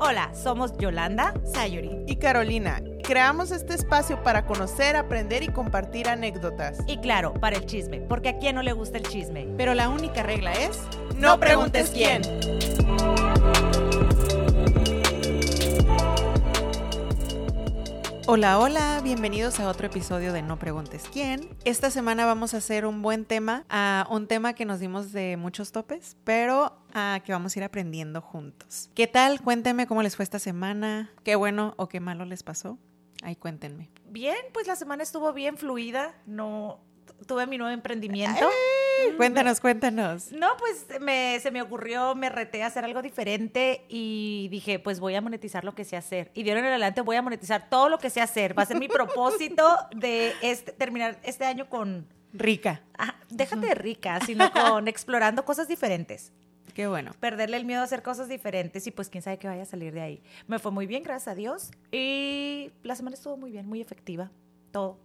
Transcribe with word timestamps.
Hola, 0.00 0.30
somos 0.32 0.76
Yolanda, 0.78 1.34
Sayuri 1.44 2.04
y 2.06 2.16
Carolina. 2.16 2.80
Creamos 3.02 3.50
este 3.50 3.74
espacio 3.74 4.22
para 4.22 4.46
conocer, 4.46 4.94
aprender 4.94 5.42
y 5.42 5.48
compartir 5.48 6.08
anécdotas. 6.08 6.78
Y 6.86 6.98
claro, 6.98 7.34
para 7.34 7.56
el 7.56 7.66
chisme, 7.66 8.00
porque 8.02 8.28
a 8.28 8.38
quién 8.38 8.54
no 8.54 8.62
le 8.62 8.72
gusta 8.72 8.98
el 8.98 9.02
chisme. 9.02 9.48
Pero 9.56 9.74
la 9.74 9.88
única 9.88 10.22
regla 10.22 10.52
es, 10.52 10.78
no 11.16 11.40
preguntes 11.40 11.90
quién. 11.90 12.22
Hola, 18.30 18.58
hola, 18.58 19.00
bienvenidos 19.02 19.58
a 19.58 19.70
otro 19.70 19.86
episodio 19.86 20.34
de 20.34 20.42
No 20.42 20.58
Preguntes 20.58 21.04
quién. 21.10 21.48
Esta 21.64 21.90
semana 21.90 22.26
vamos 22.26 22.52
a 22.52 22.58
hacer 22.58 22.84
un 22.84 23.00
buen 23.00 23.24
tema, 23.24 23.64
a 23.70 24.06
un 24.10 24.26
tema 24.26 24.52
que 24.52 24.66
nos 24.66 24.80
dimos 24.80 25.12
de 25.12 25.38
muchos 25.38 25.72
topes, 25.72 26.14
pero 26.24 26.78
a 26.92 27.22
que 27.24 27.32
vamos 27.32 27.56
a 27.56 27.60
ir 27.60 27.64
aprendiendo 27.64 28.20
juntos. 28.20 28.90
¿Qué 28.94 29.06
tal? 29.06 29.40
Cuéntenme 29.40 29.86
cómo 29.86 30.02
les 30.02 30.14
fue 30.14 30.24
esta 30.24 30.38
semana, 30.38 31.10
qué 31.24 31.36
bueno 31.36 31.72
o 31.78 31.88
qué 31.88 32.00
malo 32.00 32.26
les 32.26 32.42
pasó. 32.42 32.76
Ahí 33.22 33.34
cuéntenme. 33.34 33.88
Bien, 34.10 34.36
pues 34.52 34.66
la 34.66 34.76
semana 34.76 35.02
estuvo 35.02 35.32
bien 35.32 35.56
fluida, 35.56 36.14
no 36.26 36.80
tuve 37.26 37.46
mi 37.46 37.56
nuevo 37.56 37.72
emprendimiento. 37.72 38.46
Cuéntanos, 39.16 39.60
cuéntanos. 39.60 40.32
No, 40.32 40.48
pues 40.58 40.86
me, 41.00 41.38
se 41.40 41.50
me 41.50 41.62
ocurrió, 41.62 42.14
me 42.14 42.28
reté 42.28 42.62
a 42.62 42.66
hacer 42.66 42.84
algo 42.84 43.02
diferente 43.02 43.84
y 43.88 44.48
dije, 44.50 44.78
pues 44.78 45.00
voy 45.00 45.14
a 45.14 45.20
monetizar 45.20 45.64
lo 45.64 45.74
que 45.74 45.84
sé 45.84 45.96
hacer. 45.96 46.30
Y 46.34 46.48
ahora 46.48 46.60
en 46.60 46.66
adelante 46.66 47.00
voy 47.00 47.16
a 47.16 47.22
monetizar 47.22 47.68
todo 47.68 47.88
lo 47.88 47.98
que 47.98 48.10
sé 48.10 48.20
hacer. 48.20 48.56
Va 48.58 48.62
a 48.62 48.66
ser 48.66 48.78
mi 48.78 48.88
propósito 48.88 49.64
de 49.94 50.32
este, 50.42 50.72
terminar 50.72 51.18
este 51.22 51.44
año 51.44 51.68
con... 51.68 52.06
Rica. 52.30 52.82
déjate 53.30 53.68
de 53.68 53.74
rica, 53.74 54.20
sino 54.20 54.52
con 54.52 54.86
explorando 54.88 55.46
cosas 55.46 55.66
diferentes. 55.66 56.32
Qué 56.74 56.86
bueno. 56.86 57.12
Perderle 57.18 57.56
el 57.56 57.64
miedo 57.64 57.80
a 57.80 57.84
hacer 57.84 58.02
cosas 58.02 58.28
diferentes 58.28 58.86
y 58.86 58.90
pues 58.90 59.08
quién 59.08 59.22
sabe 59.22 59.38
qué 59.38 59.48
vaya 59.48 59.62
a 59.62 59.66
salir 59.66 59.92
de 59.92 60.00
ahí. 60.00 60.22
Me 60.46 60.58
fue 60.58 60.70
muy 60.70 60.86
bien, 60.86 61.02
gracias 61.02 61.28
a 61.28 61.34
Dios. 61.34 61.70
Y 61.90 62.70
la 62.82 62.94
semana 62.94 63.14
estuvo 63.14 63.36
muy 63.36 63.50
bien, 63.50 63.66
muy 63.66 63.80
efectiva. 63.80 64.30
Todo. 64.70 64.98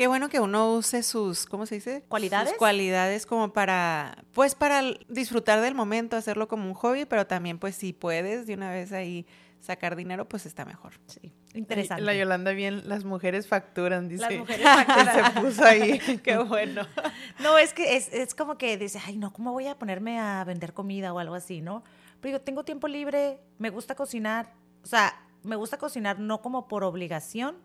Qué 0.00 0.06
bueno 0.06 0.30
que 0.30 0.40
uno 0.40 0.72
use 0.72 1.02
sus, 1.02 1.44
¿cómo 1.44 1.66
se 1.66 1.74
dice? 1.74 2.02
Cualidades. 2.08 2.48
Sus 2.48 2.58
cualidades 2.58 3.26
como 3.26 3.52
para, 3.52 4.24
pues 4.32 4.54
para 4.54 4.80
disfrutar 5.10 5.60
del 5.60 5.74
momento, 5.74 6.16
hacerlo 6.16 6.48
como 6.48 6.64
un 6.66 6.72
hobby, 6.72 7.04
pero 7.04 7.26
también 7.26 7.58
pues 7.58 7.74
si 7.76 7.92
puedes 7.92 8.46
de 8.46 8.54
una 8.54 8.70
vez 8.70 8.92
ahí 8.92 9.26
sacar 9.60 9.96
dinero, 9.96 10.26
pues 10.26 10.46
está 10.46 10.64
mejor. 10.64 10.94
Sí, 11.04 11.34
interesante. 11.52 12.02
La 12.02 12.14
Yolanda 12.14 12.52
bien, 12.52 12.88
las 12.88 13.04
mujeres 13.04 13.46
facturan, 13.46 14.08
dice. 14.08 14.22
Las 14.22 14.38
mujeres 14.38 14.64
facturan. 14.86 15.34
se 15.34 15.40
puso 15.42 15.64
ahí, 15.66 15.98
qué 16.24 16.38
bueno. 16.38 16.86
No, 17.38 17.58
es 17.58 17.74
que 17.74 17.98
es, 17.98 18.10
es 18.10 18.34
como 18.34 18.56
que 18.56 18.78
dice, 18.78 18.98
ay, 19.04 19.18
no, 19.18 19.34
¿cómo 19.34 19.52
voy 19.52 19.66
a 19.66 19.78
ponerme 19.78 20.18
a 20.18 20.42
vender 20.44 20.72
comida 20.72 21.12
o 21.12 21.18
algo 21.18 21.34
así, 21.34 21.60
no? 21.60 21.84
Pero 22.22 22.38
yo 22.38 22.40
tengo 22.40 22.64
tiempo 22.64 22.88
libre, 22.88 23.38
me 23.58 23.68
gusta 23.68 23.94
cocinar, 23.94 24.54
o 24.82 24.86
sea, 24.86 25.12
me 25.42 25.56
gusta 25.56 25.76
cocinar 25.76 26.18
no 26.18 26.40
como 26.40 26.68
por 26.68 26.84
obligación, 26.84 27.56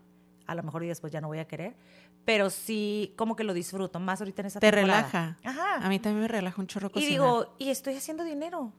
a 0.46 0.54
lo 0.54 0.62
mejor 0.62 0.84
y 0.84 0.88
después 0.88 1.12
ya 1.12 1.20
no 1.20 1.28
voy 1.28 1.38
a 1.38 1.46
querer, 1.46 1.76
pero 2.24 2.50
sí 2.50 3.12
como 3.16 3.36
que 3.36 3.44
lo 3.44 3.54
disfruto, 3.54 4.00
más 4.00 4.20
ahorita 4.20 4.42
en 4.42 4.46
esa 4.46 4.60
Te 4.60 4.70
temporada. 4.70 5.02
relaja. 5.08 5.36
Ajá. 5.44 5.76
A 5.84 5.88
mí 5.88 5.98
también 5.98 6.22
me 6.22 6.28
relaja 6.28 6.60
un 6.60 6.66
chorro 6.66 6.90
cocinar. 6.90 7.08
Y 7.08 7.12
digo, 7.12 7.54
y 7.58 7.70
estoy 7.70 7.96
haciendo 7.96 8.24
dinero. 8.24 8.72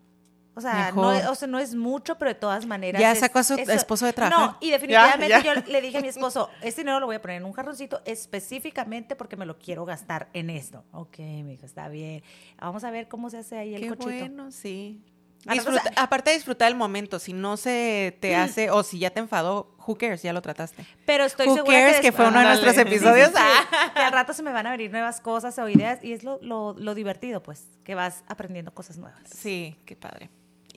O 0.56 0.62
sea, 0.62 0.92
no, 0.92 1.10
o 1.30 1.36
sea, 1.36 1.48
no 1.48 1.60
es 1.60 1.76
mucho, 1.76 2.18
pero 2.18 2.30
de 2.30 2.36
todas 2.36 2.66
maneras. 2.66 3.00
Ya 3.00 3.12
es, 3.12 3.20
sacó 3.20 3.38
a 3.38 3.44
su 3.44 3.54
eso- 3.54 3.72
esposo 3.72 4.08
de 4.08 4.14
trabajar. 4.14 4.40
No, 4.54 4.58
y 4.60 4.72
definitivamente 4.72 5.30
Ya, 5.30 5.44
ya. 5.44 5.54
yo 5.54 5.62
le 5.72 5.82
dije 5.82 6.00
a 6.00 6.02
mi 6.02 6.08
esposo, 6.08 6.50
este 6.64 6.82
dinero 6.82 7.00
lo 7.00 7.06
voy 7.06 7.16
a 7.18 7.22
poner 7.22 7.38
en 7.38 7.46
un 7.46 7.54
jarroncito 7.54 8.02
específicamente 8.06 9.16
porque 9.16 9.36
me 9.38 9.46
lo 9.46 9.60
quiero 9.60 9.86
gastar 9.86 10.30
en 10.34 10.50
esto. 10.50 10.84
Ok, 10.94 11.20
me 11.20 11.52
dijo, 11.52 11.66
está 11.68 11.90
bien. 11.90 12.24
Vamos 12.60 12.84
a 12.84 12.90
ver 12.90 13.08
cómo 13.08 13.30
se 13.30 13.38
hace 13.38 13.56
ahí 13.56 13.76
el 13.76 13.82
Qué 13.82 13.90
cochito. 13.90 14.06
bueno, 14.10 14.52
sí. 14.52 15.00
Ah, 15.46 15.50
no, 15.50 15.54
Disfruta- 15.54 15.80
o 15.80 15.84
sea- 15.94 16.04
aparte 16.04 16.32
de 16.32 16.36
disfrutar 16.38 16.68
el 16.70 16.76
momento, 16.76 17.20
si 17.20 17.32
no 17.34 17.56
se 17.58 18.18
te 18.20 18.36
hace, 18.36 18.70
o 18.72 18.84
si 18.84 19.00
ya 19.00 19.12
te 19.12 19.20
enfadó, 19.20 19.76
who 19.88 19.96
cares, 19.98 20.22
ya 20.22 20.34
lo 20.34 20.42
trataste. 20.42 20.86
Pero 21.06 21.24
estoy 21.24 21.48
Who 21.48 21.56
segura 21.56 21.78
cares 21.80 21.96
que, 21.98 22.02
que 22.02 22.12
fue 22.12 22.28
uno 22.28 22.40
de 22.40 22.46
nuestros 22.46 22.74
sí, 22.76 22.82
episodios. 22.82 23.30
sí, 23.30 23.36
sí. 23.38 23.78
que 23.96 24.02
al 24.02 24.12
rato 24.12 24.34
se 24.34 24.44
me 24.44 24.52
van 24.52 24.68
a 24.68 24.72
venir 24.72 24.92
nuevas 24.92 25.22
cosas 25.22 25.58
o 25.60 25.70
ideas 25.70 26.00
y 26.04 26.12
es 26.14 26.24
lo, 26.24 26.40
lo, 26.42 26.74
lo 26.78 26.96
divertido, 26.96 27.42
pues, 27.44 27.68
que 27.86 27.96
vas 27.96 28.24
aprendiendo 28.28 28.74
cosas 28.74 28.98
nuevas. 28.98 29.22
Sí, 29.34 29.78
qué 29.86 29.96
padre. 29.96 30.30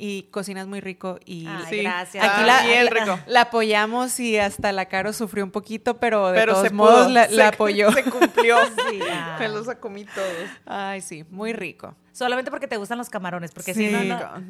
Y 0.02 0.22
cocinas 0.30 0.66
muy 0.66 0.80
rico 0.80 1.18
y 1.26 1.46
Ay, 1.46 1.64
Sí. 1.68 1.76
gracias. 1.82 2.24
Aquí 2.26 2.42
la, 2.46 2.62
bien 2.62 2.84
la- 2.86 2.90
rico. 2.90 3.18
la 3.26 3.40
apoyamos 3.42 4.18
y 4.18 4.38
hasta 4.38 4.72
la 4.72 4.86
Caro 4.86 5.12
sufrió 5.12 5.44
un 5.44 5.50
poquito, 5.50 6.00
pero 6.00 6.28
de 6.30 6.38
Pero 6.40 6.52
todos 6.54 6.66
se 6.68 6.72
modos 6.72 6.94
pudo, 7.04 7.08
la, 7.10 7.26
se- 7.28 7.34
la 7.34 7.48
apoyó. 7.48 7.92
Se 7.92 8.04
cumplió. 8.04 8.56
Sí, 8.90 8.98
ah. 9.12 9.36
Me 9.38 9.48
los 9.48 9.68
comí 9.76 10.06
todos. 10.06 10.48
Ay, 10.64 11.02
sí, 11.02 11.24
muy 11.30 11.52
rico. 11.52 11.94
Solamente 12.12 12.50
porque 12.50 12.66
te 12.66 12.78
gustan 12.78 12.96
los 12.96 13.10
camarones, 13.10 13.50
porque 13.52 13.74
Sí. 13.74 13.88
si 13.88 13.92
no, 13.92 14.02
no. 14.02 14.42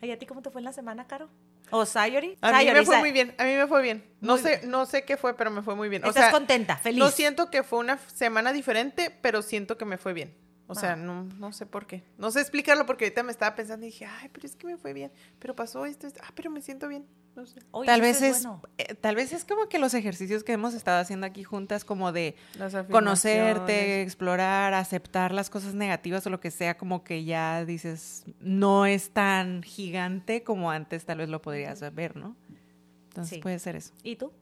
Ay, 0.00 0.12
¿a 0.12 0.18
ti 0.18 0.26
cómo 0.26 0.40
te 0.42 0.50
fue 0.50 0.60
en 0.60 0.66
la 0.66 0.72
semana, 0.72 1.06
Caro? 1.06 1.28
¿O 1.70 1.84
Sayori? 1.84 2.38
A 2.40 2.48
mí 2.52 2.54
Sayori, 2.58 2.78
me 2.78 2.84
fue 2.86 2.94
Sa- 2.94 3.00
muy 3.00 3.10
bien, 3.12 3.34
a 3.38 3.44
mí 3.44 3.54
me 3.54 3.66
fue 3.66 3.82
bien. 3.82 4.04
No 4.20 4.34
Muy 4.34 4.42
sé, 4.42 4.60
no 4.66 4.86
sé 4.86 5.04
qué 5.04 5.16
fue, 5.16 5.36
pero 5.36 5.50
me 5.50 5.62
fue 5.62 5.74
muy 5.74 5.88
bien. 5.88 6.04
O 6.04 6.08
Estás 6.08 6.24
sea, 6.24 6.30
contenta, 6.32 6.76
feliz. 6.76 7.00
no 7.00 7.10
siento 7.10 7.50
que 7.50 7.62
fue 7.64 7.80
una 7.80 7.98
semana 8.14 8.52
diferente, 8.52 9.10
pero 9.20 9.42
siento 9.42 9.76
que 9.76 9.84
me 9.84 9.96
fue 9.98 10.12
bien. 10.12 10.32
O 10.68 10.74
sea, 10.74 10.96
no, 10.96 11.22
no 11.38 11.52
sé 11.52 11.64
por 11.66 11.86
qué. 11.86 12.02
No 12.18 12.30
sé 12.32 12.40
explicarlo 12.40 12.86
porque 12.86 13.04
ahorita 13.04 13.22
me 13.22 13.30
estaba 13.30 13.54
pensando 13.54 13.86
y 13.86 13.90
dije, 13.90 14.04
ay, 14.06 14.28
pero 14.32 14.46
es 14.46 14.56
que 14.56 14.66
me 14.66 14.76
fue 14.76 14.92
bien. 14.92 15.12
Pero 15.38 15.54
pasó 15.54 15.86
esto, 15.86 16.06
esto. 16.08 16.20
ah, 16.24 16.32
pero 16.34 16.50
me 16.50 16.60
siento 16.60 16.88
bien. 16.88 17.06
No 17.36 17.44
sé. 17.46 17.60
Oye, 17.70 17.86
tal 17.86 18.00
vez 18.00 18.22
es, 18.22 18.42
bueno. 18.44 18.62
eh, 18.78 18.94
tal 18.94 19.14
vez 19.14 19.32
es 19.32 19.44
como 19.44 19.68
que 19.68 19.78
los 19.78 19.92
ejercicios 19.94 20.42
que 20.42 20.52
hemos 20.52 20.72
estado 20.74 20.98
haciendo 21.00 21.26
aquí 21.26 21.44
juntas, 21.44 21.84
como 21.84 22.10
de 22.10 22.34
conocerte, 22.90 24.02
explorar, 24.02 24.74
aceptar 24.74 25.32
las 25.32 25.50
cosas 25.50 25.74
negativas 25.74 26.26
o 26.26 26.30
lo 26.30 26.40
que 26.40 26.50
sea, 26.50 26.76
como 26.76 27.04
que 27.04 27.24
ya 27.24 27.64
dices, 27.64 28.24
no 28.40 28.86
es 28.86 29.10
tan 29.10 29.62
gigante 29.62 30.42
como 30.42 30.70
antes 30.70 31.04
tal 31.04 31.18
vez 31.18 31.28
lo 31.28 31.42
podrías 31.42 31.80
ver, 31.94 32.16
¿no? 32.16 32.36
Entonces 33.08 33.36
Sí. 33.36 33.40
puede 33.42 33.58
ser 33.58 33.76
eso. 33.76 33.92
¿Y 34.02 34.16
tú? 34.16 34.32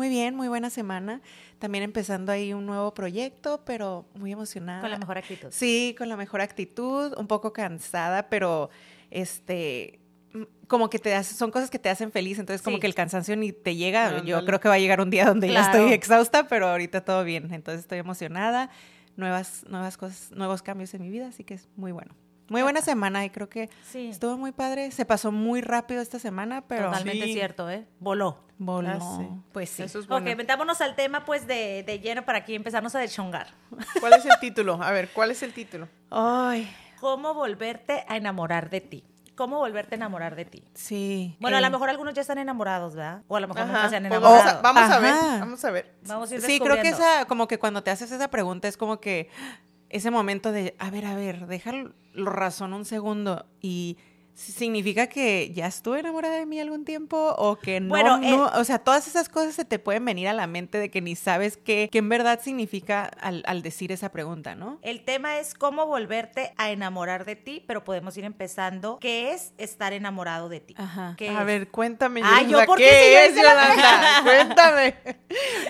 Muy 0.00 0.08
bien, 0.08 0.34
muy 0.34 0.48
buena 0.48 0.70
semana. 0.70 1.20
También 1.58 1.84
empezando 1.84 2.32
ahí 2.32 2.54
un 2.54 2.64
nuevo 2.64 2.94
proyecto, 2.94 3.62
pero 3.66 4.06
muy 4.14 4.32
emocionada. 4.32 4.80
Con 4.80 4.90
la 4.90 4.96
mejor 4.96 5.18
actitud. 5.18 5.48
Sí, 5.50 5.94
con 5.98 6.08
la 6.08 6.16
mejor 6.16 6.40
actitud, 6.40 7.12
un 7.18 7.26
poco 7.26 7.52
cansada, 7.52 8.30
pero 8.30 8.70
este 9.10 10.00
como 10.68 10.88
que 10.88 10.98
te 10.98 11.14
hace, 11.14 11.34
son 11.34 11.50
cosas 11.50 11.68
que 11.68 11.78
te 11.78 11.90
hacen 11.90 12.10
feliz, 12.12 12.38
entonces 12.38 12.62
como 12.62 12.78
Sí. 12.78 12.80
que 12.80 12.86
el 12.86 12.94
cansancio 12.94 13.36
ni 13.36 13.52
te 13.52 13.76
llega. 13.76 14.24
Yo 14.24 14.42
creo 14.46 14.58
que 14.58 14.70
va 14.70 14.76
a 14.76 14.78
llegar 14.78 15.02
un 15.02 15.10
día 15.10 15.26
donde 15.26 15.52
ya 15.52 15.60
estoy 15.70 15.92
exhausta, 15.92 16.48
pero 16.48 16.66
ahorita 16.68 17.04
todo 17.04 17.22
bien. 17.22 17.52
Entonces 17.52 17.82
estoy 17.82 17.98
emocionada, 17.98 18.70
nuevas 19.16 19.66
nuevas 19.68 19.98
cosas, 19.98 20.30
nuevos 20.30 20.62
cambios 20.62 20.94
en 20.94 21.02
mi 21.02 21.10
vida, 21.10 21.28
así 21.28 21.44
que 21.44 21.52
es 21.52 21.68
muy 21.76 21.92
bueno. 21.92 22.14
Muy 22.50 22.62
buena 22.62 22.82
semana 22.82 23.24
y 23.24 23.30
creo 23.30 23.48
que 23.48 23.70
Sí. 23.90 24.08
estuvo 24.08 24.36
muy 24.36 24.50
padre. 24.52 24.90
Se 24.90 25.04
pasó 25.06 25.30
muy 25.30 25.60
rápido 25.62 26.02
esta 26.02 26.18
semana, 26.18 26.62
pero 26.66 26.86
Totalmente 26.90 27.26
Sí. 27.26 27.32
cierto, 27.32 27.70
¿eh? 27.70 27.86
Voló. 28.00 28.44
voló. 28.58 28.88
Ah, 28.90 29.16
sí. 29.18 29.28
Pues 29.52 29.70
sí. 29.70 29.84
Eso 29.84 30.00
es 30.00 30.04
Ok, 30.06 30.10
bueno. 30.10 30.36
metámonos 30.36 30.80
al 30.80 30.96
tema, 30.96 31.24
pues, 31.24 31.46
de, 31.46 31.84
de 31.86 32.00
lleno 32.00 32.24
para 32.24 32.38
aquí 32.38 32.54
empezarnos 32.56 32.94
a 32.94 32.98
deschongar. 32.98 33.46
¿Cuál 34.00 34.14
es 34.14 34.26
el 34.26 34.32
título? 34.40 34.82
A 34.82 34.90
ver, 34.90 35.08
¿cuál 35.14 35.30
es 35.30 35.42
el 35.42 35.52
título? 35.54 35.88
Ay, 36.10 36.68
¿Cómo 37.00 37.32
volverte 37.34 38.04
a 38.08 38.16
enamorar 38.18 38.68
de 38.68 38.80
ti? 38.82 39.04
¿Cómo 39.36 39.56
volverte 39.58 39.94
a 39.94 39.96
enamorar 39.96 40.34
de 40.36 40.44
ti? 40.44 40.64
sí. 40.74 41.36
Bueno, 41.40 41.56
a 41.56 41.60
lo 41.62 41.70
mejor 41.70 41.88
algunos 41.88 42.12
ya 42.12 42.20
están 42.20 42.36
enamorados, 42.38 42.94
¿verdad? 42.96 43.22
O 43.28 43.36
a 43.36 43.40
lo 43.40 43.48
mejor 43.48 43.64
nunca 43.64 43.78
Ajá, 43.78 43.88
se 43.88 43.96
han 43.96 44.02
pues 44.02 44.18
enamorado. 44.20 44.44
vamos, 44.44 44.52
a, 44.52 44.60
vamos 44.60 44.90
a 44.92 44.98
ver, 44.98 45.14
vamos 45.40 45.64
a 45.64 45.70
ver. 45.70 45.94
Vamos 46.06 46.30
a 46.30 46.34
ir 46.34 46.40
Sí, 46.42 46.58
creo 46.60 46.82
que 46.82 46.88
esa, 46.88 47.24
como 47.26 47.48
que 47.48 47.58
cuando 47.58 47.82
te 47.82 47.90
haces 47.90 48.10
esa 48.12 48.28
pregunta 48.28 48.68
es 48.68 48.76
como 48.76 49.00
que 49.00 49.30
ese 49.90 50.10
momento 50.10 50.52
de, 50.52 50.74
a 50.78 50.90
ver, 50.90 51.04
a 51.04 51.14
ver, 51.14 51.46
déjalo 51.46 51.92
razón 52.14 52.72
un 52.72 52.84
segundo 52.84 53.46
y 53.60 53.98
significa 54.40 55.06
que 55.08 55.52
ya 55.52 55.66
estuve 55.66 56.00
enamorada 56.00 56.36
de 56.36 56.46
mí 56.46 56.60
algún 56.60 56.84
tiempo 56.84 57.34
o 57.36 57.56
que 57.56 57.80
no, 57.80 57.88
Bueno, 57.90 58.16
no, 58.18 58.46
eh, 58.48 58.50
o 58.54 58.64
sea, 58.64 58.78
todas 58.78 59.06
esas 59.06 59.28
cosas 59.28 59.54
se 59.54 59.64
te 59.64 59.78
pueden 59.78 60.04
venir 60.04 60.28
a 60.28 60.32
la 60.32 60.46
mente 60.46 60.78
de 60.78 60.90
que 60.90 61.00
ni 61.00 61.14
sabes 61.16 61.56
qué, 61.56 61.88
qué 61.92 61.98
en 61.98 62.08
verdad 62.08 62.40
significa 62.42 63.04
al, 63.20 63.42
al 63.46 63.62
decir 63.62 63.92
esa 63.92 64.10
pregunta, 64.10 64.54
¿no? 64.54 64.78
El 64.82 65.04
tema 65.04 65.38
es 65.38 65.54
cómo 65.54 65.86
volverte 65.86 66.52
a 66.56 66.70
enamorar 66.70 67.24
de 67.24 67.36
ti, 67.36 67.62
pero 67.66 67.84
podemos 67.84 68.16
ir 68.16 68.24
empezando. 68.24 68.98
¿Qué 69.00 69.32
es 69.32 69.52
estar 69.58 69.92
enamorado 69.92 70.48
de 70.48 70.60
ti? 70.60 70.74
Ajá. 70.78 71.14
¿Qué 71.18 71.28
A 71.28 71.40
es? 71.40 71.46
ver, 71.46 71.68
cuéntame, 71.68 72.22
Ah, 72.24 72.42
¿yo 72.42 72.64
por 72.64 72.78
qué 72.78 72.84
¿qué 72.84 73.28
si 73.34 73.40
yo 73.42 73.42
es, 73.42 73.54
la? 73.54 74.20
Cuéntame. 74.24 74.94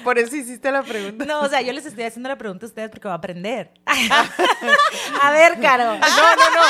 Por 0.04 0.18
eso 0.18 0.36
hiciste 0.36 0.70
la 0.70 0.82
pregunta. 0.82 1.24
No, 1.24 1.40
o 1.42 1.48
sea, 1.48 1.60
yo 1.62 1.72
les 1.72 1.86
estoy 1.86 2.04
haciendo 2.04 2.28
la 2.28 2.36
pregunta 2.38 2.66
a 2.66 2.68
ustedes 2.68 2.90
porque 2.90 3.08
va 3.08 3.14
a 3.14 3.18
aprender. 3.18 3.72
a 5.22 5.30
ver, 5.32 5.60
Caro. 5.60 5.94
No, 5.94 5.98
no, 5.98 6.50
no. 6.54 6.62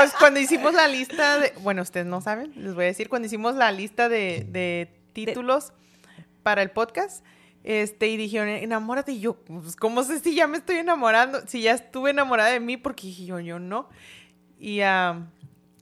Pues 0.00 0.14
cuando 0.14 0.40
hicimos 0.40 0.72
la 0.72 0.88
lista 0.88 1.38
de. 1.38 1.52
Bueno, 1.60 1.82
ustedes 1.82 2.06
no 2.06 2.22
saben, 2.22 2.54
les 2.56 2.74
voy 2.74 2.84
a 2.84 2.86
decir, 2.86 3.10
cuando 3.10 3.26
hicimos 3.26 3.54
la 3.54 3.70
lista 3.70 4.08
de, 4.08 4.46
de 4.48 4.90
títulos 5.12 5.74
para 6.42 6.62
el 6.62 6.70
podcast, 6.70 7.22
este, 7.64 8.08
y 8.08 8.16
dijeron, 8.16 8.48
enamórate. 8.48 9.20
Yo, 9.20 9.34
pues, 9.34 9.76
¿cómo 9.76 10.02
sé 10.02 10.20
si 10.20 10.34
ya 10.34 10.46
me 10.46 10.56
estoy 10.56 10.76
enamorando? 10.76 11.46
Si 11.46 11.60
ya 11.60 11.72
estuve 11.72 12.12
enamorada 12.12 12.48
de 12.48 12.60
mí, 12.60 12.78
porque 12.78 13.08
dije 13.08 13.26
yo, 13.26 13.40
yo 13.40 13.58
no. 13.58 13.90
Y, 14.58 14.80
ah, 14.80 15.26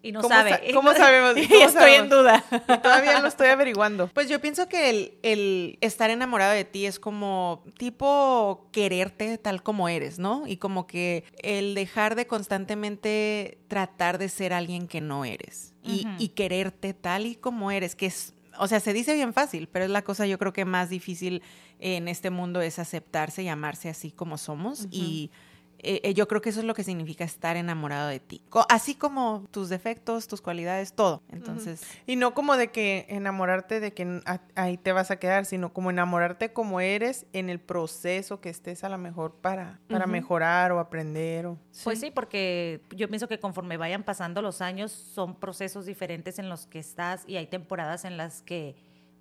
Y 0.03 0.13
no 0.13 0.21
¿Cómo 0.21 0.35
sabe. 0.35 0.51
sa- 0.51 0.61
¿Cómo 0.75 0.93
sabemos? 0.95 1.37
Y 1.37 1.49
¿Cómo 1.49 1.67
estoy 1.67 1.93
en 1.95 2.09
duda. 2.09 2.45
Y 2.53 2.79
todavía 2.79 3.19
lo 3.21 3.27
estoy 3.29 3.49
averiguando. 3.49 4.09
Pues 4.09 4.29
yo 4.29 4.41
pienso 4.41 4.69
que 4.69 4.91
el, 4.91 5.19
el 5.23 5.79
estar 5.81 6.11
enamorado 6.11 6.53
de 6.53 6.65
ti 6.65 6.87
es 6.87 7.01
como 7.01 7.65
tipo 7.79 8.69
quererte 8.73 9.39
tal 9.39 9.63
como 9.63 9.89
eres, 9.89 10.19
¿no? 10.19 10.47
Y 10.47 10.57
como 10.59 10.87
que 10.87 11.25
el 11.43 11.75
dejar 11.75 12.15
de 12.15 12.27
constantemente 12.27 13.59
tratar 13.69 14.19
de 14.19 14.29
ser 14.29 14.53
alguien 14.53 14.87
que 14.89 15.01
no 15.01 15.25
eres 15.25 15.75
y 15.83 16.29
quererte 16.29 16.93
tal 16.93 17.25
y 17.25 17.35
como 17.35 17.71
eres, 17.71 17.97
que 17.97 18.05
es, 18.07 18.35
o 18.59 18.69
sea, 18.69 18.79
se 18.79 18.93
dice 18.93 19.15
bien 19.15 19.33
fácil, 19.33 19.69
pero 19.73 19.87
es 19.87 19.91
la 19.91 20.03
cosa 20.03 20.27
yo 20.27 20.39
creo 20.39 20.53
que 20.53 20.67
más 20.67 20.91
difícil 20.91 21.43
en 21.81 22.09
este 22.09 22.29
mundo 22.29 22.61
es 22.61 22.79
aceptarse 22.79 23.43
y 23.43 23.49
amarse 23.49 23.89
así 23.89 24.11
como 24.13 24.37
somos 24.39 24.87
y... 24.91 25.31
eh, 25.81 26.01
eh, 26.03 26.15
yo 26.15 26.27
creo 26.29 26.41
que 26.41 26.51
eso 26.51 26.61
es 26.61 26.67
lo 26.67 26.75
que 26.75 26.83
significa 26.85 27.25
estar 27.25 27.57
enamorado 27.57 28.09
de 28.09 28.19
ti. 28.21 28.43
Co- 28.49 28.67
así 28.69 28.95
como 28.95 29.45
tus 29.51 29.69
defectos, 29.69 30.27
tus 30.27 30.41
cualidades, 30.41 30.93
todo. 30.93 31.23
Entonces, 31.31 31.83
Y 32.07 32.17
no 32.17 32.35
como 32.35 32.57
de 32.57 32.69
que 32.73 33.07
enamorarte 33.09 33.81
de 33.81 33.93
que 33.93 34.21
ahí 34.57 34.77
te 34.77 34.93
vas 34.93 35.11
a 35.11 35.17
quedar, 35.19 35.45
sino 35.45 35.73
como 35.73 35.91
enamorarte 35.91 36.53
como 36.53 36.81
eres 36.81 37.27
en 37.33 37.49
el 37.49 37.61
proceso 37.61 38.41
que 38.41 38.49
estés 38.49 38.83
a 38.85 38.89
lo 38.89 38.99
mejor 38.99 39.35
para, 39.37 39.79
para 39.89 40.07
mejorar 40.07 40.73
o 40.73 40.81
aprender. 40.81 41.47
O... 41.47 41.59
Pues 41.85 42.01
sí, 42.01 42.11
porque 42.11 42.81
yo 42.97 43.09
pienso 43.09 43.29
que 43.29 43.39
conforme 43.39 43.77
vayan 43.77 44.03
pasando 44.03 44.43
los 44.43 44.61
años 44.61 44.91
son 44.91 45.37
procesos 45.37 45.87
diferentes 45.87 46.39
en 46.39 46.49
los 46.49 46.67
que 46.67 46.79
estás 46.81 47.25
y 47.27 47.37
hay 47.37 47.47
temporadas 47.47 48.05
en 48.05 48.17
las 48.17 48.43
que 48.43 48.75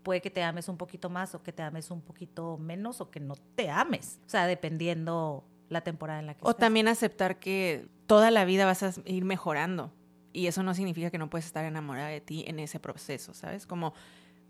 puede 0.03 0.21
que 0.21 0.31
te 0.31 0.41
ames 0.41 0.69
un 0.69 0.77
poquito 0.77 1.09
más 1.09 1.35
o 1.35 1.43
que 1.43 1.51
te 1.51 1.61
ames 1.63 1.91
un 1.91 2.01
poquito 2.01 2.57
menos 2.57 3.01
o 3.01 3.09
que 3.11 3.19
no 3.19 3.35
te 3.55 3.69
ames. 3.69 4.19
O 4.25 4.29
sea, 4.29 4.47
dependiendo 4.47 5.43
la 5.69 5.81
temporada 5.81 6.19
en 6.19 6.27
la 6.27 6.33
que 6.33 6.41
O 6.43 6.55
también 6.55 6.87
aceptar 6.87 7.39
que 7.39 7.87
toda 8.05 8.31
la 8.31 8.45
vida 8.45 8.65
vas 8.65 8.83
a 8.83 8.93
ir 9.05 9.25
mejorando. 9.25 9.91
Y 10.33 10.47
eso 10.47 10.63
no 10.63 10.73
significa 10.73 11.09
que 11.09 11.17
no 11.17 11.29
puedes 11.29 11.45
estar 11.45 11.65
enamorada 11.65 12.09
de 12.09 12.21
ti 12.21 12.43
en 12.47 12.59
ese 12.59 12.79
proceso, 12.79 13.33
¿sabes? 13.33 13.65
Como 13.65 13.93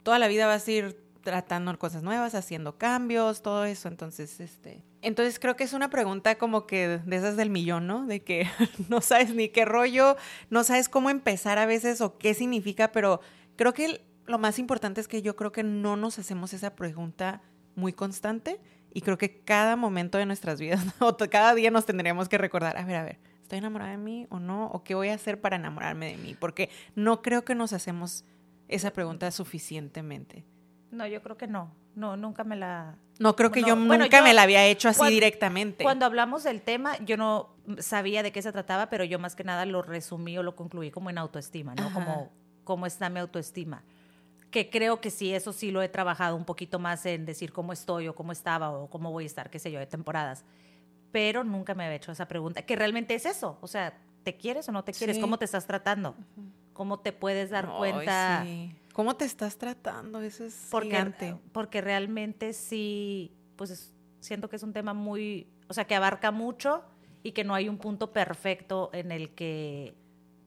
toda 0.04 0.19
la 0.19 0.28
vida 0.28 0.46
vas 0.46 0.68
a 0.68 0.72
ir 0.72 1.08
tratando 1.22 1.78
cosas 1.78 2.04
nuevas, 2.04 2.36
haciendo 2.36 2.78
cambios, 2.78 3.42
todo 3.42 3.66
eso. 3.66 3.88
Entonces, 3.88 4.40
este. 4.40 4.84
Entonces 5.02 5.40
creo 5.40 5.56
que 5.56 5.64
es 5.64 5.74
una 5.74 5.90
pregunta 5.90 6.38
como 6.38 6.66
que 6.68 7.00
de 7.00 7.16
esas 7.16 7.36
del 7.36 7.50
millón, 7.50 7.88
¿no? 7.88 8.06
De 8.06 8.22
que 8.22 8.48
no 8.90 9.02
sabes 9.02 9.34
ni 9.34 9.50
qué 9.50 9.66
rollo, 9.66 10.18
no 10.50 10.64
sabes 10.64 10.90
cómo 10.90 11.10
empezar 11.10 11.58
a 11.58 11.66
veces 11.66 12.02
o 12.02 12.18
qué 12.18 12.34
significa, 12.34 12.92
pero 12.92 13.22
creo 13.56 13.74
que 13.74 14.02
lo 14.25 14.40
más 14.40 14.60
importante 14.60 15.02
es 15.02 15.08
que 15.08 15.22
yo 15.22 15.36
creo 15.36 15.52
que 15.52 15.64
no 15.64 15.96
nos 15.96 16.19
hacemos 16.19 16.54
esa 16.54 16.75
pregunta 16.75 17.42
muy 17.75 17.94
constante 17.94 18.60
y 18.98 19.02
creo 19.02 19.16
que 19.20 19.42
cada 19.42 19.76
momento 19.76 20.18
de 20.18 20.26
nuestras 20.26 20.60
vidas 20.60 20.84
o 21.00 21.16
cada 21.30 21.54
día 21.54 21.70
nos 21.70 21.86
tendríamos 21.86 22.28
que 22.30 22.40
recordar, 22.40 22.80
a 22.80 22.84
ver, 22.84 22.96
a 22.96 23.04
ver, 23.04 23.20
¿estoy 23.44 23.60
enamorada 23.60 23.92
de 23.92 23.98
mí 23.98 24.26
o 24.32 24.40
no? 24.40 24.72
¿O 24.72 24.84
qué 24.84 24.96
voy 24.96 25.10
a 25.10 25.14
hacer 25.14 25.40
para 25.40 25.56
enamorarme 25.56 26.10
de 26.10 26.18
mí? 26.18 26.34
Porque 26.34 26.72
no 26.96 27.22
creo 27.22 27.46
que 27.46 27.54
nos 27.54 27.74
hacemos 27.74 28.26
esa 28.68 28.90
pregunta 28.94 29.30
suficientemente. 29.30 30.46
No, 30.90 31.06
yo 31.06 31.22
creo 31.22 31.38
que 31.38 31.46
no. 31.46 31.76
No, 31.94 32.18
nunca 32.18 32.44
me 32.44 32.56
la... 32.56 32.98
No 33.20 33.36
creo 33.36 33.52
que 33.52 33.62
No, 33.62 33.68
yo 33.68 33.76
bueno, 33.76 34.06
nunca 34.06 34.18
yo- 34.18 34.24
me 34.24 34.34
la 34.34 34.42
había 34.42 34.66
hecho 34.66 34.90
así 34.90 35.08
directamente. 35.12 35.84
Cuando 35.84 36.08
hablamos 36.08 36.44
del 36.44 36.64
tema, 36.64 36.98
yo 37.06 37.18
no 37.18 37.56
sabía 37.78 38.24
de 38.24 38.32
qué 38.32 38.42
se 38.42 38.52
trataba, 38.52 38.90
pero 38.90 39.04
yo 39.04 39.20
más 39.20 39.36
que 39.36 39.44
nada 39.44 39.68
lo 39.68 39.84
resumí 39.84 40.40
o 40.40 40.42
lo 40.44 40.56
concluí 40.56 40.90
como 40.90 41.12
en 41.12 41.20
autoestima, 41.20 41.76
¿no? 41.76 41.84
Ajá. 41.86 41.94
Como 41.94 42.32
cómo 42.64 42.88
está 42.88 43.10
mi 43.10 43.20
autoestima. 43.20 43.84
Que 44.52 44.70
creo 44.70 45.02
que 45.02 45.10
sí, 45.12 45.34
eso 45.34 45.52
sí 45.52 45.72
lo 45.72 45.82
he 45.82 45.90
trabajado 45.90 46.36
un 46.36 46.46
poquito 46.46 46.80
más 46.80 47.06
en 47.06 47.26
decir 47.26 47.52
cómo 47.52 47.74
estoy 47.74 48.08
o 48.08 48.16
cómo 48.16 48.32
estaba 48.32 48.72
o 48.72 48.90
cómo 48.90 49.12
voy 49.12 49.26
a 49.26 49.28
estar, 49.28 49.50
qué 49.50 49.60
sé 49.60 49.72
yo, 49.72 49.80
de 49.80 49.86
temporadas. 49.88 50.46
Pero 51.12 51.44
nunca 51.44 51.74
me 51.76 51.84
había 51.86 51.96
hecho 51.98 52.12
esa 52.12 52.28
pregunta, 52.28 52.62
que 52.62 52.76
realmente 52.76 53.14
es 53.16 53.26
eso. 53.26 53.58
O 53.62 53.68
sea, 53.68 53.98
¿te 54.24 54.36
quieres 54.38 54.68
o 54.70 54.72
no 54.72 54.84
te 54.84 54.94
quieres? 54.94 55.18
Sí. 55.18 55.22
¿Cómo 55.22 55.38
te 55.38 55.46
estás 55.46 55.66
tratando? 55.68 56.16
¿Cómo 56.74 57.00
te 57.00 57.12
puedes 57.12 57.50
dar 57.50 57.66
Ay, 57.72 57.78
cuenta? 57.78 58.44
sí. 58.46 58.76
¿Cómo 58.94 59.16
te 59.16 59.26
estás 59.26 59.58
tratando? 59.58 60.22
Eso 60.22 60.44
es 60.46 60.68
porque, 60.72 60.90
gigante. 60.90 61.36
porque 61.52 61.82
realmente 61.82 62.54
sí, 62.54 63.32
pues 63.56 63.70
es- 63.70 63.94
siento 64.22 64.50
que 64.50 64.56
es 64.56 64.64
un 64.64 64.74
tema 64.74 64.94
muy, 64.94 65.48
o 65.68 65.74
sea, 65.74 65.86
que 65.86 65.94
abarca 65.96 66.32
mucho 66.32 66.84
y 67.22 67.32
que 67.34 67.44
no 67.44 67.54
hay 67.54 67.70
un 67.70 67.78
punto 67.78 68.12
perfecto 68.12 68.90
en 68.94 69.12
el 69.12 69.36
que 69.36 69.94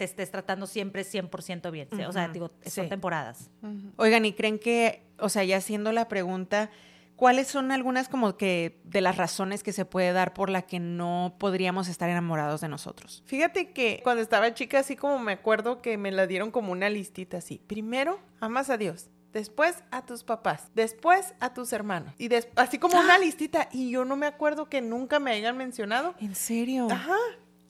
te 0.00 0.05
estés 0.05 0.31
tratando 0.31 0.67
siempre 0.67 1.02
100% 1.05 1.70
bien. 1.70 1.88
O 2.08 2.12
sea, 2.12 2.29
digo, 2.29 2.50
son 2.64 2.85
sí. 2.85 2.88
temporadas. 2.88 3.50
Oigan, 3.99 4.25
¿y 4.25 4.32
creen 4.32 4.58
que, 4.58 5.02
o 5.19 5.29
sea, 5.29 5.44
ya 5.44 5.58
haciendo 5.58 5.93
la 5.93 6.08
pregunta, 6.08 6.70
¿cuáles 7.17 7.49
son 7.49 7.70
algunas 7.70 8.08
como 8.08 8.38
que 8.38 8.81
de 8.85 9.02
las 9.02 9.19
razones 9.19 9.62
que 9.62 9.75
se 9.75 9.85
puede 9.85 10.14
dar 10.14 10.32
por 10.32 10.49
la 10.49 10.62
que 10.62 10.81
no 10.81 11.37
podríamos 11.38 11.87
estar 11.88 12.08
enamorados 12.08 12.62
de 12.62 12.69
nosotros? 12.69 13.23
Fíjate 13.26 13.73
que 13.73 14.00
cuando 14.02 14.23
estaba 14.23 14.55
chica, 14.55 14.79
así 14.79 14.97
como 14.97 15.19
me 15.19 15.32
acuerdo 15.32 15.82
que 15.82 15.99
me 15.99 16.11
la 16.12 16.26
dieron 16.26 16.50
como 16.50 16.73
una 16.73 16.88
listita 16.88 17.37
así. 17.37 17.61
Primero, 17.67 18.19
amas 18.41 18.70
a 18.70 18.79
Dios. 18.79 19.11
Después 19.35 19.85
a 19.91 20.06
tus 20.06 20.25
papás, 20.25 20.70
después 20.75 21.35
a 21.41 21.53
tus 21.53 21.73
hermanos 21.75 22.14
y 22.19 22.26
des- 22.29 22.49
así 22.56 22.79
como 22.79 22.99
una 22.99 23.17
listita 23.19 23.69
y 23.70 23.91
yo 23.91 24.05
no 24.06 24.17
me 24.17 24.26
acuerdo 24.26 24.69
que 24.70 24.81
nunca 24.81 25.20
me 25.20 25.31
hayan 25.31 25.56
mencionado. 25.58 26.14
¿En 26.20 26.35
serio? 26.35 26.88
Ajá. 26.91 27.14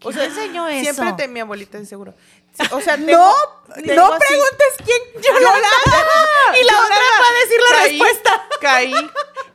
¿Quién 0.00 0.14
te 0.14 0.25
enseñó 0.25 0.67
Siempre 0.69 1.06
eso? 1.06 1.17
te 1.17 1.29
mi 1.29 1.41
abuelita 1.41 1.79
de 1.79 1.87
seguro. 1.87 2.14
O 2.73 2.81
sea, 2.81 2.97
No, 2.97 3.06
tengo- 3.75 3.94
no 3.94 4.14
así- 4.14 4.25
preguntes 4.26 4.69
quién. 4.85 5.23
Yolanda. 5.23 5.69
y 6.61 6.64
la 6.64 6.73
otra 6.81 6.97
va 6.97 7.29
a 7.29 7.41
decir 7.41 7.61
la 7.70 7.76
Caí, 7.76 7.99
respuesta. 7.99 8.43
Caí. 8.61 8.94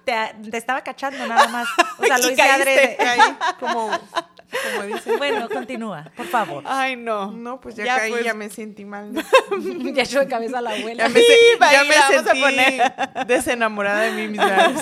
Te, 0.05 0.51
te 0.51 0.57
estaba 0.57 0.81
cachando 0.81 1.25
nada 1.25 1.47
más. 1.47 1.67
O 1.97 2.05
sea, 2.05 2.17
lo 2.19 2.25
hice 2.27 2.35
caíste. 2.35 2.61
adrede. 2.61 2.95
Caí 2.97 3.19
como, 3.59 3.89
como 3.89 4.83
dicen. 4.83 5.17
Bueno, 5.17 5.49
continúa, 5.49 6.11
por 6.15 6.27
favor. 6.27 6.63
Ay, 6.67 6.95
no. 6.95 7.31
No, 7.31 7.59
pues 7.59 7.75
ya, 7.75 7.85
Ya, 7.85 7.97
caí, 7.97 8.11
pues. 8.11 8.23
ya 8.23 8.33
me 8.35 8.49
sentí 8.51 8.85
mal. 8.85 9.11
ya 9.93 10.03
echó 10.03 10.19
de 10.19 10.27
cabeza 10.27 10.59
a 10.59 10.61
la 10.61 10.71
abuela. 10.75 11.03
Ya 11.07 11.09
me, 11.09 11.19
Sí, 11.21 11.27
ya 11.59 11.83
me 11.85 11.95
sentí 12.23 12.39
poner. 12.39 12.93
desenamorada 13.25 14.01
de 14.01 14.11
mí 14.11 14.27
misma. 14.27 14.73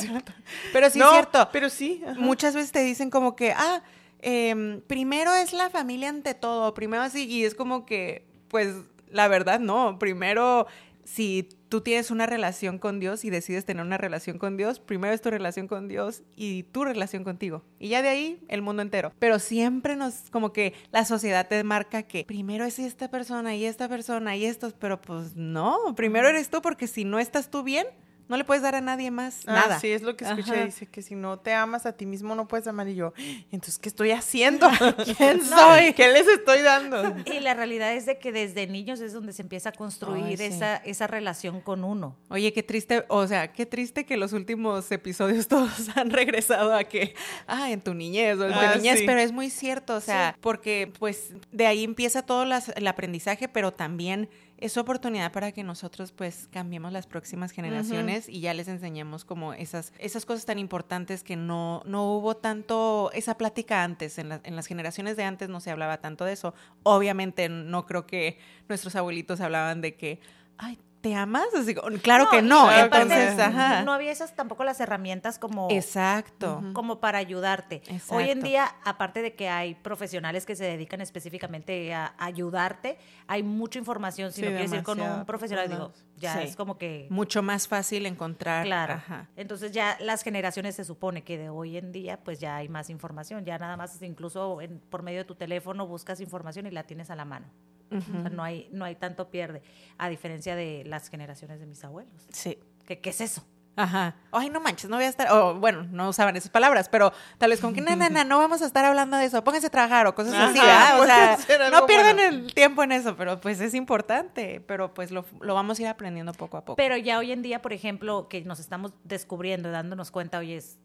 Pero 0.73 0.89
sí 0.89 0.99
No, 0.99 1.05
es 1.05 1.11
cierto. 1.13 1.49
Pero 1.53 1.69
sí. 1.69 2.03
ajá. 2.05 2.15
Muchas 2.19 2.53
veces 2.53 2.73
te 2.73 2.79
dicen 2.83 3.09
como 3.09 3.35
que, 3.37 3.53
ah, 3.53 3.81
em, 4.23 4.81
primero 4.81 5.33
es 5.33 5.53
la 5.53 5.69
familia 5.69 6.09
ante 6.09 6.33
todo, 6.33 6.73
primero 6.73 7.03
así, 7.03 7.25
y 7.25 7.43
es 7.43 7.55
como 7.55 7.85
que, 7.85 8.25
pues, 8.47 8.75
la 9.09 9.27
verdad 9.27 9.59
no, 9.59 9.99
primero, 9.99 10.65
si 11.03 11.47
tú 11.69 11.81
tienes 11.81 12.11
una 12.11 12.25
relación 12.25 12.77
con 12.77 12.99
Dios 12.99 13.25
y 13.25 13.29
decides 13.29 13.65
tener 13.65 13.83
una 13.83 13.97
relación 13.97 14.37
con 14.37 14.57
Dios, 14.57 14.79
primero 14.79 15.13
es 15.13 15.21
tu 15.21 15.29
relación 15.29 15.67
con 15.67 15.87
Dios 15.87 16.21
y 16.35 16.63
tu 16.63 16.83
relación 16.83 17.23
contigo. 17.23 17.63
Y 17.79 17.89
ya 17.89 18.01
de 18.01 18.09
ahí 18.09 18.39
el 18.47 18.61
mundo 18.61 18.81
entero. 18.81 19.11
Pero 19.19 19.39
siempre 19.39 19.95
nos, 19.95 20.29
como 20.29 20.53
que 20.53 20.73
la 20.91 21.03
sociedad 21.03 21.47
te 21.47 21.63
marca 21.63 22.03
que 22.03 22.25
primero 22.25 22.65
es 22.65 22.79
esta 22.79 23.09
persona 23.09 23.55
y 23.55 23.65
esta 23.65 23.89
persona 23.89 24.35
y 24.35 24.45
estos, 24.45 24.73
pero 24.73 25.01
pues 25.01 25.35
no, 25.35 25.95
primero 25.95 26.29
eres 26.29 26.49
tú 26.49 26.61
porque 26.61 26.87
si 26.87 27.05
no 27.05 27.19
estás 27.19 27.49
tú 27.49 27.63
bien, 27.63 27.87
no 28.29 28.37
le 28.37 28.43
puedes 28.43 28.63
dar 28.63 28.75
a 28.75 28.81
nadie 28.81 29.11
más 29.11 29.41
Ah, 29.47 29.53
nada. 29.53 29.79
Sí, 29.79 29.89
es 29.91 30.01
lo 30.01 30.15
que 30.15 30.25
escuché. 30.25 30.51
Ajá. 30.53 30.65
Dice 30.65 30.85
que 30.87 31.01
si 31.01 31.15
no 31.15 31.39
te 31.39 31.53
amas 31.53 31.85
a 31.85 31.93
ti 31.93 32.05
mismo 32.05 32.35
no 32.35 32.47
puedes 32.47 32.67
amar. 32.67 32.87
Y 32.87 32.95
yo, 32.95 33.13
entonces, 33.51 33.77
¿qué 33.79 33.89
estoy 33.89 34.11
haciendo? 34.11 34.69
¿Quién 35.17 35.39
No. 35.49 35.57
soy? 35.57 35.93
¿Qué 35.93 36.07
les 36.11 36.27
estoy 36.27 36.61
dando? 36.61 37.15
Y 37.25 37.39
la 37.41 37.53
realidad 37.53 37.93
es 37.93 38.05
de 38.05 38.17
que 38.19 38.31
desde 38.31 38.67
niños 38.67 38.99
es 39.01 39.13
donde 39.13 39.33
se 39.33 39.41
empieza 39.41 39.69
a 39.69 39.71
construir 39.71 40.23
Ay, 40.25 40.37
sí. 40.37 40.43
esa, 40.43 40.77
esa 40.77 41.07
relación 41.07 41.61
con 41.61 41.83
uno. 41.83 42.15
Oye, 42.29 42.53
qué 42.53 42.63
triste, 42.63 43.05
o 43.09 43.27
sea, 43.27 43.51
qué 43.51 43.65
triste 43.65 44.05
que 44.05 44.17
los 44.17 44.33
últimos 44.33 44.91
episodios 44.91 45.47
todos 45.49 45.95
han 45.95 46.09
regresado 46.09 46.73
a 46.73 46.83
que, 46.85 47.15
ah, 47.47 47.71
en 47.71 47.81
tu 47.81 47.93
niñez 47.93 48.37
o 48.39 48.45
en 48.47 48.53
tu 48.53 48.59
Ah, 48.59 48.75
niñez, 48.75 48.99
sí. 48.99 49.05
pero 49.05 49.19
es 49.19 49.31
muy 49.31 49.49
cierto, 49.49 49.95
o 49.95 50.01
sea, 50.01 50.35
porque 50.41 50.91
pues 50.99 51.31
de 51.51 51.67
ahí 51.67 51.83
empieza 51.83 52.21
todo 52.23 52.45
las- 52.45 52.69
el 52.69 52.87
aprendizaje, 52.87 53.47
pero 53.47 53.73
también 53.73 54.29
es 54.65 54.77
oportunidad 54.77 55.31
para 55.31 55.51
que 55.51 55.63
nosotros 55.63 56.11
pues 56.11 56.47
cambiemos 56.51 56.91
las 56.91 57.05
próximas 57.07 57.51
generaciones 57.51 58.29
y 58.29 58.39
ya 58.39 58.53
les 58.53 58.67
enseñemos 58.67 59.25
como 59.25 59.53
esas, 59.53 59.91
esas 59.99 60.25
cosas 60.25 60.45
tan 60.45 60.57
importantes 60.59 61.23
que 61.23 61.35
no, 61.35 61.81
no 61.85 62.11
hubo 62.13 62.35
tanto 62.37 63.11
esa 63.13 63.37
plática 63.37 63.83
antes, 63.83 64.17
en, 64.17 64.29
la- 64.29 64.41
en 64.43 64.55
las 64.55 64.65
generaciones 64.67 65.17
de 65.17 65.23
antes 65.23 65.49
no 65.49 65.59
se 65.59 65.71
hablaba 65.71 65.97
tanto 66.01 66.23
de 66.25 66.33
eso. 66.33 66.53
Obviamente 66.83 67.49
no 67.49 67.85
creo 67.85 68.05
que 68.05 68.37
nuestros 68.69 68.95
abuelitos 68.95 69.41
hablaban 69.41 69.81
de 69.81 69.95
que, 69.95 70.19
ay, 70.57 70.79
¿te 71.03 71.13
amas? 71.15 71.47
Así, 71.53 71.75
claro 72.01 72.29
que 72.31 72.41
no, 72.41 72.71
entonces, 72.71 73.37
ajá. 73.37 73.83
no 73.83 73.91
había 73.91 74.09
esas 74.09 74.37
tampoco 74.37 74.63
las 74.63 74.79
herramientas 74.79 75.37
como, 75.37 75.67
Exacto. 75.69 76.63
como 76.71 77.01
para 77.01 77.17
ayudarte. 77.17 77.83
Exacto. 77.87 78.15
Hoy 78.15 78.29
en 78.29 78.39
día, 78.41 78.73
aparte 78.85 79.21
de 79.21 79.35
que 79.35 79.49
hay 79.49 79.75
profesionales 79.75 80.45
que 80.45 80.55
se 80.55 80.63
dedican 80.63 81.01
específicamente 81.01 81.93
a 81.93 82.13
ayudarte, 82.17 82.97
hay 83.27 83.43
mucha 83.43 83.79
información. 83.79 84.31
Si 84.31 84.39
Sí, 84.39 84.43
no 84.43 84.51
quieres 84.51 84.71
ir 84.71 84.81
con 84.83 85.01
un 85.01 85.25
profesional, 85.25 85.67
digo, 85.69 85.91
ya 86.15 86.37
Sí. 86.37 86.43
es 86.47 86.55
como 86.55 86.77
que... 86.77 87.07
Mucho 87.09 87.43
más 87.43 87.67
fácil 87.67 88.05
encontrar. 88.05 88.65
Claro. 88.65 88.93
Ajá. 88.93 89.27
Entonces 89.35 89.73
ya 89.73 89.97
las 89.99 90.23
generaciones 90.23 90.75
se 90.75 90.85
supone 90.85 91.23
que 91.25 91.37
de 91.37 91.49
hoy 91.49 91.75
en 91.75 91.91
día 91.91 92.23
pues 92.23 92.39
ya 92.39 92.55
hay 92.55 92.69
más 92.69 92.89
información, 92.89 93.43
ya 93.43 93.57
nada 93.57 93.75
más 93.75 94.01
incluso 94.01 94.61
en- 94.61 94.79
por 94.79 95.03
medio 95.03 95.19
de 95.19 95.25
tu 95.25 95.35
teléfono 95.35 95.85
buscas 95.85 96.21
información 96.21 96.65
y 96.65 96.71
la 96.71 96.83
tienes 96.83 97.09
a 97.09 97.15
la 97.17 97.25
mano. 97.25 97.47
O 97.97 98.21
sea, 98.21 98.29
no 98.29 98.43
hay 98.43 98.69
no 98.71 98.85
hay 98.85 98.95
tanto 98.95 99.29
pierde, 99.29 99.61
a 99.97 100.09
diferencia 100.09 100.55
de 100.55 100.83
las 100.85 101.09
generaciones 101.09 101.59
de 101.59 101.65
mis 101.65 101.83
abuelos. 101.83 102.27
Sí. 102.29 102.57
¿Qué, 102.85 102.99
qué 102.99 103.09
es 103.09 103.21
eso? 103.21 103.43
Ajá. 103.75 104.15
Ay, 104.31 104.49
no 104.49 104.59
manches, 104.59 104.89
no 104.89 104.97
voy 104.97 105.05
a 105.05 105.09
estar. 105.09 105.31
O 105.31 105.55
bueno, 105.55 105.83
no 105.89 106.09
usaban 106.09 106.35
esas 106.35 106.51
palabras, 106.51 106.89
pero 106.89 107.11
tal 107.39 107.49
vez 107.49 107.59
como 107.59 107.73
que, 107.73 107.81
no, 107.81 107.95
no, 107.95 108.09
no, 108.09 108.23
no 108.23 108.37
vamos 108.37 108.61
a 108.61 108.65
estar 108.65 108.85
hablando 108.85 109.17
de 109.17 109.25
eso. 109.25 109.43
Pónganse 109.43 109.67
a 109.67 109.69
trabajar 109.71 110.05
o 110.05 110.13
cosas 110.13 110.33
así, 110.35 110.59
Ajá, 110.59 110.99
¿verdad? 110.99 111.39
O 111.39 111.41
sea, 111.41 111.69
no 111.71 111.85
pierdan 111.87 112.17
bueno. 112.17 112.37
el 112.45 112.53
tiempo 112.53 112.83
en 112.83 112.91
eso, 112.91 113.15
pero 113.15 113.41
pues 113.41 113.59
es 113.61 113.73
importante. 113.73 114.63
Pero 114.67 114.93
pues 114.93 115.11
lo, 115.11 115.25
lo 115.41 115.55
vamos 115.55 115.79
a 115.79 115.81
ir 115.81 115.87
aprendiendo 115.87 116.33
poco 116.33 116.57
a 116.57 116.65
poco. 116.65 116.75
Pero 116.75 116.97
ya 116.97 117.17
hoy 117.17 117.31
en 117.31 117.41
día, 117.41 117.61
por 117.61 117.73
ejemplo, 117.73 118.27
que 118.29 118.41
nos 118.41 118.59
estamos 118.59 118.93
descubriendo, 119.03 119.71
dándonos 119.71 120.11
cuenta, 120.11 120.37
oye, 120.37 120.57
es 120.57 120.77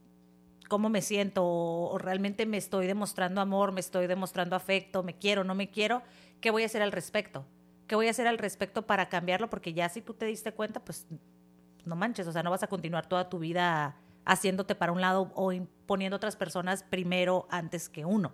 cómo 0.69 0.89
me 0.89 1.03
siento, 1.03 1.45
o, 1.45 1.91
o 1.93 1.99
realmente 1.99 2.47
me 2.47 2.57
estoy 2.57 2.87
demostrando 2.87 3.41
amor, 3.41 3.73
me 3.73 3.81
estoy 3.81 4.07
demostrando 4.07 4.57
afecto, 4.57 5.03
me 5.03 5.17
quiero, 5.17 5.45
no 5.45 5.55
me 5.55 5.71
quiero, 5.71 6.03
¿qué 6.41 6.51
voy 6.51 6.63
a 6.63 6.67
hacer 6.67 6.83
al 6.83 6.93
respecto? 6.93 7.45
¿Qué 7.87 7.95
voy 7.95 8.07
a 8.09 8.11
hacer 8.11 8.27
al 8.27 8.39
respecto 8.39 8.87
para 8.87 9.09
cambiarlo? 9.09 9.49
Porque 9.49 9.73
ya 9.73 9.89
si 9.89 10.03
tú 10.03 10.15
te 10.15 10.27
diste 10.27 10.53
cuenta, 10.53 10.81
pues 10.85 11.07
no 11.85 11.97
manches, 11.97 12.27
o 12.27 12.33
sea, 12.33 12.43
no 12.43 12.51
vas 12.51 12.63
a 12.63 12.67
continuar 12.67 13.09
toda 13.09 13.29
tu 13.29 13.39
vida 13.39 13.97
haciéndote 14.25 14.75
para 14.75 14.93
un 14.93 15.01
lado 15.01 15.33
o 15.35 15.53
imponiendo 15.53 16.17
otras 16.17 16.37
personas 16.37 16.83
primero 16.83 17.47
antes 17.51 17.89
que 17.89 18.05
uno. 18.05 18.33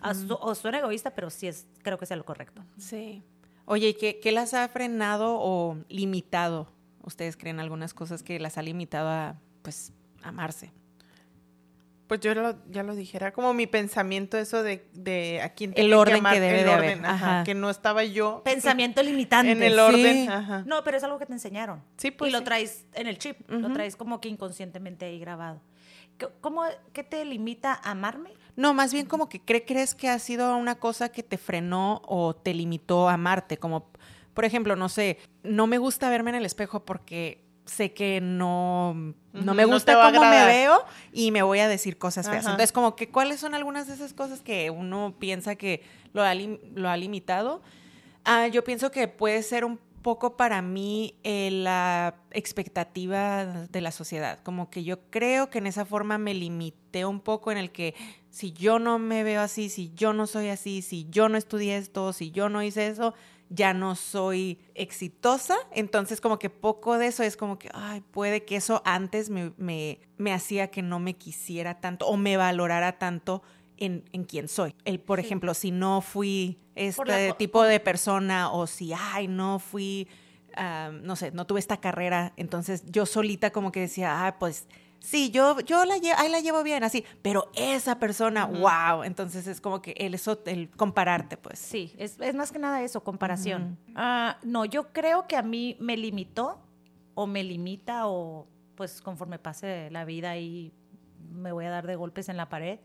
Ah, 0.00 0.14
O 0.40 0.54
suena 0.54 0.78
egoísta, 0.78 1.14
pero 1.14 1.28
sí 1.28 1.46
es, 1.46 1.66
creo 1.82 1.98
que 1.98 2.06
sea 2.06 2.16
lo 2.16 2.24
correcto. 2.24 2.62
Sí. 2.78 3.22
Oye, 3.66 3.88
¿y 3.90 3.94
qué, 3.94 4.18
qué 4.20 4.32
las 4.32 4.54
ha 4.54 4.66
frenado 4.68 5.38
o 5.40 5.76
limitado? 5.88 6.68
¿Ustedes 7.02 7.36
creen 7.36 7.60
algunas 7.60 7.92
cosas 7.92 8.22
que 8.22 8.38
las 8.38 8.56
ha 8.56 8.62
limitado 8.62 9.08
a, 9.08 9.38
pues, 9.62 9.92
amarse? 10.22 10.72
Pues 12.06 12.20
yo 12.20 12.34
lo- 12.34 12.56
ya 12.70 12.82
lo 12.82 12.94
dije, 12.94 13.16
era 13.16 13.32
como 13.32 13.54
mi 13.54 13.66
pensamiento 13.66 14.36
eso 14.36 14.62
de, 14.62 14.86
de 14.92 15.40
a 15.40 15.54
quién 15.54 15.72
El 15.74 15.94
orden 15.94 16.22
que 16.22 16.38
debe 16.38 16.60
el 16.60 16.66
de 16.66 16.70
orden, 16.74 16.98
haber, 16.98 17.06
ajá, 17.06 17.26
ajá. 17.36 17.44
que 17.44 17.54
no 17.54 17.70
estaba 17.70 18.04
yo 18.04 18.42
Pensamiento 18.44 19.02
limitante. 19.02 19.52
en 19.52 19.62
el 19.62 19.72
Sí. 19.74 19.78
orden, 19.80 20.30
ajá. 20.30 20.62
No, 20.66 20.84
pero 20.84 20.98
es 20.98 21.04
algo 21.04 21.18
que 21.18 21.24
te 21.26 21.32
enseñaron. 21.32 21.82
Sí, 21.96 22.10
pues 22.10 22.28
y 22.28 22.32
lo 22.32 22.42
traes 22.44 22.84
en 22.92 23.06
el 23.06 23.16
chip, 23.18 23.38
lo 23.48 23.72
traes 23.72 23.96
como 23.96 24.20
que 24.20 24.28
inconscientemente 24.28 25.06
ahí 25.06 25.18
grabado. 25.18 25.62
¿Qué- 26.18 26.28
¿Cómo, 26.42 26.62
¿Qué 26.92 27.02
te 27.04 27.24
limita 27.24 27.72
a 27.82 27.92
amarme? 27.92 28.30
No, 28.54 28.74
más 28.74 28.92
bien 28.92 29.06
como 29.06 29.28
que 29.28 29.40
cre- 29.42 29.64
crees 29.66 29.94
que 29.94 30.08
ha 30.10 30.18
sido 30.18 30.56
una 30.58 30.74
cosa 30.76 31.08
que 31.08 31.22
te 31.22 31.38
frenó 31.38 32.02
o 32.04 32.36
te 32.36 32.52
limitó 32.54 33.08
a 33.08 33.14
amarte. 33.14 33.56
Como, 33.56 33.90
por 34.34 34.44
ejemplo, 34.44 34.76
no 34.76 34.88
sé, 34.90 35.18
no 35.42 35.66
me 35.66 35.78
gusta 35.78 36.10
verme 36.10 36.30
en 36.30 36.36
el 36.36 36.44
espejo 36.46 36.84
porque 36.84 37.42
sé 37.66 37.92
que 37.92 38.20
no, 38.20 38.94
no 39.32 39.54
me 39.54 39.64
gusta 39.64 39.92
cómo 40.12 40.20
me 40.30 40.46
veo 40.46 40.84
y 41.12 41.30
me 41.30 41.42
voy 41.42 41.60
a 41.60 41.68
decir 41.68 41.96
cosas 41.98 42.26
feas. 42.28 42.44
Ajá. 42.44 42.50
Entonces, 42.52 42.72
como 42.72 42.94
que, 42.96 43.08
¿cuáles 43.08 43.40
son 43.40 43.54
algunas 43.54 43.86
de 43.86 43.94
esas 43.94 44.12
cosas 44.12 44.40
que 44.40 44.70
uno 44.70 45.14
piensa 45.18 45.54
que 45.56 45.82
lo 46.12 46.22
ha, 46.22 46.34
lim- 46.34 46.60
lo 46.74 46.88
ha 46.90 46.96
limitado? 46.96 47.62
Ah, 48.24 48.46
yo 48.48 48.64
pienso 48.64 48.90
que 48.90 49.08
puede 49.08 49.42
ser 49.42 49.64
un 49.64 49.78
poco 50.02 50.36
para 50.36 50.60
mí 50.60 51.14
eh, 51.24 51.48
la 51.50 52.16
expectativa 52.30 53.44
de 53.46 53.80
la 53.80 53.90
sociedad. 53.90 54.38
Como 54.42 54.68
que 54.70 54.84
yo 54.84 54.98
creo 55.10 55.50
que 55.50 55.58
en 55.58 55.66
esa 55.66 55.84
forma 55.84 56.18
me 56.18 56.34
limité 56.34 57.04
un 57.04 57.20
poco 57.20 57.50
en 57.52 57.58
el 57.58 57.70
que 57.70 57.94
si 58.30 58.52
yo 58.52 58.78
no 58.78 58.98
me 58.98 59.22
veo 59.22 59.40
así, 59.40 59.68
si 59.68 59.92
yo 59.94 60.12
no 60.12 60.26
soy 60.26 60.48
así, 60.48 60.82
si 60.82 61.06
yo 61.10 61.28
no 61.28 61.38
estudié 61.38 61.76
esto, 61.76 62.12
si 62.12 62.30
yo 62.30 62.48
no 62.48 62.62
hice 62.62 62.86
eso, 62.88 63.14
ya 63.54 63.74
no 63.74 63.94
soy 63.94 64.58
exitosa. 64.74 65.56
Entonces 65.72 66.20
como 66.20 66.38
que 66.38 66.50
poco 66.50 66.98
de 66.98 67.06
eso 67.06 67.22
es 67.22 67.36
como 67.36 67.58
que, 67.58 67.68
ay, 67.74 68.00
puede 68.10 68.44
que 68.44 68.56
eso 68.56 68.82
antes 68.84 69.30
me, 69.30 69.52
me, 69.56 70.00
me 70.18 70.32
hacía 70.32 70.70
que 70.70 70.82
no 70.82 70.98
me 70.98 71.14
quisiera 71.14 71.80
tanto 71.80 72.06
o 72.06 72.16
me 72.16 72.36
valorara 72.36 72.98
tanto 72.98 73.42
en, 73.76 74.04
en 74.12 74.24
quién 74.24 74.48
soy. 74.48 74.74
El, 74.84 75.00
por 75.00 75.20
Sí. 75.20 75.26
ejemplo, 75.26 75.54
si 75.54 75.70
no 75.70 76.00
fui 76.00 76.58
la 76.74 76.82
este 76.82 77.32
tipo 77.38 77.62
de 77.62 77.80
persona 77.80 78.50
o 78.50 78.66
si, 78.66 78.92
ay, 78.92 79.28
no 79.28 79.58
fui, 79.58 80.08
ah, 80.56 80.90
no 81.02 81.16
sé, 81.16 81.30
no 81.32 81.46
tuve 81.46 81.60
esta 81.60 81.76
carrera, 81.78 82.32
entonces 82.36 82.84
yo 82.86 83.06
solita 83.06 83.50
como 83.50 83.72
que 83.72 83.80
decía, 83.80 84.26
ah, 84.26 84.38
pues 84.38 84.66
sí, 85.04 85.30
yo, 85.30 85.60
yo 85.60 85.84
la, 85.84 85.96
lle- 85.98 86.14
ahí 86.16 86.30
la 86.30 86.40
llevo 86.40 86.62
bien, 86.62 86.82
así, 86.82 87.04
pero 87.20 87.50
esa 87.54 87.98
persona, 87.98 88.46
wow, 88.46 89.02
entonces 89.04 89.46
es 89.46 89.60
como 89.60 89.82
que 89.82 89.92
el, 89.98 90.14
eso, 90.14 90.40
el 90.46 90.70
compararte, 90.70 91.36
pues. 91.36 91.58
Sí, 91.58 91.94
es, 91.98 92.18
es 92.20 92.34
más 92.34 92.50
que 92.50 92.58
nada 92.58 92.82
eso, 92.82 93.04
comparación. 93.04 93.78
Ah, 93.94 94.38
no, 94.42 94.64
yo 94.64 94.92
creo 94.92 95.26
que 95.26 95.36
a 95.36 95.42
mí 95.42 95.76
me 95.78 95.96
limitó 95.96 96.58
o 97.14 97.26
me 97.26 97.44
limita 97.44 98.06
o 98.08 98.48
pues 98.76 99.00
conforme 99.02 99.38
pase 99.38 99.88
la 99.90 100.04
vida 100.04 100.36
y 100.38 100.72
me 101.32 101.52
voy 101.52 101.66
a 101.66 101.70
dar 101.70 101.86
de 101.86 101.96
golpes 101.96 102.28
en 102.28 102.36
la 102.36 102.48
pared. 102.48 102.80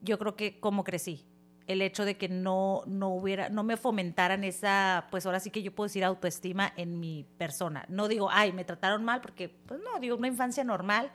Yo 0.00 0.18
creo 0.18 0.36
que 0.36 0.58
como 0.60 0.84
crecí, 0.84 1.26
el 1.66 1.82
hecho 1.82 2.04
de 2.06 2.16
que 2.16 2.28
no, 2.30 2.82
no 2.86 3.08
hubiera, 3.10 3.50
no 3.50 3.62
me 3.62 3.76
fomentaran 3.76 4.42
esa, 4.42 5.06
pues 5.10 5.26
ahora 5.26 5.38
sí 5.38 5.50
que 5.50 5.62
yo 5.62 5.74
puedo 5.74 5.86
decir 5.86 6.02
autoestima 6.02 6.72
en 6.76 6.98
mi 6.98 7.26
persona. 7.36 7.84
No 7.88 8.08
digo, 8.08 8.30
ay, 8.32 8.52
me 8.52 8.64
trataron 8.64 9.04
mal, 9.04 9.20
porque, 9.20 9.48
pues 9.66 9.78
no, 9.80 10.00
digo, 10.00 10.16
una 10.16 10.28
infancia 10.28 10.64
normal, 10.64 11.12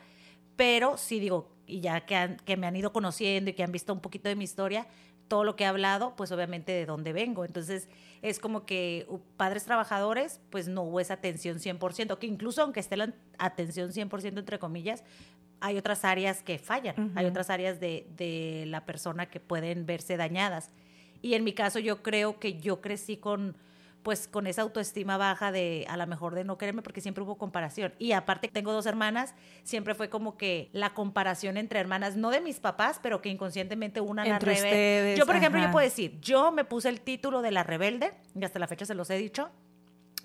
pero 0.56 0.98
sí 0.98 1.20
digo, 1.20 1.50
y 1.66 1.80
ya 1.82 2.06
que, 2.06 2.16
han- 2.16 2.38
que 2.38 2.58
me 2.58 2.68
han 2.68 2.76
ido 2.76 2.92
conociendo 2.94 3.50
y 3.50 3.54
que 3.54 3.64
han 3.64 3.72
visto 3.72 3.94
un 3.94 4.00
poquito 4.02 4.30
de 4.30 4.36
mi 4.36 4.44
historia, 4.44 4.88
todo 5.28 5.44
lo 5.46 5.56
que 5.56 5.64
he 5.64 5.68
hablado, 5.68 6.16
pues 6.16 6.32
obviamente 6.32 6.72
de 6.74 6.86
dónde 6.86 7.14
vengo. 7.14 7.46
Entonces, 7.46 7.88
es 8.22 8.40
como 8.40 8.66
que 8.66 9.06
uh, 9.10 9.20
padres 9.38 9.64
trabajadores, 9.66 10.42
pues 10.50 10.68
no 10.68 10.84
hubo 10.84 11.00
esa 11.00 11.16
atención 11.16 11.60
100%, 11.60 12.18
que 12.20 12.28
incluso 12.28 12.62
aunque 12.62 12.80
esté 12.82 12.98
la 12.98 13.14
atención 13.40 13.92
100% 13.92 14.40
entre 14.40 14.60
comillas, 14.60 15.04
hay 15.62 15.78
otras 15.78 16.04
áreas 16.04 16.44
que 16.44 16.60
fallan, 16.60 17.14
hay 17.16 17.24
Ujú. 17.26 17.32
otras 17.32 17.50
áreas 17.50 17.80
de, 17.80 18.06
de 18.18 18.66
la 18.68 18.86
persona 18.86 19.28
que 19.30 19.40
pueden 19.40 19.86
verse 19.86 20.18
dañadas. 20.18 20.70
Y 21.22 21.36
en 21.36 21.46
mi 21.46 21.54
caso 21.54 21.80
yo 21.80 22.04
creo 22.04 22.38
que 22.38 22.60
yo 22.60 22.82
crecí 22.82 23.16
con 23.16 23.56
pues 24.04 24.28
con 24.28 24.48
esa 24.48 24.62
autoestima 24.62 25.18
baja 25.18 25.52
de 25.52 25.86
a 25.90 25.98
lo 25.98 26.06
mejor 26.06 26.36
de 26.36 26.44
no 26.44 26.58
quererme 26.58 26.82
porque 26.82 27.02
siempre 27.02 27.24
hubo 27.24 27.38
comparación. 27.38 27.94
Y 27.98 28.12
aparte 28.12 28.50
tengo 28.50 28.74
dos 28.74 28.86
hermanas, 28.86 29.34
siempre 29.64 29.96
fue 29.96 30.10
como 30.10 30.38
que 30.38 30.70
la 30.74 30.94
comparación 30.94 31.58
entre 31.58 31.80
hermanas, 31.80 32.18
no 32.18 32.30
de 32.30 32.42
mis 32.42 32.60
papás, 32.60 33.00
pero 33.02 33.22
que 33.22 33.30
inconscientemente 33.30 34.02
una 34.02 34.26
la 34.26 34.36
Entre 34.36 34.54
rebelde. 34.54 34.70
ustedes, 34.70 35.20
Yo, 35.20 35.26
por 35.26 35.38
ejemplo, 35.38 35.62
yo 35.62 35.72
puedo 35.72 35.86
decir, 35.86 36.20
yo 36.20 36.52
me 36.52 36.66
puse 36.66 36.90
el 36.90 37.02
título 37.02 37.42
de 37.42 37.52
la 37.52 37.64
rebelde, 37.64 38.14
y 38.36 38.44
hasta 38.44 38.60
la 38.60 38.68
fecha 38.68 38.86
se 38.86 38.94
los 38.94 39.10
he 39.10 39.18
dicho, 39.18 39.50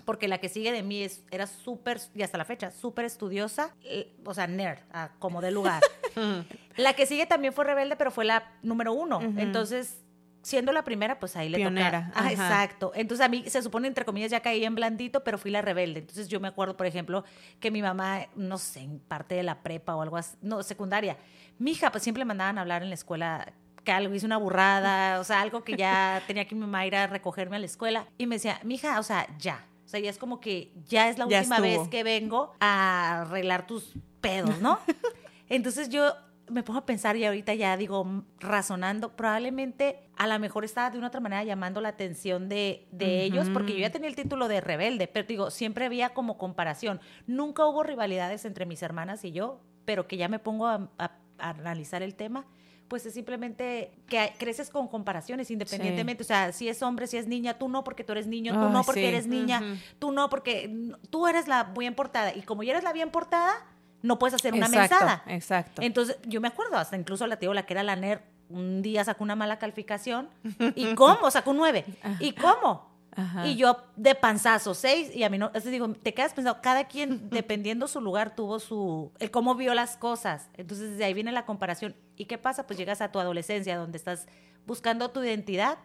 porque 0.03 0.27
la 0.27 0.39
que 0.39 0.49
sigue 0.49 0.71
de 0.71 0.83
mí 0.83 1.03
es, 1.03 1.23
era 1.31 1.47
súper, 1.47 1.99
y 2.15 2.23
hasta 2.23 2.37
la 2.37 2.45
fecha, 2.45 2.71
súper 2.71 3.05
estudiosa, 3.05 3.73
eh, 3.83 4.13
o 4.25 4.33
sea, 4.33 4.47
nerd, 4.47 4.79
ah, 4.91 5.11
como 5.19 5.39
de 5.41 5.51
lugar. 5.51 5.81
la 6.77 6.93
que 6.93 7.05
sigue 7.05 7.25
también 7.25 7.53
fue 7.53 7.63
rebelde, 7.63 7.95
pero 7.95 8.11
fue 8.11 8.25
la 8.25 8.51
número 8.61 8.91
uno. 8.91 9.19
Ujú. 9.19 9.39
Entonces, 9.39 10.01
siendo 10.49 10.71
la 10.71 10.83
primera, 10.83 11.19
pues 11.19 11.35
ahí 11.35 11.47
le 11.47 11.57
Pionera, 11.57 12.07
toca. 12.09 12.21
Ah, 12.25 12.31
exacto. 12.31 12.91
Entonces, 12.95 13.25
a 13.25 13.29
mí 13.29 13.43
se 13.47 13.61
supone, 13.61 13.87
entre 13.87 14.03
comillas, 14.05 14.31
ya 14.31 14.41
caí 14.41 14.65
en 14.65 14.75
blandito, 14.75 15.23
pero 15.23 15.37
fui 15.37 15.51
la 15.51 15.61
rebelde. 15.61 15.99
Entonces, 15.99 16.27
yo 16.27 16.39
me 16.39 16.47
acuerdo, 16.47 16.75
por 16.75 16.85
ejemplo, 16.87 17.23
que 17.59 17.71
mi 17.71 17.81
mamá, 17.81 18.25
no 18.35 18.57
sé, 18.57 18.81
en 18.81 18.99
parte 18.99 19.35
de 19.35 19.43
la 19.43 19.61
prepa 19.61 19.95
o 19.95 20.01
algo 20.01 20.17
así, 20.17 20.35
no, 20.41 20.61
secundaria, 20.63 21.17
mi 21.57 21.71
hija, 21.71 21.91
pues 21.91 22.03
siempre 22.03 22.25
mandaban 22.25 22.57
a 22.57 22.61
hablar 22.61 22.81
en 22.83 22.89
la 22.89 22.95
escuela 22.95 23.53
que 23.83 23.91
algo 23.91 24.13
hice 24.13 24.25
una 24.25 24.37
burrada, 24.37 25.19
o 25.19 25.23
sea, 25.23 25.41
algo 25.41 25.63
que 25.63 25.77
ya 25.77 26.21
tenía 26.27 26.45
que 26.45 26.55
mi 26.55 26.61
mamá 26.61 26.85
ir 26.85 26.95
a 26.95 27.07
recogerme 27.07 27.55
a 27.55 27.59
la 27.59 27.65
escuela. 27.65 28.07
Y 28.17 28.25
me 28.27 28.35
decía, 28.35 28.59
mija, 28.63 28.99
o 28.99 29.03
sea, 29.03 29.27
ya. 29.37 29.65
O 29.85 29.87
sea, 29.89 29.99
ya 29.99 30.09
es 30.09 30.17
como 30.17 30.39
que 30.39 30.71
ya 30.87 31.09
es 31.09 31.17
la 31.17 31.27
Ya 31.27 31.39
última 31.39 31.57
estuvo. 31.57 31.79
vez 31.81 31.89
que 31.89 32.03
vengo 32.03 32.53
a 32.59 33.21
arreglar 33.21 33.65
tus 33.67 33.93
pedos, 34.21 34.59
¿no? 34.59 34.79
Entonces 35.49 35.89
yo 35.89 36.13
me 36.49 36.63
pongo 36.63 36.79
a 36.79 36.85
pensar 36.85 37.15
y 37.15 37.25
ahorita 37.25 37.53
ya 37.53 37.75
digo, 37.77 38.03
mm, 38.05 38.23
razonando, 38.39 39.15
probablemente 39.15 39.99
a 40.17 40.27
lo 40.27 40.37
mejor 40.39 40.65
estaba 40.65 40.89
de 40.89 40.97
una 40.97 41.07
otra 41.07 41.19
manera 41.19 41.43
llamando 41.43 41.81
la 41.81 41.89
atención 41.89 42.49
de, 42.49 42.87
de 42.91 43.23
ellos, 43.23 43.49
porque 43.53 43.73
yo 43.73 43.79
ya 43.79 43.91
tenía 43.91 44.09
el 44.09 44.15
título 44.15 44.47
de 44.47 44.61
rebelde, 44.61 45.07
pero 45.07 45.27
digo, 45.27 45.51
siempre 45.51 45.85
había 45.85 46.09
como 46.13 46.37
comparación. 46.37 46.99
Nunca 47.27 47.65
hubo 47.65 47.83
rivalidades 47.83 48.45
entre 48.45 48.65
mis 48.65 48.81
hermanas 48.81 49.23
y 49.23 49.31
yo, 49.31 49.61
pero 49.85 50.07
que 50.07 50.17
ya 50.17 50.27
me 50.27 50.39
pongo 50.39 50.67
a, 50.67 50.89
a- 50.97 51.11
a 51.37 51.49
analizar 51.51 52.01
el 52.03 52.15
tema. 52.15 52.45
Pues 52.89 53.05
es 53.05 53.13
simplemente 53.13 53.91
que 54.07 54.33
creces 54.39 54.71
con 54.71 54.87
comparaciones 54.87 55.51
independientemente. 55.51 56.23
O 56.23 56.25
sea, 56.25 56.51
si 56.51 56.67
es 56.69 56.81
hombre, 56.81 57.05
si 57.05 57.17
es 57.17 57.27
niña, 57.27 57.53
tú 57.59 57.69
no 57.69 57.83
porque 57.83 58.03
tú 58.03 58.13
eres 58.13 58.25
niño, 58.25 58.53
tú 58.59 58.67
no 58.69 58.81
porque 58.83 59.01
sí. 59.01 59.05
eres 59.07 59.27
niña, 59.27 59.61
tú 59.99 60.11
no 60.11 60.27
porque 60.29 60.75
tú 61.11 61.27
eres 61.27 61.47
la 61.47 61.65
bien 61.65 61.93
portada. 61.93 62.33
Y 62.35 62.41
como 62.41 62.63
ya 62.63 62.71
eres 62.71 62.83
la 62.83 62.91
bien 62.91 63.11
portada, 63.11 63.53
no 64.01 64.19
puedes 64.19 64.33
hacer 64.33 64.53
una 64.53 64.67
exacto, 64.67 64.95
mensada. 64.95 65.23
Exacto. 65.27 65.81
Entonces, 65.81 66.17
yo 66.25 66.41
me 66.41 66.47
acuerdo, 66.47 66.77
hasta 66.77 66.95
incluso 66.95 67.27
la 67.27 67.37
tío, 67.37 67.53
la 67.53 67.65
que 67.65 67.73
era 67.73 67.83
la 67.83 67.95
NER, 67.95 68.23
un 68.49 68.81
día 68.81 69.03
sacó 69.03 69.23
una 69.23 69.35
mala 69.35 69.59
calificación. 69.59 70.29
¿Y 70.75 70.93
cómo? 70.95 71.29
Sacó 71.31 71.51
un 71.51 71.57
9. 71.57 71.85
¿Y 72.19 72.33
cómo? 72.33 72.89
Ajá. 73.15 73.47
Y 73.47 73.55
yo 73.55 73.77
de 73.95 74.15
panzazo, 74.15 74.73
seis, 74.73 75.13
y 75.13 75.23
a 75.23 75.29
mí 75.29 75.37
no, 75.37 75.51
es 75.53 75.65
digo, 75.65 75.89
te 75.89 76.13
quedas 76.13 76.33
pensando, 76.33 76.61
cada 76.61 76.85
quien, 76.87 77.29
dependiendo 77.31 77.87
su 77.87 78.01
lugar, 78.01 78.35
tuvo 78.35 78.59
su, 78.59 79.11
el 79.19 79.31
cómo 79.31 79.55
vio 79.55 79.73
las 79.73 79.97
cosas. 79.97 80.49
Entonces, 80.55 80.97
de 80.97 81.05
ahí 81.05 81.13
viene 81.13 81.31
la 81.31 81.45
comparación. 81.45 81.95
¿Y 82.15 82.25
qué 82.25 82.37
pasa? 82.37 82.65
Pues 82.65 82.77
llegas 82.77 83.01
a 83.01 83.11
tu 83.11 83.19
adolescencia, 83.19 83.77
donde 83.77 83.97
estás 83.97 84.27
buscando 84.65 85.09
tu 85.09 85.23
identidad, 85.23 85.79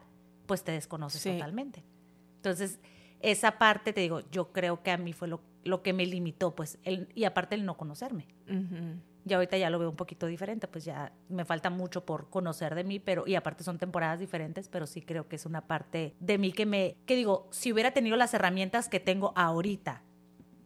pues 0.47 0.62
te 0.62 0.73
desconoces 0.73 1.23
Sí. 1.23 1.33
totalmente. 1.33 1.83
Entonces, 2.37 2.78
esa 3.21 3.52
parte, 3.52 3.92
te 3.92 4.02
digo, 4.02 4.21
yo 4.30 4.52
creo 4.52 4.83
que 4.83 4.90
a 4.90 4.99
mí 4.99 5.12
fue 5.12 5.28
lo, 5.28 5.40
lo 5.64 5.83
que 5.83 5.92
me 5.92 6.06
limitó, 6.06 6.54
pues, 6.54 6.78
el, 6.85 7.09
y 7.14 7.25
aparte 7.25 7.54
el 7.54 7.64
no 7.64 7.76
conocerme. 7.76 8.28
Ujú. 8.49 9.00
Ya 9.26 9.37
ahorita 9.37 9.56
ya 9.56 9.71
lo 9.71 9.78
veo 9.78 9.88
un 9.88 9.97
poquito 9.97 10.26
diferente, 10.26 10.68
pues 10.68 10.85
ya 10.85 11.12
me 11.30 11.47
falta 11.47 11.71
mucho 11.71 12.04
por 12.04 12.28
conocer 12.28 12.75
de 12.75 12.85
mí, 12.85 12.99
pero 12.99 13.26
y 13.26 13.37
aparte 13.37 13.64
son 13.64 13.78
temporadas 13.78 14.21
diferentes, 14.21 14.68
pero 14.68 14.87
sí 14.87 15.00
creo 15.00 15.28
que 15.28 15.37
es 15.37 15.47
una 15.47 15.62
parte 15.62 16.14
de 16.21 16.37
mí 16.37 16.52
que 16.52 16.66
me 16.66 16.99
que 17.06 17.16
digo, 17.16 17.49
si 17.50 17.73
hubiera 17.73 17.92
tenido 17.92 18.16
las 18.16 18.35
herramientas 18.35 18.90
que 18.90 19.00
tengo 19.00 19.33
ahorita 19.35 20.02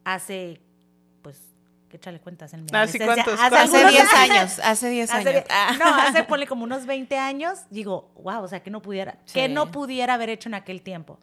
hace 0.02 0.60
pues 1.22 1.40
que 1.88 1.98
échale 1.98 2.20
cuentas 2.20 2.52
en 2.52 2.62
mi 2.62 2.66
Ah, 2.72 2.82
hace 2.82 2.98
¿Cuántos? 2.98 3.38
Hace 3.40 3.56
algunos 3.56 3.90
10 3.92 4.12
años, 4.14 4.58
hace 4.58 4.90
10 4.90 5.10
Hace 5.10 5.28
años. 5.28 5.44
Ah. 5.50 5.76
No, 5.78 5.94
hace 5.94 6.24
ponle 6.24 6.48
como 6.48 6.64
unos 6.64 6.84
20 6.84 7.16
años, 7.16 7.60
digo, 7.70 8.10
wow, 8.22 8.42
o 8.42 8.48
sea, 8.48 8.60
que 8.60 8.70
no 8.70 8.82
pudiera, 8.82 9.18
que 9.32 9.48
no 9.48 9.70
pudiera 9.70 10.14
haber 10.14 10.30
hecho 10.30 10.48
en 10.48 10.54
aquel 10.54 10.82
tiempo. 10.82 11.18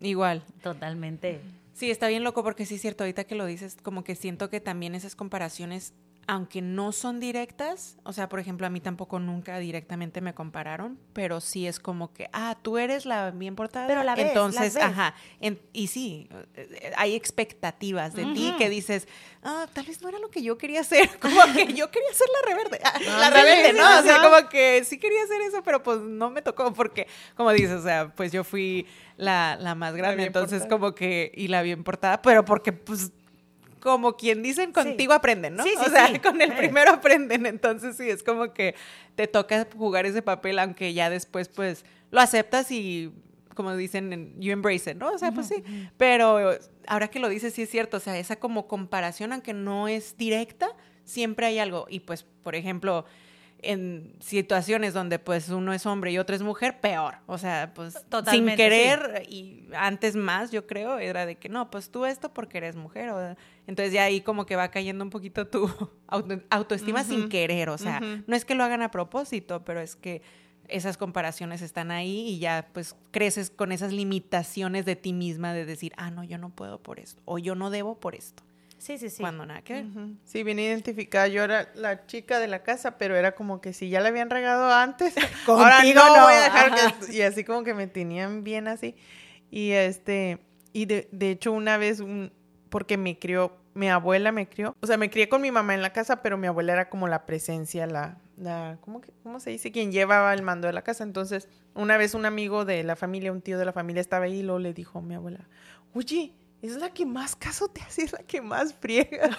Igual. 0.00 0.42
Totalmente. 0.62 1.40
Sí, 1.72 1.90
está 1.90 2.08
bien 2.08 2.22
loco 2.24 2.42
porque 2.42 2.66
sí 2.66 2.74
es 2.74 2.82
cierto, 2.82 3.04
ahorita 3.04 3.24
que 3.24 3.34
lo 3.34 3.46
dices, 3.46 3.76
como 3.82 4.04
que 4.04 4.14
siento 4.14 4.50
que 4.50 4.60
también 4.60 4.94
esas 4.94 5.16
comparaciones, 5.16 5.94
aunque 6.28 6.62
no 6.62 6.92
son 6.92 7.18
directas, 7.18 7.96
o 8.04 8.12
sea, 8.12 8.28
por 8.28 8.38
ejemplo, 8.38 8.66
a 8.66 8.70
mí 8.70 8.80
tampoco 8.80 9.18
nunca 9.18 9.58
directamente 9.58 10.20
me 10.20 10.34
compararon, 10.34 10.98
pero 11.12 11.40
sí 11.40 11.66
es 11.66 11.80
como 11.80 12.12
que, 12.12 12.28
ah, 12.32 12.56
tú 12.62 12.78
eres 12.78 13.06
la 13.06 13.32
bien 13.32 13.56
portada. 13.56 13.88
Pero 13.88 14.04
la 14.04 14.14
ves, 14.14 14.26
Entonces, 14.28 14.74
ves. 14.74 14.82
ajá, 14.84 15.14
en- 15.40 15.60
y 15.72 15.88
sí, 15.88 16.28
hay 16.96 17.14
expectativas 17.16 18.14
de 18.14 18.24
ti 18.26 18.54
que 18.56 18.68
dices, 18.70 19.08
ah, 19.42 19.66
tal 19.72 19.84
vez 19.84 20.00
no 20.00 20.08
era 20.08 20.18
lo 20.20 20.30
que 20.30 20.42
yo 20.42 20.56
quería 20.58 20.80
hacer, 20.80 21.08
como 21.20 21.34
que 21.54 21.72
yo 21.74 21.90
quería 21.90 22.12
ser 22.14 22.28
la 22.40 22.54
reverde. 22.54 22.80
Ah, 22.84 22.98
la 23.18 23.30
rebelde, 23.30 23.72
¿no? 23.72 23.98
O 23.98 24.02
sea, 24.02 24.22
como 24.22 24.48
que 24.48 24.84
sí 24.84 24.98
quería 24.98 25.24
hacer 25.24 25.40
eso, 25.42 25.62
pero 25.64 25.82
pues 25.82 25.98
no 26.00 26.30
me 26.30 26.40
tocó 26.42 26.72
porque, 26.72 27.08
como 27.36 27.50
dices, 27.52 27.72
o 27.72 27.82
sea, 27.82 28.12
pues 28.14 28.30
yo 28.32 28.44
fui 28.44 28.86
la, 29.16 29.56
la 29.60 29.74
más 29.74 29.94
grande, 29.94 30.24
entonces 30.24 30.60
portada. 30.62 30.78
como 30.80 30.94
que, 30.94 31.32
y 31.34 31.48
la 31.48 31.62
bien 31.62 31.82
portada, 31.84 32.22
pero 32.22 32.44
porque 32.44 32.72
pues 32.72 33.10
como 33.82 34.16
quien 34.16 34.42
dicen, 34.42 34.72
contigo 34.72 35.12
aprenden, 35.12 35.56
¿no? 35.56 35.64
Sí, 35.64 35.70
sí, 35.70 35.84
o 35.86 35.90
sea, 35.90 36.22
con 36.22 36.40
el 36.40 36.52
Eh. 36.52 36.56
primero 36.56 36.92
aprenden, 36.92 37.46
entonces 37.46 37.96
sí, 37.96 38.08
es 38.08 38.22
como 38.22 38.52
que 38.54 38.74
te 39.16 39.26
toca 39.26 39.66
jugar 39.76 40.06
ese 40.06 40.22
papel, 40.22 40.58
aunque 40.60 40.94
ya 40.94 41.10
después 41.10 41.48
pues 41.48 41.84
lo 42.12 42.20
aceptas 42.20 42.70
y 42.70 43.12
como 43.56 43.76
dicen, 43.76 44.12
en- 44.12 44.40
you 44.40 44.52
embrace 44.52 44.92
it, 44.92 44.96
¿no? 44.96 45.10
O 45.12 45.18
sea, 45.18 45.32
pues 45.32 45.48
sí, 45.48 45.62
pero 45.98 46.56
ahora 46.86 47.08
que 47.08 47.18
lo 47.18 47.28
dices, 47.28 47.52
sí 47.52 47.62
es 47.62 47.70
cierto, 47.70 47.96
o 47.98 48.00
sea, 48.00 48.16
esa 48.18 48.36
como 48.36 48.66
comparación, 48.68 49.32
aunque 49.32 49.52
no 49.52 49.88
es 49.88 50.16
directa, 50.16 50.68
siempre 51.04 51.46
hay 51.46 51.58
algo, 51.58 51.86
y 51.90 52.00
pues, 52.00 52.22
por 52.42 52.54
ejemplo, 52.54 53.04
en 53.62 54.16
situaciones 54.20 54.92
donde 54.92 55.18
pues 55.20 55.48
uno 55.48 55.72
es 55.72 55.86
hombre 55.86 56.10
y 56.12 56.18
otro 56.18 56.34
es 56.34 56.42
mujer, 56.42 56.80
peor. 56.80 57.14
O 57.26 57.38
sea, 57.38 57.72
pues 57.74 57.94
Totalmente, 58.08 58.50
sin 58.50 58.56
querer 58.56 59.22
y 59.28 59.68
antes 59.74 60.16
más, 60.16 60.50
yo 60.50 60.66
creo, 60.66 60.98
era 60.98 61.26
de 61.26 61.36
que 61.36 61.48
no, 61.48 61.70
pues 61.70 61.90
tú 61.90 62.04
esto 62.04 62.32
porque 62.34 62.58
eres 62.58 62.74
mujer. 62.76 63.10
o- 63.10 63.36
entonces 63.68 63.92
ya 63.92 64.02
ahí 64.04 64.20
como 64.20 64.46
que 64.46 64.56
va 64.56 64.68
cayendo 64.72 65.04
un 65.04 65.10
poquito 65.10 65.46
tu 65.46 65.66
auto- 66.08 66.42
autoestima 66.50 67.04
sin 67.04 67.28
querer. 67.28 67.68
O 67.68 67.78
sea, 67.78 68.00
no 68.26 68.34
es 68.36 68.44
que 68.44 68.54
lo 68.56 68.64
hagan 68.64 68.82
a 68.82 68.90
propósito, 68.90 69.64
pero 69.64 69.80
es 69.80 69.94
que 69.96 70.22
esas 70.68 70.96
comparaciones 70.96 71.60
están 71.62 71.90
ahí 71.90 72.28
y 72.30 72.38
ya 72.38 72.68
pues 72.72 72.96
creces 73.10 73.50
con 73.50 73.72
esas 73.72 73.92
limitaciones 73.92 74.84
de 74.86 74.96
ti 74.96 75.12
misma 75.12 75.52
de 75.52 75.64
decir, 75.66 75.92
ah, 75.96 76.10
no, 76.10 76.24
yo 76.24 76.38
no 76.38 76.50
puedo 76.50 76.82
por 76.82 76.98
esto 76.98 77.20
o 77.24 77.38
yo 77.38 77.54
no 77.54 77.70
debo 77.70 78.00
por 78.00 78.14
esto. 78.14 78.42
Sí, 78.82 78.98
sí, 78.98 79.10
sí. 79.10 79.22
Cuando 79.22 79.46
nada 79.46 79.62
que 79.62 79.74
ver. 79.74 79.84
Sí, 80.24 80.42
bien 80.42 80.58
identificada. 80.58 81.28
Yo 81.28 81.44
era 81.44 81.70
la 81.76 82.04
chica 82.06 82.40
de 82.40 82.48
la 82.48 82.64
casa, 82.64 82.98
pero 82.98 83.14
era 83.14 83.30
como 83.36 83.60
que 83.60 83.72
si 83.72 83.88
ya 83.90 84.00
la 84.00 84.08
habían 84.08 84.28
regado 84.28 84.72
antes, 84.72 85.14
ahora 85.46 85.76
Contigo 85.76 86.00
no, 86.00 86.16
no, 86.16 86.22
voy 86.24 86.34
a 86.34 86.40
dejar 86.40 86.74
que... 86.74 87.12
Y 87.16 87.22
así 87.22 87.44
como 87.44 87.62
que 87.62 87.74
me 87.74 87.86
tenían 87.86 88.42
bien 88.42 88.66
así. 88.66 88.96
Y 89.52 89.70
este, 89.70 90.40
y 90.72 90.86
de, 90.86 91.08
de 91.12 91.30
hecho 91.30 91.52
una 91.52 91.76
vez, 91.76 92.00
un, 92.00 92.32
porque 92.70 92.96
me 92.96 93.20
crió, 93.20 93.56
mi 93.74 93.88
abuela 93.88 94.32
me 94.32 94.48
crió, 94.48 94.74
o 94.80 94.86
sea, 94.88 94.96
me 94.96 95.10
crié 95.10 95.28
con 95.28 95.42
mi 95.42 95.52
mamá 95.52 95.74
en 95.74 95.82
la 95.82 95.92
casa, 95.92 96.20
pero 96.20 96.36
mi 96.36 96.48
abuela 96.48 96.72
era 96.72 96.88
como 96.90 97.06
la 97.06 97.24
presencia, 97.24 97.86
la, 97.86 98.18
la 98.36 98.78
¿cómo, 98.80 99.00
que- 99.00 99.12
¿cómo 99.22 99.38
se 99.38 99.50
dice? 99.50 99.70
Quien 99.70 99.92
llevaba 99.92 100.34
el 100.34 100.42
mando 100.42 100.66
de 100.66 100.72
la 100.72 100.82
casa. 100.82 101.04
Entonces, 101.04 101.48
una 101.74 101.96
vez 101.98 102.14
un 102.14 102.26
amigo 102.26 102.64
de 102.64 102.82
la 102.82 102.96
familia, 102.96 103.30
un 103.30 103.42
tío 103.42 103.58
de 103.60 103.64
la 103.64 103.72
familia 103.72 104.00
estaba 104.00 104.24
ahí 104.24 104.40
y 104.40 104.42
luego 104.42 104.58
le 104.58 104.74
dijo 104.74 104.98
a 104.98 105.02
mi 105.02 105.14
abuela, 105.14 105.46
oye, 105.94 106.32
es 106.62 106.76
la 106.76 106.90
que 106.94 107.04
más 107.04 107.36
caso 107.36 107.68
te 107.68 107.82
hace, 107.82 108.02
es 108.04 108.12
la 108.12 108.20
que 108.20 108.40
más 108.40 108.72
friegas. 108.74 109.36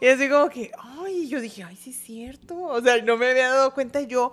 y 0.00 0.06
así 0.06 0.28
como 0.28 0.48
que, 0.48 0.70
ay, 0.78 1.28
yo 1.28 1.40
dije, 1.40 1.64
ay, 1.64 1.76
sí 1.76 1.90
es 1.90 1.96
cierto. 2.00 2.56
O 2.58 2.80
sea, 2.80 3.02
no 3.02 3.16
me 3.16 3.28
había 3.30 3.48
dado 3.50 3.74
cuenta 3.74 4.00
yo 4.02 4.32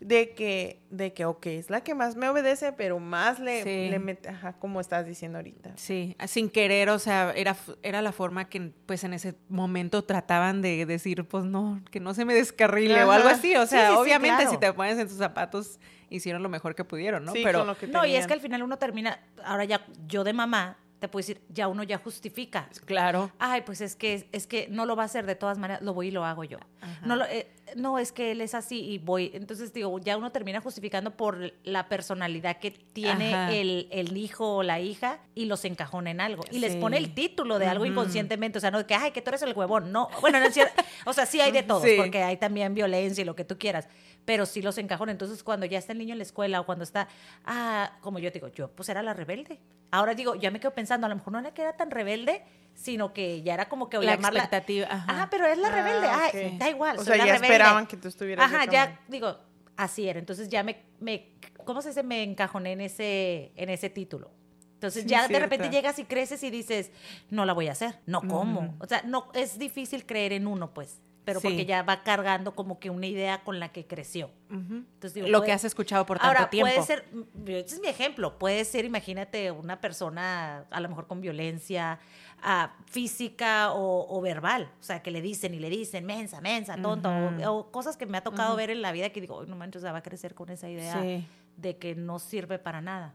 de 0.00 0.34
que, 0.34 0.82
de 0.90 1.14
que, 1.14 1.24
ok, 1.24 1.46
es 1.46 1.70
la 1.70 1.82
que 1.82 1.94
más 1.94 2.14
me 2.16 2.28
obedece, 2.28 2.72
pero 2.72 2.98
más 2.98 3.38
le, 3.38 3.62
Sí. 3.62 3.88
le 3.88 3.98
mete, 4.00 4.28
ajá, 4.28 4.52
como 4.54 4.80
estás 4.80 5.06
diciendo 5.06 5.38
ahorita. 5.38 5.72
Sí, 5.76 6.14
sin 6.26 6.50
querer, 6.50 6.90
o 6.90 6.98
sea, 6.98 7.32
era, 7.34 7.56
era 7.82 8.02
la 8.02 8.12
forma 8.12 8.48
que 8.50 8.72
pues 8.84 9.04
en 9.04 9.14
ese 9.14 9.34
momento 9.48 10.02
trataban 10.04 10.60
de 10.60 10.84
decir, 10.84 11.24
pues 11.24 11.44
no, 11.44 11.80
que 11.90 12.00
no 12.00 12.12
se 12.12 12.24
me 12.26 12.34
descarrile 12.34 13.02
o 13.04 13.12
algo 13.12 13.28
así. 13.28 13.54
O 13.56 13.62
Sí, 13.62 13.68
sea, 13.70 13.88
sí, 13.90 13.94
sí, 13.94 13.98
obviamente 14.00 14.36
claro. 14.42 14.50
si 14.50 14.58
te 14.58 14.72
pones 14.74 14.98
en 14.98 15.08
tus 15.08 15.16
zapatos, 15.16 15.78
hicieron 16.10 16.42
lo 16.42 16.48
mejor 16.50 16.74
que 16.74 16.84
pudieron, 16.84 17.24
¿no? 17.24 17.32
Sí, 17.32 17.40
Pero 17.42 17.60
con 17.60 17.68
lo 17.68 17.78
que 17.78 17.86
No, 17.86 18.04
y 18.04 18.16
es 18.16 18.26
que 18.26 18.34
al 18.34 18.40
final 18.40 18.62
uno 18.62 18.76
termina, 18.76 19.20
ahora 19.44 19.64
ya 19.64 19.86
yo 20.06 20.22
de 20.24 20.32
mamá, 20.34 20.76
te 21.04 21.08
puedo 21.08 21.20
decir, 21.26 21.40
ya 21.50 21.68
uno 21.68 21.82
ya 21.82 21.98
justifica. 21.98 22.68
claro. 22.86 23.30
Ay, 23.38 23.62
pues 23.62 23.80
es 23.80 23.94
que 23.96 24.28
es 24.32 24.46
que 24.46 24.66
no 24.70 24.86
lo 24.86 24.96
va 24.96 25.02
a 25.02 25.06
hacer 25.06 25.26
de 25.26 25.34
todas 25.34 25.58
maneras, 25.58 25.82
lo 25.82 25.92
voy 25.94 26.08
y 26.08 26.10
lo 26.10 26.24
hago 26.24 26.44
yo. 26.44 26.58
No, 27.04 27.16
lo- 27.16 27.24
eh, 27.26 27.46
no 27.76 27.98
es 27.98 28.12
que 28.12 28.30
él 28.32 28.40
es 28.40 28.54
así 28.54 28.80
y 28.84 28.98
voy. 28.98 29.30
Entonces 29.34 29.72
digo, 29.72 29.98
ya 29.98 30.16
uno 30.16 30.30
termina 30.32 30.60
justificando 30.60 31.10
por 31.16 31.52
la 31.64 31.88
personalidad 31.88 32.58
que 32.58 32.70
tiene 32.70 33.60
el, 33.60 33.88
el 33.90 34.16
hijo 34.16 34.56
o 34.56 34.62
la 34.62 34.80
hija 34.80 35.18
y 35.34 35.46
los 35.46 35.64
encajona 35.64 36.10
en 36.10 36.20
algo. 36.20 36.42
Y 36.50 36.58
les 36.58 36.76
pone 36.76 36.96
el 36.98 37.14
título 37.14 37.58
de 37.58 37.66
algo 37.66 37.84
inconscientemente. 37.86 38.58
O 38.58 38.60
sea, 38.60 38.70
no 38.70 38.78
de 38.78 38.86
que, 38.86 38.94
ay, 38.94 39.10
que 39.12 39.22
tú 39.22 39.30
eres 39.30 39.42
el 39.42 39.52
huevón. 39.54 39.92
No, 39.92 40.08
bueno, 40.20 40.40
no 40.40 40.46
es 40.46 40.54
cierto. 40.54 40.82
O 41.06 41.12
sea, 41.12 41.26
sí 41.26 41.40
hay 41.40 41.52
de 41.52 41.62
todos, 41.64 41.82
Sí. 41.82 41.94
porque 41.96 42.22
hay 42.22 42.36
también 42.36 42.74
violencia 42.74 43.22
y 43.22 43.24
lo 43.24 43.34
que 43.36 43.44
tú 43.44 43.58
quieras. 43.58 43.88
Pero 44.24 44.46
sí 44.46 44.62
los 44.62 44.78
encajona. 44.78 45.12
Entonces, 45.12 45.42
cuando 45.42 45.66
ya 45.66 45.78
está 45.78 45.92
el 45.92 45.98
niño 45.98 46.12
en 46.12 46.18
la 46.18 46.24
escuela 46.24 46.60
o 46.60 46.66
cuando 46.66 46.82
está, 46.84 47.08
ah, 47.44 47.98
como 48.00 48.18
yo 48.18 48.30
digo, 48.30 48.48
yo 48.48 48.70
pues 48.70 48.88
era 48.88 49.02
la 49.02 49.12
rebelde. 49.12 49.60
Ahora 49.90 50.14
digo, 50.14 50.34
ya 50.34 50.50
me 50.50 50.60
quedo 50.60 50.72
pensando, 50.74 51.06
a 51.06 51.10
lo 51.10 51.16
mejor 51.16 51.32
no 51.34 51.38
era 51.40 51.52
que 51.52 51.62
era 51.62 51.76
tan 51.76 51.90
rebelde, 51.90 52.42
sino 52.74 53.12
que 53.12 53.42
ya 53.42 53.54
era 53.54 53.68
como 53.68 53.88
que 53.90 53.98
La 53.98 54.14
llamarla. 54.16 54.40
expectativa, 54.40 54.86
ajá. 54.90 55.12
Ajá, 55.12 55.28
pero 55.30 55.46
es 55.46 55.58
la 55.58 55.68
Ah, 55.68 55.70
rebelde. 55.70 56.06
Ay, 56.08 56.52
ok. 56.54 56.58
da 56.58 56.70
igual. 56.70 56.96
O 56.96 57.04
soy 57.04 57.06
sea, 57.06 57.16
la 57.18 57.26
ya 57.26 57.32
rebelde. 57.34 57.46
esperaban 57.54 57.86
que 57.86 57.96
tú 57.96 58.08
estuvieras 58.08 58.44
Ajá, 58.52 58.64
ya 58.70 59.00
digo, 59.08 59.36
así 59.76 60.08
era. 60.08 60.18
Entonces 60.18 60.48
ya 60.48 60.62
me, 60.62 60.82
me 61.00 61.28
¿cómo 61.64 61.82
se 61.82 61.88
dice? 61.90 62.02
Me 62.02 62.22
encajoné 62.22 62.72
en 62.72 62.80
ese, 62.80 63.52
en 63.56 63.68
ese 63.68 63.90
título. 63.90 64.30
Entonces 64.74 65.02
Sí, 65.04 65.08
ya 65.08 65.28
de 65.28 65.38
repente 65.38 65.68
llegas 65.70 65.98
y 65.98 66.04
creces 66.04 66.42
y 66.42 66.50
dices, 66.50 66.90
no 67.30 67.44
la 67.44 67.52
voy 67.52 67.68
a 67.68 67.72
hacer. 67.72 68.00
No, 68.06 68.20
¿cómo? 68.22 68.60
Ujú. 68.60 68.74
O 68.80 68.86
sea, 68.86 69.02
no, 69.04 69.30
es 69.34 69.58
difícil 69.58 70.04
creer 70.06 70.32
en 70.32 70.46
uno, 70.46 70.72
pues. 70.74 71.00
Pero 71.24 71.40
Sí. 71.40 71.48
porque 71.48 71.64
ya 71.64 71.82
va 71.82 72.02
cargando 72.02 72.54
como 72.54 72.78
que 72.78 72.90
una 72.90 73.06
idea 73.06 73.42
con 73.44 73.58
la 73.58 73.70
que 73.70 73.86
creció. 73.86 74.30
Entonces, 74.50 75.14
digo, 75.14 75.26
Lo 75.28 75.38
puede- 75.38 75.46
que 75.48 75.52
has 75.52 75.64
escuchado 75.64 76.04
por 76.06 76.18
tanto 76.18 76.28
Ahora, 76.36 76.50
tiempo. 76.50 76.70
puede 76.72 76.86
ser, 76.86 77.06
ese 77.46 77.76
es 77.76 77.80
mi 77.80 77.88
ejemplo, 77.88 78.38
puede 78.38 78.64
ser, 78.64 78.84
imagínate, 78.84 79.50
una 79.50 79.80
persona 79.80 80.66
a 80.70 80.80
lo 80.80 80.88
mejor 80.88 81.06
con 81.06 81.20
violencia 81.20 81.98
ah, 82.46 82.74
física 82.84 83.72
o, 83.72 84.06
o 84.14 84.20
verbal, 84.20 84.70
o 84.78 84.82
sea, 84.82 85.02
que 85.02 85.10
le 85.10 85.22
dicen 85.22 85.54
y 85.54 85.60
le 85.60 85.70
dicen, 85.70 86.04
mensa, 86.04 86.42
mensa, 86.42 86.76
tonto, 86.76 87.08
o- 87.50 87.70
cosas 87.70 87.96
que 87.96 88.04
me 88.04 88.18
ha 88.18 88.22
tocado 88.22 88.54
ver 88.54 88.68
en 88.68 88.82
la 88.82 88.92
vida 88.92 89.08
que 89.10 89.22
digo, 89.22 89.40
"Ay, 89.40 89.46
no 89.48 89.56
manches, 89.56 89.80
o 89.80 89.84
sea, 89.84 89.92
va 89.92 89.98
a 90.00 90.02
crecer 90.02 90.34
con 90.34 90.50
esa 90.50 90.68
idea 90.68 91.00
Sí. 91.00 91.26
de 91.56 91.78
que 91.78 91.94
no 91.94 92.18
sirve 92.18 92.58
para 92.58 92.82
nada. 92.82 93.14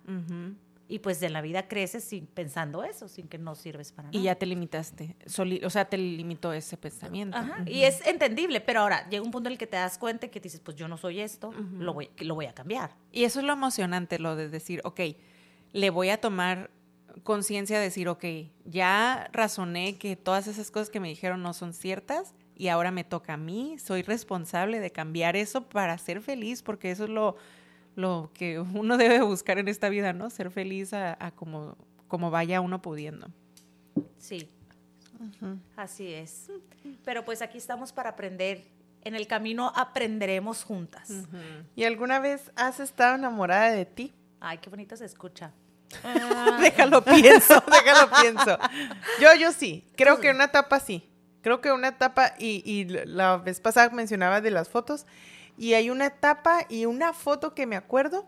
Y 0.92 1.00
pues 1.00 1.22
en 1.22 1.34
la 1.34 1.42
vida 1.42 1.68
creces 1.68 2.04
sin, 2.04 2.26
pensando 2.26 2.84
eso, 2.84 3.08
sin 3.08 3.28
que 3.28 3.38
no 3.38 3.54
sirves 3.54 3.92
para 3.92 4.08
nada. 4.08 4.18
Y 4.20 4.24
ya 4.24 4.34
te 4.34 4.48
limitaste. 4.48 5.16
Soli- 5.28 5.64
o 5.64 5.70
sea, 5.70 5.86
te 5.86 5.98
limitó 6.00 6.52
ese 6.52 6.78
pensamiento. 6.78 7.38
Ajá, 7.38 7.62
Ujú. 7.62 7.70
Y 7.72 7.84
es 7.84 8.06
entendible, 8.08 8.60
pero 8.60 8.80
ahora 8.82 9.08
llega 9.08 9.24
un 9.24 9.30
punto 9.30 9.50
en 9.50 9.54
el 9.54 9.58
que 9.60 9.68
te 9.68 9.78
das 9.78 10.00
cuenta 10.00 10.26
y 10.26 10.30
que 10.30 10.40
dices, 10.40 10.60
pues 10.60 10.76
yo 10.76 10.88
no 10.88 10.98
soy 10.98 11.20
esto, 11.20 11.50
Ujú. 11.50 11.62
lo, 11.78 11.94
voy, 11.94 12.10
lo 12.18 12.34
voy 12.34 12.48
a 12.48 12.54
cambiar. 12.54 12.96
Y 13.12 13.24
eso 13.26 13.40
es 13.40 13.46
lo 13.46 13.54
emocionante, 13.54 14.18
lo 14.18 14.36
de 14.36 14.50
decir, 14.50 14.82
ok, 14.84 15.00
le 15.74 15.90
voy 15.92 16.10
a 16.10 16.20
tomar 16.20 16.72
conciencia 17.22 17.78
de 17.78 17.84
decir, 17.84 18.08
ok, 18.10 18.26
ya 18.66 19.30
razoné 19.32 19.98
que 20.00 20.16
todas 20.16 20.48
esas 20.48 20.72
cosas 20.72 20.90
que 20.90 21.00
me 21.00 21.10
dijeron 21.10 21.44
no 21.44 21.54
son 21.54 21.74
ciertas 21.74 22.34
y 22.56 22.68
ahora 22.70 22.90
me 22.92 23.04
toca 23.04 23.34
a 23.34 23.38
mí, 23.38 23.78
soy 23.78 24.02
responsable 24.02 24.80
de 24.80 24.92
cambiar 24.92 25.36
eso 25.36 25.70
para 25.70 25.98
ser 26.00 26.22
feliz, 26.22 26.64
porque 26.64 26.90
eso 26.92 27.04
es 27.04 27.10
lo, 27.10 27.36
lo 28.00 28.32
que 28.34 28.60
uno 28.60 28.98
debe 28.98 29.22
buscar 29.22 29.60
en 29.60 29.68
esta 29.68 29.90
vida, 29.90 30.14
¿no? 30.14 30.30
Ser 30.30 30.52
feliz 30.52 30.94
a, 30.94 31.18
a 31.20 31.32
como, 31.32 31.78
como 32.08 32.32
vaya 32.32 32.62
uno 32.62 32.82
pudiendo. 32.82 33.28
Sí, 34.18 34.50
así 35.76 36.14
es. 36.14 36.52
Pero 37.04 37.26
pues 37.26 37.42
aquí 37.42 37.58
estamos 37.58 37.92
para 37.92 38.12
aprender. 38.12 38.64
En 39.02 39.16
el 39.16 39.28
camino 39.28 39.72
aprenderemos 39.76 40.64
juntas. 40.66 41.10
¿Y 41.74 41.86
alguna 41.86 42.20
vez 42.20 42.52
has 42.58 42.82
estado 42.82 43.16
enamorada 43.16 43.72
de 43.72 43.86
ti? 43.86 44.14
Ay, 44.42 44.58
qué 44.58 44.70
bonito 44.70 44.98
se 44.98 45.06
escucha. 45.06 45.54
déjalo 46.62 47.04
pienso, 47.04 47.64
déjalo 47.72 48.12
pienso. 48.22 48.60
Yo, 49.22 49.34
yo 49.40 49.52
sí, 49.54 49.86
creo 49.96 50.20
que 50.20 50.30
una 50.30 50.46
etapa 50.46 50.80
sí. 50.80 51.06
Creo 51.42 51.62
que 51.62 51.72
una 51.72 51.88
etapa, 51.88 52.34
y, 52.38 52.62
y 52.70 52.84
la 52.86 53.38
vez 53.38 53.62
pasada 53.62 53.90
mencionaba 53.92 54.42
de 54.42 54.52
las 54.52 54.68
fotos, 54.68 55.06
y 55.60 55.74
hay 55.74 55.90
una 55.90 56.06
etapa 56.06 56.66
y 56.70 56.86
una 56.86 57.12
foto 57.12 57.54
que 57.54 57.68
me 57.68 57.76
acuerdo, 57.76 58.26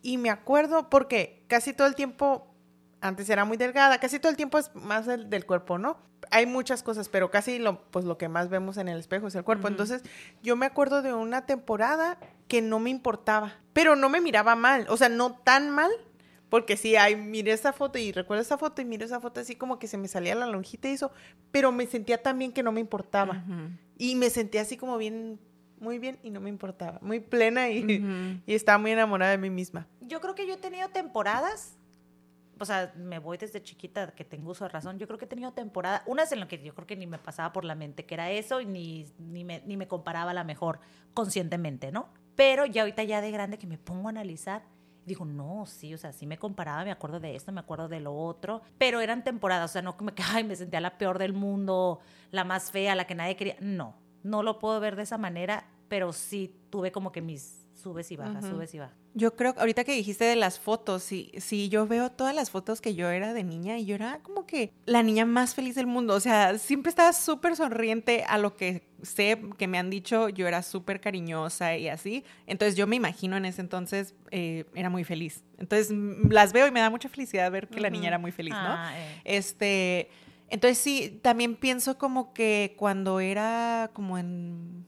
y 0.00 0.16
me 0.16 0.30
acuerdo 0.30 0.88
porque 0.88 1.42
casi 1.48 1.72
todo 1.72 1.88
el 1.88 1.96
tiempo, 1.96 2.54
antes 3.00 3.28
era 3.28 3.44
muy 3.44 3.56
delgada, 3.56 3.98
casi 3.98 4.20
todo 4.20 4.30
el 4.30 4.36
tiempo 4.36 4.58
es 4.58 4.72
más 4.76 5.04
del, 5.04 5.28
del 5.28 5.44
cuerpo, 5.44 5.76
¿no? 5.76 5.98
Hay 6.30 6.46
muchas 6.46 6.84
cosas, 6.84 7.08
pero 7.08 7.32
casi 7.32 7.58
lo, 7.58 7.82
pues 7.90 8.04
lo 8.04 8.16
que 8.16 8.28
más 8.28 8.48
vemos 8.48 8.76
en 8.76 8.88
el 8.88 9.00
espejo 9.00 9.26
es 9.26 9.34
el 9.34 9.42
cuerpo. 9.42 9.66
Entonces, 9.66 10.02
yo 10.40 10.54
me 10.54 10.66
acuerdo 10.66 11.02
de 11.02 11.12
una 11.12 11.46
temporada 11.46 12.16
que 12.46 12.62
no 12.62 12.78
me 12.78 12.90
importaba, 12.90 13.54
pero 13.72 13.96
no 13.96 14.08
me 14.08 14.20
miraba 14.20 14.54
mal, 14.54 14.86
o 14.88 14.96
sea, 14.96 15.08
no 15.08 15.32
tan 15.32 15.70
mal, 15.70 15.90
Porque 16.48 16.78
sí, 16.78 16.96
ay, 16.96 17.14
miré 17.16 17.52
esa 17.52 17.72
foto 17.74 17.98
y 17.98 18.10
recuerdo 18.12 18.40
esa 18.40 18.56
foto 18.56 18.80
y 18.80 18.84
miré 18.86 19.04
esa 19.04 19.20
foto 19.20 19.40
así 19.40 19.54
como 19.54 19.78
que 19.78 19.86
se 19.86 19.98
me 19.98 20.08
salía 20.08 20.34
la 20.34 20.46
lonjita 20.46 20.88
y 20.88 20.92
eso, 20.92 21.12
pero 21.50 21.72
me 21.72 21.86
sentía 21.86 22.22
tan 22.22 22.38
bien 22.38 22.52
que 22.52 22.62
no 22.62 22.72
me 22.72 22.80
importaba. 22.80 23.44
Y 23.98 24.14
me 24.14 24.30
sentía 24.30 24.62
así 24.62 24.76
como 24.78 24.96
bien, 24.96 25.38
muy 25.80 25.98
bien 25.98 26.18
y 26.22 26.30
no 26.30 26.40
me 26.40 26.48
importaba. 26.48 26.98
Muy 27.02 27.20
plena 27.20 27.68
y, 27.70 28.40
y 28.46 28.54
estaba 28.54 28.78
muy 28.78 28.92
enamorada 28.92 29.32
de 29.32 29.38
mí 29.38 29.50
misma. 29.50 29.86
Yo 30.00 30.20
creo 30.20 30.34
que 30.34 30.46
yo 30.46 30.54
he 30.54 30.58
tenido 30.58 30.88
temporadas 30.88 31.78
o 32.60 32.64
sea, 32.64 32.92
me 32.96 33.18
voy 33.18 33.38
desde 33.38 33.62
chiquita 33.62 34.12
que 34.12 34.24
tengo 34.24 34.50
uso 34.50 34.64
de 34.64 34.70
razón. 34.70 34.98
Yo 34.98 35.06
creo 35.06 35.18
que 35.18 35.24
he 35.24 35.28
tenido 35.28 35.52
temporadas, 35.52 36.02
unas 36.06 36.30
en 36.32 36.40
las 36.40 36.48
que 36.48 36.62
yo 36.62 36.74
creo 36.74 36.86
que 36.86 36.96
ni 36.96 37.06
me 37.06 37.18
pasaba 37.18 37.52
por 37.52 37.64
la 37.64 37.74
mente 37.74 38.04
que 38.04 38.14
era 38.14 38.30
eso 38.30 38.60
y 38.60 38.66
ni, 38.66 39.06
ni, 39.18 39.44
me, 39.44 39.62
ni 39.66 39.76
me 39.76 39.86
comparaba 39.86 40.32
a 40.32 40.34
la 40.34 40.44
mejor 40.44 40.80
conscientemente, 41.14 41.92
¿no? 41.92 42.08
Pero 42.36 42.66
ya 42.66 42.82
ahorita 42.82 43.02
ya 43.04 43.20
de 43.20 43.30
grande 43.30 43.58
que 43.58 43.66
me 43.66 43.78
pongo 43.78 44.08
a 44.08 44.10
analizar, 44.10 44.62
digo, 45.04 45.24
no, 45.24 45.66
sí, 45.66 45.94
o 45.94 45.98
sea, 45.98 46.12
sí 46.12 46.26
me 46.26 46.38
comparaba, 46.38 46.84
me 46.84 46.90
acuerdo 46.90 47.20
de 47.20 47.34
esto, 47.34 47.52
me 47.52 47.60
acuerdo 47.60 47.88
de 47.88 48.00
lo 48.00 48.14
otro, 48.14 48.62
pero 48.76 49.00
eran 49.00 49.24
temporadas, 49.24 49.70
o 49.70 49.72
sea, 49.72 49.82
no 49.82 49.96
que, 49.96 50.22
ay, 50.32 50.44
me 50.44 50.56
sentía 50.56 50.80
la 50.80 50.98
peor 50.98 51.18
del 51.18 51.32
mundo, 51.32 52.00
la 52.30 52.44
más 52.44 52.70
fea, 52.70 52.94
la 52.94 53.06
que 53.06 53.14
nadie 53.14 53.36
quería. 53.36 53.56
No, 53.60 53.96
no 54.22 54.42
lo 54.42 54.58
puedo 54.58 54.80
ver 54.80 54.96
de 54.96 55.02
esa 55.02 55.18
manera, 55.18 55.66
pero 55.88 56.12
sí 56.12 56.54
tuve 56.70 56.92
como 56.92 57.12
que 57.12 57.20
mis 57.22 57.68
subes 57.74 58.10
y 58.10 58.16
bajas, 58.16 58.44
subes 58.44 58.74
y 58.74 58.78
bajas. 58.78 58.96
Yo 59.14 59.34
creo, 59.34 59.54
ahorita 59.56 59.84
que 59.84 59.92
dijiste 59.92 60.24
de 60.24 60.36
las 60.36 60.60
fotos, 60.60 61.02
sí, 61.02 61.32
sí, 61.38 61.68
yo 61.68 61.86
veo 61.86 62.10
todas 62.10 62.34
las 62.34 62.50
fotos 62.50 62.80
que 62.80 62.94
yo 62.94 63.08
era 63.08 63.32
de 63.34 63.42
niña 63.42 63.78
y 63.78 63.84
yo 63.84 63.94
era 63.94 64.20
como 64.22 64.46
que 64.46 64.72
la 64.84 65.02
niña 65.02 65.24
más 65.24 65.54
feliz 65.54 65.74
del 65.74 65.86
mundo. 65.86 66.14
O 66.14 66.20
sea, 66.20 66.58
siempre 66.58 66.90
estaba 66.90 67.12
súper 67.12 67.56
sonriente 67.56 68.24
a 68.28 68.38
lo 68.38 68.56
que 68.56 68.82
sé 69.02 69.40
que 69.56 69.66
me 69.66 69.78
han 69.78 69.90
dicho, 69.90 70.28
yo 70.28 70.46
era 70.46 70.62
súper 70.62 71.00
cariñosa 71.00 71.76
y 71.76 71.88
así. 71.88 72.24
Entonces 72.46 72.76
yo 72.76 72.86
me 72.86 72.96
imagino 72.96 73.36
en 73.36 73.44
ese 73.44 73.60
entonces 73.60 74.14
eh, 74.30 74.66
era 74.74 74.90
muy 74.90 75.04
feliz. 75.04 75.42
Entonces 75.58 75.96
las 76.28 76.52
veo 76.52 76.66
y 76.66 76.70
me 76.70 76.80
da 76.80 76.90
mucha 76.90 77.08
felicidad 77.08 77.50
ver 77.50 77.68
que 77.68 77.80
la 77.80 77.90
niña 77.90 78.08
era 78.08 78.18
muy 78.18 78.32
feliz, 78.32 78.54
¿no? 78.54 78.60
Ah, 78.60 78.92
eh. 78.96 79.22
Este, 79.24 80.10
entonces 80.50 80.78
sí, 80.78 81.20
también 81.22 81.56
pienso 81.56 81.98
como 81.98 82.32
que 82.32 82.74
cuando 82.78 83.20
era 83.20 83.90
como 83.92 84.18
en 84.18 84.86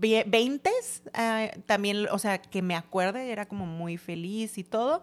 20 0.00 0.70
ah, 1.14 1.50
también, 1.66 2.06
o 2.10 2.18
sea, 2.18 2.38
que 2.38 2.62
me 2.62 2.74
acuerde, 2.74 3.30
era 3.30 3.46
como 3.46 3.66
muy 3.66 3.96
feliz 3.96 4.58
y 4.58 4.64
todo. 4.64 5.02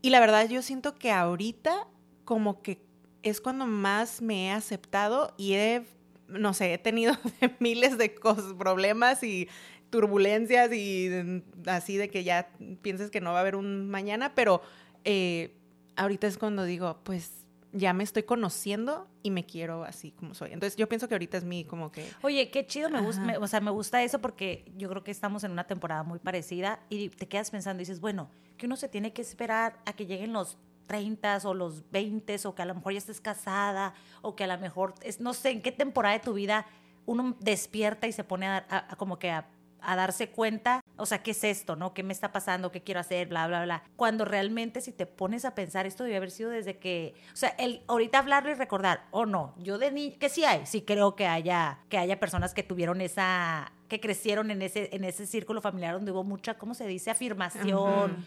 Y 0.00 0.10
la 0.10 0.20
verdad 0.20 0.48
yo 0.48 0.62
siento 0.62 0.94
que 0.94 1.10
ahorita 1.10 1.88
como 2.24 2.62
que 2.62 2.80
es 3.22 3.40
cuando 3.40 3.66
más 3.66 4.22
me 4.22 4.46
he 4.46 4.50
aceptado 4.50 5.34
y 5.36 5.54
he, 5.54 5.84
no 6.28 6.54
sé, 6.54 6.72
he 6.72 6.78
tenido 6.78 7.14
miles 7.58 7.98
de 7.98 8.14
cosas, 8.14 8.54
problemas 8.54 9.22
y 9.22 9.48
turbulencias 9.90 10.72
y 10.72 11.42
así 11.66 11.96
de 11.96 12.10
que 12.10 12.22
ya 12.22 12.50
pienses 12.82 13.10
que 13.10 13.20
no 13.20 13.32
va 13.32 13.38
a 13.38 13.40
haber 13.40 13.56
un 13.56 13.88
mañana, 13.88 14.34
pero 14.34 14.62
eh, 15.04 15.56
ahorita 15.96 16.26
es 16.26 16.38
cuando 16.38 16.64
digo, 16.64 17.00
pues 17.02 17.46
ya 17.72 17.92
me 17.92 18.04
estoy 18.04 18.22
conociendo 18.22 19.08
y 19.22 19.30
me 19.30 19.44
quiero 19.44 19.84
así 19.84 20.12
como 20.12 20.34
soy. 20.34 20.52
Entonces 20.52 20.76
yo 20.76 20.88
pienso 20.88 21.08
que 21.08 21.14
ahorita 21.14 21.36
es 21.36 21.44
mi 21.44 21.64
como 21.64 21.92
que... 21.92 22.08
Oye, 22.22 22.50
qué 22.50 22.66
chido, 22.66 22.88
me 22.88 23.00
gusta, 23.00 23.38
o 23.40 23.46
sea, 23.46 23.60
me 23.60 23.70
gusta 23.70 24.02
eso 24.02 24.20
porque 24.20 24.70
yo 24.76 24.88
creo 24.88 25.04
que 25.04 25.10
estamos 25.10 25.44
en 25.44 25.52
una 25.52 25.64
temporada 25.64 26.02
muy 26.02 26.18
parecida 26.18 26.80
y 26.88 27.10
te 27.10 27.28
quedas 27.28 27.50
pensando 27.50 27.80
y 27.80 27.84
dices, 27.84 28.00
bueno, 28.00 28.30
que 28.56 28.66
uno 28.66 28.76
se 28.76 28.88
tiene 28.88 29.12
que 29.12 29.22
esperar 29.22 29.78
a 29.84 29.92
que 29.92 30.06
lleguen 30.06 30.32
los 30.32 30.56
30 30.86 31.40
o 31.44 31.54
los 31.54 31.90
20 31.90 32.38
o 32.44 32.54
que 32.54 32.62
a 32.62 32.66
lo 32.66 32.74
mejor 32.74 32.92
ya 32.92 32.98
estés 32.98 33.20
casada 33.20 33.94
o 34.22 34.34
que 34.34 34.44
a 34.44 34.46
lo 34.46 34.58
mejor, 34.58 34.94
es, 35.02 35.20
no 35.20 35.34
sé, 35.34 35.50
en 35.50 35.62
qué 35.62 35.72
temporada 35.72 36.14
de 36.14 36.24
tu 36.24 36.32
vida 36.32 36.66
uno 37.04 37.36
despierta 37.40 38.06
y 38.06 38.12
se 38.12 38.24
pone 38.24 38.46
a 38.46 38.96
como 38.98 39.18
que 39.18 39.30
a 39.30 39.48
a 39.80 39.96
darse 39.96 40.30
cuenta, 40.30 40.80
o 40.98 41.06
sea, 41.06 41.22
¿qué 41.22 41.30
es 41.30 41.44
esto, 41.44 41.76
no? 41.76 41.94
¿Qué 41.94 42.02
me 42.02 42.12
está 42.12 42.32
pasando? 42.32 42.70
¿Qué 42.70 42.82
quiero 42.82 43.00
hacer? 43.00 43.28
Bla, 43.28 43.46
bla, 43.46 43.64
bla. 43.64 43.82
Cuando 43.96 44.24
realmente 44.24 44.80
si 44.80 44.92
te 44.92 45.06
pones 45.06 45.44
a 45.44 45.54
pensar, 45.54 45.86
esto 45.86 46.04
debe 46.04 46.16
haber 46.16 46.30
sido 46.30 46.50
desde 46.50 46.78
que, 46.78 47.14
o 47.32 47.36
sea, 47.36 47.50
el 47.58 47.82
ahorita 47.88 48.18
hablarlo 48.18 48.50
y 48.50 48.54
recordar, 48.54 49.06
o 49.10 49.20
oh, 49.20 49.26
no, 49.26 49.54
yo 49.58 49.78
de 49.78 49.90
ni 49.90 50.12
que 50.12 50.28
sí 50.28 50.44
hay, 50.44 50.66
sí 50.66 50.82
creo 50.82 51.16
que 51.16 51.26
haya, 51.26 51.78
que 51.88 51.98
haya 51.98 52.20
personas 52.20 52.52
que 52.52 52.62
tuvieron 52.62 53.00
esa, 53.00 53.72
que 53.88 54.00
crecieron 54.00 54.50
en 54.50 54.62
ese, 54.62 54.90
en 54.92 55.04
ese 55.04 55.26
círculo 55.26 55.60
familiar 55.60 55.94
donde 55.94 56.12
hubo 56.12 56.24
mucha, 56.24 56.54
¿cómo 56.54 56.74
se 56.74 56.86
dice? 56.86 57.10
Afirmación, 57.10 58.26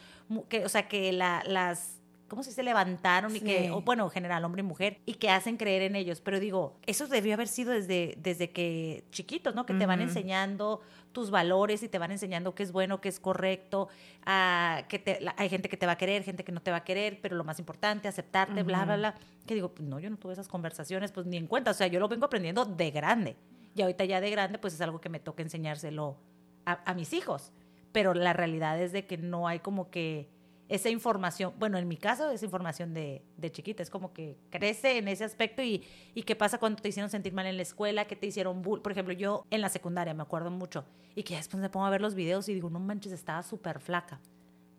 que, 0.49 0.65
o 0.65 0.69
sea, 0.69 0.87
que 0.87 1.11
la, 1.11 1.43
las 1.45 2.00
¿cómo 2.31 2.43
se 2.43 2.51
dice? 2.51 2.63
Levantaron 2.63 3.35
y 3.35 3.41
que, 3.41 3.71
o, 3.71 3.81
bueno, 3.81 4.09
general, 4.09 4.45
hombre 4.45 4.61
y 4.61 4.63
mujer, 4.63 5.01
y 5.05 5.15
que 5.15 5.29
hacen 5.29 5.57
creer 5.57 5.81
en 5.81 5.97
ellos. 5.97 6.21
Pero 6.21 6.39
digo, 6.39 6.77
eso 6.85 7.05
debió 7.07 7.33
haber 7.33 7.49
sido 7.49 7.73
desde, 7.73 8.15
desde 8.19 8.51
que 8.51 9.03
chiquitos, 9.11 9.53
¿no? 9.53 9.65
Que 9.65 9.73
te 9.73 9.85
van 9.85 9.99
enseñando 9.99 10.79
tus 11.11 11.29
valores 11.29 11.83
y 11.83 11.89
te 11.89 11.97
van 11.97 12.09
enseñando 12.09 12.55
qué 12.55 12.63
es 12.63 12.71
bueno, 12.71 13.01
qué 13.01 13.09
es 13.09 13.19
correcto, 13.19 13.89
a, 14.25 14.85
que 14.87 14.97
te, 14.97 15.19
hay 15.35 15.49
gente 15.49 15.67
que 15.67 15.75
te 15.75 15.85
va 15.85 15.91
a 15.91 15.97
querer, 15.97 16.23
gente 16.23 16.45
que 16.45 16.53
no 16.53 16.61
te 16.61 16.71
va 16.71 16.77
a 16.77 16.83
querer, 16.85 17.19
pero 17.21 17.35
lo 17.35 17.43
más 17.43 17.59
importante, 17.59 18.07
aceptarte, 18.07 18.63
bla, 18.63 18.85
bla, 18.85 18.95
bla. 18.95 19.15
Que 19.45 19.53
digo, 19.53 19.75
pues 19.75 19.89
no, 19.89 19.99
yo 19.99 20.09
no 20.09 20.15
tuve 20.15 20.31
esas 20.31 20.47
conversaciones, 20.47 21.11
pues 21.11 21.27
ni 21.27 21.35
en 21.35 21.47
cuenta, 21.47 21.71
o 21.71 21.73
sea, 21.73 21.87
yo 21.87 21.99
lo 21.99 22.07
vengo 22.07 22.27
aprendiendo 22.27 22.63
de 22.63 22.91
grande. 22.91 23.35
Y 23.75 23.81
ahorita 23.81 24.05
ya 24.05 24.21
de 24.21 24.29
grande, 24.29 24.57
pues 24.57 24.73
es 24.73 24.79
algo 24.79 25.01
que 25.01 25.09
me 25.09 25.19
toca 25.19 25.43
enseñárselo 25.43 26.15
a, 26.63 26.79
a 26.89 26.93
mis 26.93 27.11
hijos. 27.11 27.51
Pero 27.91 28.13
la 28.13 28.31
realidad 28.31 28.81
es 28.81 28.93
de 28.93 29.05
que 29.05 29.17
no 29.17 29.49
hay 29.49 29.59
como 29.59 29.91
que 29.91 30.29
esa 30.71 30.89
información, 30.89 31.53
bueno, 31.59 31.77
en 31.77 31.85
mi 31.85 31.97
caso, 31.97 32.31
esa 32.31 32.45
información 32.45 32.93
de, 32.93 33.21
de 33.35 33.51
chiquita, 33.51 33.83
es 33.83 33.89
como 33.89 34.13
que 34.13 34.37
crece 34.49 34.97
en 34.97 35.09
ese 35.09 35.25
aspecto 35.25 35.61
y, 35.61 35.83
y 36.15 36.23
qué 36.23 36.33
pasa 36.33 36.59
cuando 36.59 36.81
te 36.81 36.87
hicieron 36.87 37.09
sentir 37.09 37.33
mal 37.33 37.45
en 37.45 37.57
la 37.57 37.63
escuela, 37.63 38.05
que 38.05 38.15
te 38.15 38.27
hicieron 38.27 38.61
bull. 38.61 38.81
Por 38.81 38.93
ejemplo, 38.93 39.13
yo 39.13 39.45
en 39.49 39.59
la 39.59 39.67
secundaria 39.67 40.13
me 40.13 40.23
acuerdo 40.23 40.49
mucho 40.49 40.85
y 41.13 41.23
que 41.23 41.35
después 41.35 41.59
me 41.59 41.69
pongo 41.69 41.85
a 41.85 41.89
ver 41.89 41.99
los 41.99 42.15
videos 42.15 42.47
y 42.47 42.53
digo, 42.53 42.69
no 42.69 42.79
manches, 42.79 43.11
estaba 43.11 43.43
súper 43.43 43.81
flaca 43.81 44.21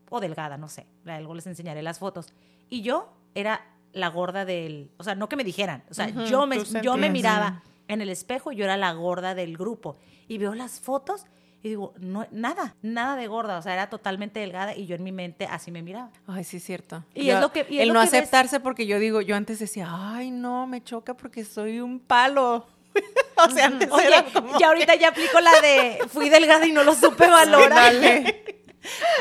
o 0.08 0.18
delgada, 0.18 0.56
no 0.56 0.68
sé, 0.68 0.86
algo 1.04 1.34
les 1.34 1.46
enseñaré 1.46 1.82
las 1.82 1.98
fotos. 1.98 2.32
Y 2.70 2.80
yo 2.80 3.12
era 3.34 3.66
la 3.92 4.08
gorda 4.08 4.46
del, 4.46 4.90
o 4.96 5.04
sea, 5.04 5.14
no 5.14 5.28
que 5.28 5.36
me 5.36 5.44
dijeran, 5.44 5.84
o 5.90 5.94
sea, 5.94 6.08
yo, 6.08 6.46
me, 6.46 6.64
yo 6.82 6.96
me 6.96 7.10
miraba 7.10 7.62
en 7.88 8.00
el 8.00 8.08
espejo 8.08 8.50
y 8.50 8.56
yo 8.56 8.64
era 8.64 8.78
la 8.78 8.94
gorda 8.94 9.34
del 9.34 9.58
grupo 9.58 9.98
y 10.26 10.38
veo 10.38 10.54
las 10.54 10.80
fotos 10.80 11.26
y 11.62 11.68
digo, 11.68 11.94
no, 12.00 12.26
nada, 12.32 12.74
nada 12.82 13.14
de 13.14 13.28
gorda, 13.28 13.56
o 13.58 13.62
sea, 13.62 13.72
era 13.74 13.88
totalmente 13.88 14.40
delgada 14.40 14.74
y 14.74 14.86
yo 14.86 14.96
en 14.96 15.04
mi 15.04 15.12
mente 15.12 15.46
así 15.46 15.70
me 15.70 15.80
miraba. 15.80 16.10
Ay, 16.26 16.42
sí, 16.42 16.56
es 16.56 16.64
cierto. 16.64 17.04
Y 17.14 17.30
es 17.30 17.40
lo 17.40 17.52
que... 17.52 17.66
el 17.70 17.92
no 17.92 18.00
aceptarse 18.00 18.58
porque 18.58 18.86
yo 18.86 18.98
digo, 18.98 19.20
yo 19.20 19.36
antes 19.36 19.60
decía, 19.60 19.86
ay, 19.88 20.32
no, 20.32 20.66
me 20.66 20.82
choca 20.82 21.14
porque 21.14 21.44
soy 21.44 21.78
un 21.78 22.00
palo. 22.00 22.66
o 23.36 23.50
sea, 23.50 23.66
antes 23.66 23.88
Oye, 23.90 24.10
ya 24.58 24.68
ahorita 24.68 24.96
ya 24.96 25.08
aplico 25.08 25.40
la 25.40 25.52
de 25.60 25.98
fui 26.08 26.28
delgada 26.28 26.66
y 26.66 26.72
no 26.72 26.82
lo 26.82 26.94
supe 26.94 27.28
valorar. 27.28 27.94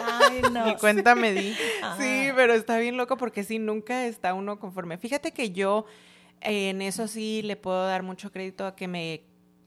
Ay, 0.04 0.42
no. 0.52 0.66
Ni 0.66 0.76
cuenta 0.78 1.14
me 1.14 1.34
di. 1.34 1.54
Sí, 2.00 2.30
pero 2.36 2.54
está 2.54 2.78
bien 2.80 2.98
loco 2.98 3.18
porque 3.18 3.44
sí, 3.44 3.60
nunca 3.60 4.06
está 4.06 4.34
uno 4.34 4.60
conforme. 4.60 4.98
Fíjate 4.98 5.32
que 5.32 5.52
yo 5.52 5.86
en 6.42 6.82
eso 6.82 7.08
sí 7.08 7.44
le 7.44 7.56
puedo 7.56 7.86
dar 7.86 8.02
mucho 8.02 8.32
crédito 8.32 8.66
a 8.66 8.76
que 8.76 8.88
me 8.88 9.22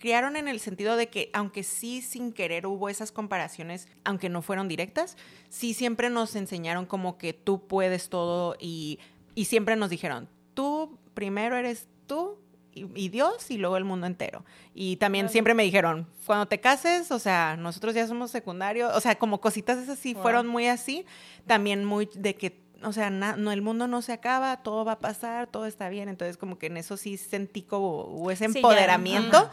criaron 0.05 0.37
en 0.37 0.49
el 0.49 0.61
sentido 0.61 0.99
de 0.99 1.09
que, 1.09 1.31
aunque 1.33 1.63
sí 1.63 2.03
sin 2.03 2.35
querer 2.35 2.67
hubo 2.67 2.91
esas 2.91 3.11
comparaciones, 3.11 3.89
aunque 4.05 4.29
no 4.29 4.43
fueron 4.43 4.69
directas, 4.69 5.17
sí 5.49 5.73
siempre 5.73 6.11
nos 6.11 6.37
enseñaron 6.37 6.85
como 6.85 7.17
que 7.17 7.33
tú 7.33 7.67
puedes 7.67 8.11
todo 8.11 8.55
y, 8.61 8.99
y 9.35 9.47
siempre 9.47 9.77
nos 9.77 9.89
dijeron, 9.89 10.29
tú 10.53 10.99
primero 11.15 11.57
eres 11.57 11.89
tú 12.07 12.37
y, 12.75 13.09
Dios 13.09 13.51
y 13.51 13.57
luego 13.57 13.79
el 13.79 13.85
mundo 13.85 14.07
entero. 14.07 14.45
Y 14.75 14.97
también 14.97 15.31
siempre 15.31 15.55
me 15.55 15.63
dijeron, 15.63 16.07
cuando 16.27 16.45
te 16.45 16.61
cases, 16.61 17.11
o 17.11 17.19
sea, 17.19 17.57
nosotros 17.57 17.95
ya 17.95 18.07
somos 18.07 18.31
secundarios, 18.31 18.95
o 18.95 19.01
sea, 19.01 19.15
como 19.15 19.41
cositas 19.41 19.79
esas 19.79 19.99
sí 19.99 20.15
fueron 20.15 20.47
muy 20.47 20.67
así, 20.67 21.07
también 21.47 21.83
muy 21.83 22.11
de 22.13 22.35
que 22.35 22.63
o 22.83 22.93
sea, 22.93 23.09
no, 23.09 23.51
el 23.53 23.63
mundo 23.63 23.89
no 23.89 24.03
se 24.03 24.13
acaba, 24.13 24.59
todo 24.59 24.85
va 24.85 24.93
a 24.93 24.99
pasar, 24.99 25.47
todo 25.47 25.65
está 25.65 25.89
bien. 25.89 26.11
Entonces, 26.11 26.37
como 26.37 26.59
que 26.59 26.67
en 26.67 26.77
eso 26.77 26.99
sí 26.99 27.17
sentí 27.17 27.63
como 27.63 28.31
ese 28.31 28.45
empoderamiento 28.45 29.51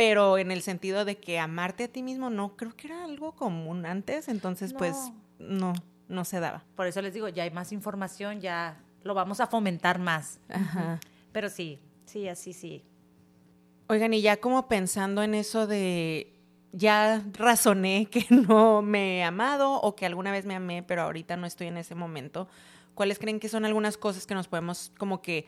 pero 0.00 0.38
en 0.38 0.50
el 0.50 0.62
sentido 0.62 1.04
de 1.04 1.18
que 1.18 1.38
amarte 1.38 1.84
a 1.84 1.88
ti 1.88 2.02
mismo 2.02 2.30
no 2.30 2.56
creo 2.56 2.74
que 2.74 2.86
era 2.86 3.04
algo 3.04 3.32
común 3.32 3.84
antes, 3.84 4.28
entonces 4.28 4.72
pues 4.72 4.96
no, 5.38 5.74
no 6.08 6.24
se 6.24 6.40
daba. 6.40 6.64
Por 6.74 6.86
eso 6.86 7.02
les 7.02 7.12
digo, 7.12 7.28
ya 7.28 7.42
hay 7.42 7.50
más 7.50 7.70
información, 7.70 8.40
ya 8.40 8.82
lo 9.02 9.12
vamos 9.12 9.40
a 9.40 9.46
fomentar 9.46 9.98
más. 9.98 10.40
Ajá. 10.48 10.98
Pero 11.32 11.50
sí, 11.50 11.78
sí, 12.06 12.28
así 12.28 12.54
sí. 12.54 12.82
Oigan, 13.88 14.14
y 14.14 14.22
ya 14.22 14.38
como 14.38 14.68
pensando 14.68 15.22
en 15.22 15.34
eso 15.34 15.66
de 15.66 16.32
ya 16.72 17.22
razoné 17.34 18.06
que 18.10 18.24
no 18.30 18.80
me 18.80 19.18
he 19.18 19.22
amado 19.22 19.82
o 19.82 19.96
que 19.96 20.06
alguna 20.06 20.32
vez 20.32 20.46
me 20.46 20.54
amé, 20.54 20.82
pero 20.82 21.02
ahorita 21.02 21.36
no 21.36 21.46
estoy 21.46 21.66
en 21.66 21.76
ese 21.76 21.94
momento. 21.94 22.48
¿Cuáles 22.94 23.18
creen 23.18 23.38
que 23.38 23.50
son 23.50 23.66
algunas 23.66 23.98
cosas 23.98 24.26
que 24.26 24.34
nos 24.34 24.48
podemos 24.48 24.92
como 24.96 25.20
que 25.20 25.44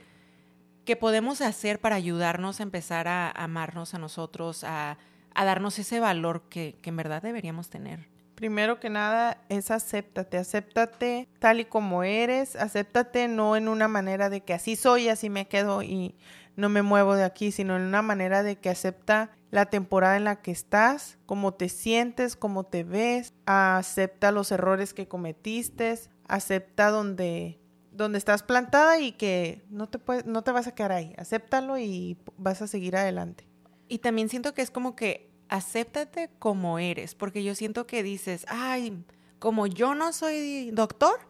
que 0.85 0.97
podemos 0.97 1.41
hacer 1.41 1.81
para 1.81 1.97
ayudarnos 1.97 2.61
a 2.61 2.63
empezar 2.63 3.09
a 3.09 3.31
amarnos 3.31 3.95
a 3.95 3.99
nosotros, 3.99 4.65
a, 4.65 4.99
darnos 5.35 5.79
ese 5.79 6.01
valor 6.01 6.43
que, 6.49 6.79
en 6.83 6.97
verdad 6.97 7.23
deberíamos 7.23 7.71
tener? 7.71 8.09
Primero 8.35 8.81
que 8.81 8.91
nada 8.91 9.39
es 9.49 9.71
acéptate, 9.71 10.37
acéptate 10.37 11.29
tal 11.39 11.61
y 11.61 11.65
como 11.65 12.03
eres, 12.03 12.57
acéptate 12.57 13.29
no 13.29 13.57
en 13.57 13.69
una 13.69 13.87
manera 13.87 14.31
de 14.31 14.41
que 14.41 14.55
así 14.55 14.75
soy, 14.75 15.09
así 15.09 15.31
me 15.31 15.47
quedo 15.47 15.83
y 15.83 16.17
no 16.57 16.69
me 16.69 16.83
muevo 16.83 17.15
de 17.15 17.25
aquí, 17.25 17.53
sino 17.53 17.77
en 17.77 17.83
una 17.83 18.03
manera 18.03 18.43
de 18.43 18.57
que 18.57 18.69
acepta 18.69 19.31
la 19.51 19.67
temporada 19.67 20.17
en 20.17 20.25
la 20.25 20.43
que 20.43 20.51
estás, 20.51 21.19
cómo 21.27 21.55
te 21.55 21.69
sientes, 21.69 22.37
cómo 22.37 22.65
te 22.65 22.85
ves, 22.85 23.35
acepta 23.47 24.33
los 24.33 24.51
errores 24.51 24.95
que 24.95 25.09
cometiste, 25.09 25.99
acepta 26.27 26.91
donde, 26.91 27.61
donde 27.93 28.19
estás 28.19 28.43
plantada 28.43 28.99
y 28.99 29.13
que 29.13 29.65
no 29.71 29.89
te, 29.89 29.99
puedes, 29.99 30.27
no 30.27 30.43
te 30.43 30.53
vas 30.53 30.67
a 30.67 30.75
quedar 30.75 30.93
ahí. 30.93 31.15
Acéptalo 31.19 31.79
y 31.79 32.17
vas 32.37 32.63
a 32.63 32.67
seguir 32.67 32.97
adelante. 32.97 33.47
Y 33.89 33.99
también 33.99 34.29
siento 34.29 34.55
que 34.55 34.63
es 34.63 34.71
como 34.71 34.97
que 34.97 35.31
acéptate 35.49 36.31
como 36.39 36.79
eres, 36.79 37.15
porque 37.15 37.45
yo 37.45 37.55
siento 37.55 37.87
que 37.87 38.03
dices, 38.03 38.47
ay, 38.49 39.05
como 39.39 39.67
yo 39.67 39.95
no 39.95 40.13
soy 40.13 40.71
doctor, 40.71 41.21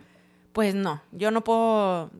pues 0.53 0.75
no, 0.75 1.03
yo 1.11 1.31
no 1.31 1.42
puedo 1.42 2.11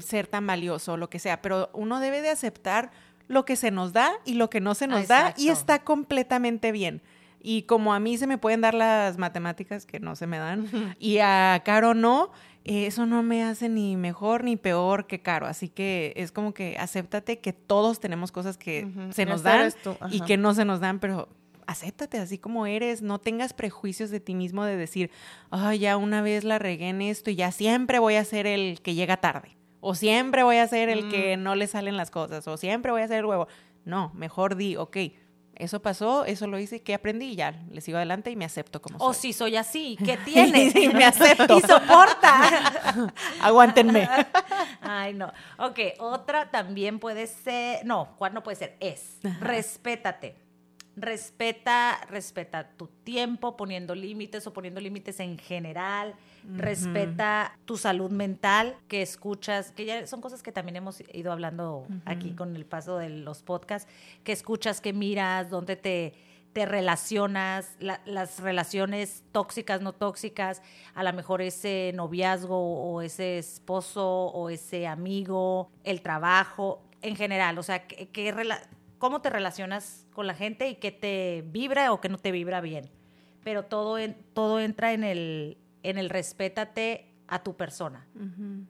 ser 0.00 0.26
tan 0.26 0.46
valioso 0.46 0.94
o 0.94 0.96
lo 0.96 1.10
que 1.10 1.18
sea, 1.18 1.42
pero 1.42 1.70
uno 1.72 2.00
debe 2.00 2.22
de 2.22 2.30
aceptar 2.30 2.90
lo 3.28 3.44
que 3.44 3.56
se 3.56 3.70
nos 3.70 3.92
da 3.92 4.12
y 4.24 4.34
lo 4.34 4.50
que 4.50 4.60
no 4.60 4.74
se 4.74 4.86
nos 4.86 5.08
da 5.08 5.34
y 5.36 5.48
está 5.48 5.80
completamente 5.80 6.72
bien. 6.72 7.02
Y 7.40 7.62
como 7.64 7.92
a 7.92 8.00
mí 8.00 8.16
se 8.16 8.26
me 8.26 8.38
pueden 8.38 8.62
dar 8.62 8.74
las 8.74 9.18
matemáticas 9.18 9.84
que 9.84 10.00
no 10.00 10.16
se 10.16 10.26
me 10.26 10.38
dan 10.38 10.66
y 10.98 11.18
a 11.18 11.62
Caro 11.64 11.94
no, 11.94 12.32
eso 12.64 13.04
no 13.04 13.22
me 13.22 13.44
hace 13.44 13.68
ni 13.68 13.96
mejor 13.96 14.42
ni 14.42 14.56
peor 14.56 15.06
que 15.06 15.20
Caro. 15.20 15.46
Así 15.46 15.68
que 15.68 16.14
es 16.16 16.32
como 16.32 16.54
que 16.54 16.76
acéptate 16.78 17.38
que 17.38 17.52
todos 17.52 18.00
tenemos 18.00 18.32
cosas 18.32 18.56
que 18.56 18.88
se 19.10 19.26
nos 19.26 19.42
dan 19.42 19.72
y 20.10 20.20
que 20.22 20.36
no 20.36 20.54
se 20.54 20.64
nos 20.64 20.80
dan, 20.80 20.98
pero 20.98 21.28
acéptate 21.66 22.18
así 22.18 22.38
como 22.38 22.66
eres, 22.66 23.02
no 23.02 23.18
tengas 23.18 23.52
prejuicios 23.52 24.10
de 24.10 24.20
ti 24.20 24.34
mismo 24.34 24.64
de 24.64 24.76
decir, 24.76 25.10
ay, 25.50 25.80
ya 25.80 25.96
una 25.96 26.22
vez 26.22 26.44
la 26.44 26.58
regué 26.58 26.88
en 26.88 27.02
esto 27.02 27.30
y 27.30 27.36
ya 27.36 27.52
siempre 27.52 27.98
voy 27.98 28.16
a 28.16 28.24
ser 28.24 28.46
el 28.46 28.80
que 28.82 28.94
llega 28.94 29.16
tarde, 29.18 29.56
o 29.80 29.94
siempre 29.94 30.42
voy 30.42 30.56
a 30.56 30.68
ser 30.68 30.88
el 30.88 31.08
que 31.08 31.36
mm. 31.36 31.42
no 31.42 31.54
le 31.54 31.66
salen 31.66 31.96
las 31.96 32.10
cosas, 32.10 32.46
o 32.48 32.56
siempre 32.56 32.92
voy 32.92 33.02
a 33.02 33.08
ser 33.08 33.18
el 33.18 33.26
huevo. 33.26 33.48
No, 33.84 34.12
mejor 34.14 34.56
di, 34.56 34.76
ok, 34.76 34.96
eso 35.56 35.80
pasó, 35.80 36.24
eso 36.24 36.46
lo 36.46 36.58
hice, 36.58 36.82
¿qué 36.82 36.94
aprendí? 36.94 37.32
Y 37.32 37.36
ya, 37.36 37.52
le 37.70 37.80
sigo 37.80 37.96
adelante 37.96 38.30
y 38.30 38.36
me 38.36 38.44
acepto 38.44 38.80
como 38.82 38.98
soy. 38.98 39.08
O 39.08 39.12
si 39.14 39.32
soy 39.32 39.56
así, 39.56 39.96
¿qué 40.04 40.16
tiene? 40.24 40.72
y 40.74 40.88
me 40.88 41.04
acepto. 41.06 41.58
y 41.58 41.60
soporta. 41.60 43.12
Aguántenme. 43.40 44.08
Ay, 44.80 45.14
no. 45.14 45.32
Ok, 45.58 45.78
otra 45.98 46.50
también 46.50 46.98
puede 46.98 47.26
ser, 47.26 47.84
no, 47.84 48.14
¿cuál 48.18 48.34
no 48.34 48.42
puede 48.42 48.56
ser? 48.56 48.76
Es, 48.80 49.18
respétate 49.40 50.43
respeta, 50.96 52.00
respeta 52.08 52.68
tu 52.76 52.86
tiempo 52.86 53.56
poniendo 53.56 53.94
límites 53.94 54.46
o 54.46 54.52
poniendo 54.52 54.80
límites 54.80 55.20
en 55.20 55.38
general, 55.38 56.14
respeta 56.56 57.56
tu 57.64 57.76
salud 57.76 58.10
mental, 58.10 58.76
que 58.88 59.02
escuchas, 59.02 59.72
que 59.72 59.84
ya 59.84 60.06
son 60.06 60.20
cosas 60.20 60.42
que 60.42 60.52
también 60.52 60.76
hemos 60.76 61.02
ido 61.12 61.32
hablando 61.32 61.86
aquí 62.04 62.32
con 62.32 62.54
el 62.54 62.66
paso 62.66 62.98
de 62.98 63.08
los 63.08 63.42
podcasts, 63.42 63.90
que 64.22 64.32
escuchas, 64.32 64.80
que 64.80 64.92
miras, 64.92 65.50
dónde 65.50 65.76
te, 65.76 66.14
te 66.52 66.66
relacionas, 66.66 67.76
las 67.80 68.38
relaciones 68.38 69.24
tóxicas, 69.32 69.80
no 69.80 69.92
tóxicas, 69.92 70.62
a 70.94 71.02
lo 71.02 71.12
mejor 71.12 71.42
ese 71.42 71.92
noviazgo 71.94 72.56
o 72.56 73.02
ese 73.02 73.38
esposo 73.38 74.06
o 74.06 74.50
ese 74.50 74.86
amigo, 74.86 75.70
el 75.82 76.00
trabajo, 76.00 76.80
en 77.02 77.16
general, 77.16 77.58
o 77.58 77.62
sea, 77.62 77.86
que, 77.86 78.32
cómo 79.04 79.20
te 79.20 79.28
relacionas 79.28 80.06
con 80.14 80.26
la 80.26 80.32
gente 80.32 80.66
y 80.70 80.76
qué 80.76 80.90
te 80.90 81.44
vibra 81.48 81.92
o 81.92 82.00
qué 82.00 82.08
no 82.08 82.16
te 82.16 82.32
vibra 82.32 82.62
bien. 82.62 82.88
Pero 83.42 83.66
todo, 83.66 83.98
todo 84.32 84.60
entra 84.60 84.94
en 84.94 85.04
el, 85.04 85.58
en 85.82 85.98
el 85.98 86.08
respétate 86.08 87.12
a 87.28 87.42
tu 87.42 87.54
persona. 87.54 88.08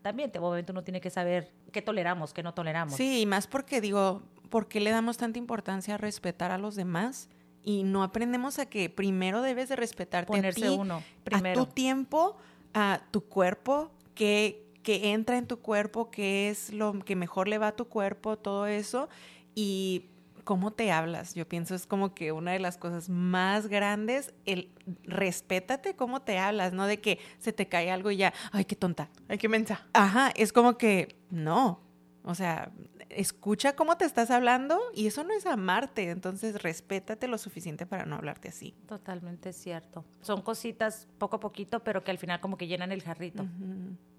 También, 0.02 0.32
de 0.32 0.40
momento 0.40 0.72
uno 0.72 0.82
tiene 0.82 1.00
que 1.00 1.10
saber 1.10 1.52
qué 1.70 1.82
toleramos, 1.82 2.34
qué 2.34 2.42
no 2.42 2.52
toleramos. 2.52 2.96
Sí, 2.96 3.20
y 3.20 3.26
más 3.26 3.46
porque 3.46 3.80
digo, 3.80 4.24
¿por 4.50 4.66
qué 4.66 4.80
le 4.80 4.90
damos 4.90 5.18
tanta 5.18 5.38
importancia 5.38 5.94
a 5.94 5.98
respetar 5.98 6.50
a 6.50 6.58
los 6.58 6.74
demás? 6.74 7.28
Y 7.62 7.84
no 7.84 8.02
aprendemos 8.02 8.58
a 8.58 8.66
que 8.66 8.90
primero 8.90 9.40
debes 9.40 9.68
de 9.68 9.76
respetarte 9.76 10.26
Ponerse 10.32 10.66
a 10.66 10.70
ti, 10.70 10.76
uno, 10.76 11.00
primero. 11.22 11.62
a 11.62 11.64
tu 11.64 11.72
tiempo, 11.72 12.36
a 12.72 13.02
tu 13.12 13.20
cuerpo, 13.20 13.92
que, 14.16 14.66
que 14.82 15.12
entra 15.12 15.38
en 15.38 15.46
tu 15.46 15.60
cuerpo, 15.60 16.10
qué 16.10 16.50
es 16.50 16.72
lo 16.72 16.98
que 17.04 17.14
mejor 17.14 17.46
le 17.46 17.58
va 17.58 17.68
a 17.68 17.76
tu 17.76 17.84
cuerpo, 17.84 18.36
todo 18.36 18.66
eso. 18.66 19.08
Y 19.54 20.06
cómo 20.44 20.72
te 20.72 20.92
hablas. 20.92 21.34
Yo 21.34 21.48
pienso 21.48 21.74
es 21.74 21.86
como 21.86 22.14
que 22.14 22.32
una 22.32 22.52
de 22.52 22.58
las 22.58 22.76
cosas 22.76 23.08
más 23.08 23.66
grandes, 23.66 24.32
el 24.44 24.70
respétate 25.02 25.96
cómo 25.96 26.22
te 26.22 26.38
hablas, 26.38 26.72
no 26.72 26.86
de 26.86 27.00
que 27.00 27.18
se 27.38 27.52
te 27.52 27.68
cae 27.68 27.90
algo 27.90 28.10
y 28.10 28.18
ya, 28.18 28.32
ay, 28.52 28.64
qué 28.64 28.76
tonta. 28.76 29.10
Ay, 29.28 29.38
qué 29.38 29.48
mensa. 29.48 29.86
Ajá, 29.92 30.30
es 30.36 30.52
como 30.52 30.78
que 30.78 31.16
no. 31.30 31.80
O 32.22 32.34
sea, 32.34 32.72
escucha 33.10 33.76
cómo 33.76 33.96
te 33.96 34.04
estás 34.04 34.30
hablando 34.30 34.80
y 34.94 35.06
eso 35.06 35.24
no 35.24 35.34
es 35.34 35.46
amarte, 35.46 36.10
entonces 36.10 36.62
respétate 36.62 37.28
lo 37.28 37.38
suficiente 37.38 37.86
para 37.86 38.06
no 38.06 38.16
hablarte 38.16 38.48
así. 38.48 38.74
Totalmente 38.86 39.52
cierto. 39.52 40.04
Son 40.20 40.42
cositas 40.42 41.06
poco 41.18 41.36
a 41.36 41.40
poquito, 41.40 41.80
pero 41.80 42.02
que 42.02 42.10
al 42.10 42.18
final 42.18 42.40
como 42.40 42.56
que 42.56 42.66
llenan 42.66 42.92
el 42.92 43.02
jarrito. 43.02 43.46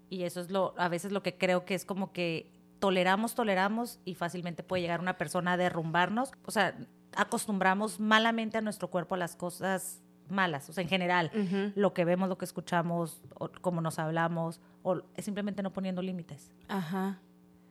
Y 0.08 0.22
eso 0.22 0.40
es 0.40 0.50
lo, 0.50 0.74
a 0.78 0.88
veces 0.88 1.10
lo 1.10 1.22
que 1.22 1.36
creo 1.36 1.64
que 1.64 1.74
es 1.74 1.84
como 1.84 2.12
que 2.12 2.52
toleramos, 2.78 3.34
toleramos 3.34 4.00
y 4.04 4.14
fácilmente 4.14 4.62
puede 4.62 4.82
llegar 4.82 5.00
una 5.00 5.16
persona 5.16 5.52
a 5.52 5.56
derrumbarnos. 5.56 6.32
O 6.44 6.50
sea, 6.50 6.76
acostumbramos 7.14 8.00
malamente 8.00 8.58
a 8.58 8.60
nuestro 8.60 8.88
cuerpo 8.88 9.14
a 9.14 9.18
las 9.18 9.36
cosas 9.36 10.02
malas, 10.28 10.68
o 10.68 10.72
sea, 10.72 10.82
en 10.82 10.88
general, 10.88 11.30
lo 11.76 11.94
que 11.94 12.04
vemos, 12.04 12.28
lo 12.28 12.36
que 12.36 12.44
escuchamos, 12.44 13.22
o 13.34 13.50
cómo 13.60 13.80
nos 13.80 13.98
hablamos, 13.98 14.60
o 14.82 15.02
simplemente 15.18 15.62
no 15.62 15.72
poniendo 15.72 16.02
límites. 16.02 16.50
Ajá. 16.68 17.20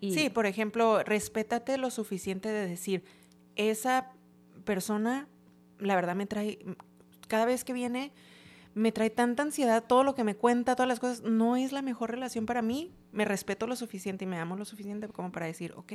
sí, 0.02 0.30
por 0.30 0.46
ejemplo, 0.46 1.04
respétate 1.04 1.78
lo 1.78 1.90
suficiente 1.90 2.50
de 2.50 2.68
decir, 2.68 3.04
esa 3.56 4.12
persona, 4.64 5.28
la 5.80 5.96
verdad 5.96 6.16
me 6.16 6.26
trae, 6.26 6.60
cada 7.28 7.46
vez 7.46 7.64
que 7.64 7.74
viene, 7.74 8.14
me 8.76 8.92
trae 8.92 9.10
tanta 9.10 9.42
ansiedad, 9.42 9.86
todo 9.86 10.04
lo 10.04 10.16
que 10.16 10.26
me 10.26 10.36
cuenta, 10.36 10.76
todas 10.76 10.90
las 10.90 11.00
cosas, 11.00 11.24
no 11.24 11.56
es 11.56 11.72
la 11.72 11.82
mejor 11.82 12.12
relación 12.12 12.46
para 12.46 12.62
mí. 12.62 12.92
Me 13.14 13.24
respeto 13.24 13.68
lo 13.68 13.76
suficiente 13.78 14.26
y 14.26 14.28
me 14.28 14.38
amo 14.38 14.58
lo 14.58 14.66
suficiente 14.66 15.08
como 15.08 15.32
para 15.32 15.46
decir, 15.46 15.74
ok, 15.78 15.94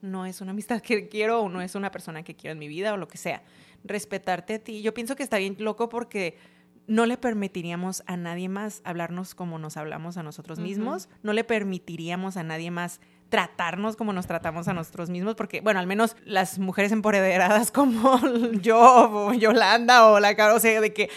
no 0.00 0.24
es 0.24 0.40
una 0.40 0.52
amistad 0.52 0.80
que 0.80 1.08
quiero 1.10 1.42
o 1.42 1.48
no 1.50 1.60
es 1.60 1.74
una 1.74 1.90
persona 1.90 2.22
que 2.22 2.34
quiero 2.34 2.52
en 2.52 2.58
mi 2.58 2.68
vida 2.68 2.94
o 2.94 2.96
lo 2.96 3.06
que 3.06 3.18
sea. 3.18 3.42
Respetarte 3.84 4.54
a 4.54 4.58
ti. 4.58 4.80
Yo 4.80 4.94
pienso 4.94 5.14
que 5.14 5.22
está 5.22 5.36
bien 5.36 5.56
loco 5.58 5.90
porque 5.90 6.38
no 6.86 7.04
le 7.04 7.18
permitiríamos 7.18 8.02
a 8.06 8.16
nadie 8.16 8.48
más 8.48 8.80
hablarnos 8.84 9.34
como 9.34 9.58
nos 9.58 9.76
hablamos 9.76 10.16
a 10.16 10.22
nosotros 10.22 10.58
mismos, 10.58 11.08
no 11.22 11.32
le 11.32 11.44
permitiríamos 11.44 12.36
a 12.36 12.44
nadie 12.44 12.70
más 12.70 13.00
tratarnos 13.28 13.96
como 13.96 14.12
nos 14.12 14.26
tratamos 14.26 14.68
a 14.68 14.72
nosotros 14.72 15.10
mismos, 15.10 15.34
porque, 15.34 15.60
bueno, 15.60 15.80
al 15.80 15.86
menos 15.86 16.16
las 16.24 16.58
mujeres 16.58 16.92
empoderadas 16.92 17.70
como 17.72 18.20
yo 18.60 18.78
o 18.80 19.34
Yolanda 19.34 20.06
o 20.06 20.20
la 20.20 20.34
cara, 20.36 20.54
o 20.54 20.60
sea, 20.60 20.80
de 20.80 20.92
que 20.92 21.10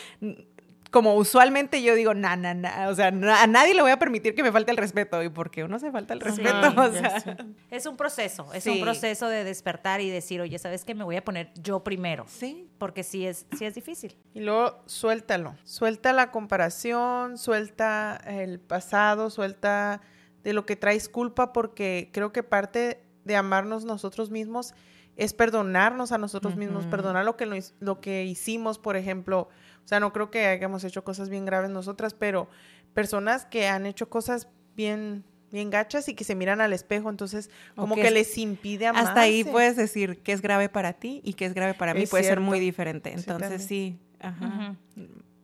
como 0.92 1.16
usualmente 1.16 1.84
yo 1.84 1.94
digo, 1.94 2.14
na, 2.14 2.36
na, 2.36 2.54
na, 2.54 2.90
o 2.90 2.96
sea, 2.96 3.08
a 3.08 3.48
nadie 3.48 3.74
le 3.76 3.82
voy 3.82 3.92
a 3.92 4.00
permitir 4.00 4.34
que 4.34 4.42
me 4.42 4.52
falte 4.52 4.72
el 4.72 4.78
respeto. 4.78 5.22
¿Y 5.22 5.30
por 5.30 5.52
qué 5.52 5.64
uno 5.64 5.78
se 5.78 5.92
falta 5.92 6.14
el 6.14 6.20
respeto? 6.20 6.74
o 6.78 6.92
sea, 6.92 7.24
es 7.70 7.86
un 7.86 7.96
proceso, 7.96 8.52
es 8.54 8.66
un 8.66 8.82
proceso 8.82 9.28
de 9.28 9.44
despertar 9.44 10.02
y 10.02 10.10
decir, 10.10 10.42
oye, 10.42 10.58
¿sabes 10.58 10.84
qué? 10.86 10.96
Me 10.96 11.04
voy 11.04 11.16
a 11.16 11.24
poner 11.24 11.52
yo 11.62 11.84
primero. 11.84 12.26
Sí. 12.28 12.68
Porque 12.80 13.04
sí 13.04 13.28
es, 13.28 13.46
sí 13.58 13.66
es 13.66 13.76
difícil. 13.76 14.18
Y 14.34 14.42
luego 14.42 14.82
suéltalo. 14.88 15.56
Suelta 15.64 16.12
la 16.12 16.32
comparación, 16.32 17.38
suelta 17.38 18.20
el 18.26 18.60
pasado, 18.60 19.30
suelta 19.30 20.02
de 20.44 20.54
lo 20.54 20.66
que 20.66 20.76
traes 20.76 21.08
culpa, 21.08 21.54
porque 21.54 22.10
creo 22.14 22.32
que 22.32 22.42
parte 22.42 23.04
de 23.26 23.36
amarnos 23.36 23.86
nosotros 23.86 24.32
mismos 24.32 24.74
es 25.18 25.34
perdonarnos 25.34 26.14
a 26.14 26.18
nosotros 26.18 26.56
mismos, 26.56 26.86
perdonar 26.86 27.26
lo 27.26 27.36
que, 27.36 27.64
lo 27.80 28.00
que 28.00 28.24
hicimos, 28.24 28.80
por 28.80 28.96
ejemplo 28.96 29.50
sea, 29.90 30.00
no 30.00 30.14
creo 30.14 30.30
que 30.30 30.46
hayamos 30.46 30.84
hecho 30.84 31.04
cosas 31.04 31.30
bien 31.30 31.46
graves 31.46 31.72
nosotras, 31.72 32.14
pero 32.14 32.48
personas 32.94 33.46
que 33.46 33.68
han 33.68 33.86
hecho 33.86 34.10
cosas 34.10 34.48
bien 34.76 35.24
bien 35.52 35.72
gachas 35.72 36.08
y 36.08 36.14
que 36.14 36.24
se 36.24 36.36
miran 36.36 36.62
al 36.62 36.74
espejo, 36.74 37.10
entonces 37.10 37.50
como 37.76 37.96
que, 37.96 38.12
les 38.12 38.38
impide 38.38 38.86
amarse. 38.86 39.10
Hasta 39.10 39.22
ahí 39.22 39.44
puedes 39.44 39.76
decir 39.76 40.22
qué 40.22 40.32
es 40.32 40.44
grave 40.44 40.70
para 40.70 40.94
ti 40.94 41.22
y 41.24 41.34
qué 41.34 41.46
es 41.46 41.56
grave 41.56 41.74
para 41.74 41.96
mí, 41.96 42.06
puede 42.06 42.24
ser 42.24 42.40
muy 42.40 42.60
diferente. 42.60 43.12
Entonces 43.12 43.64
sí, 43.64 43.98
ajá. 44.20 44.76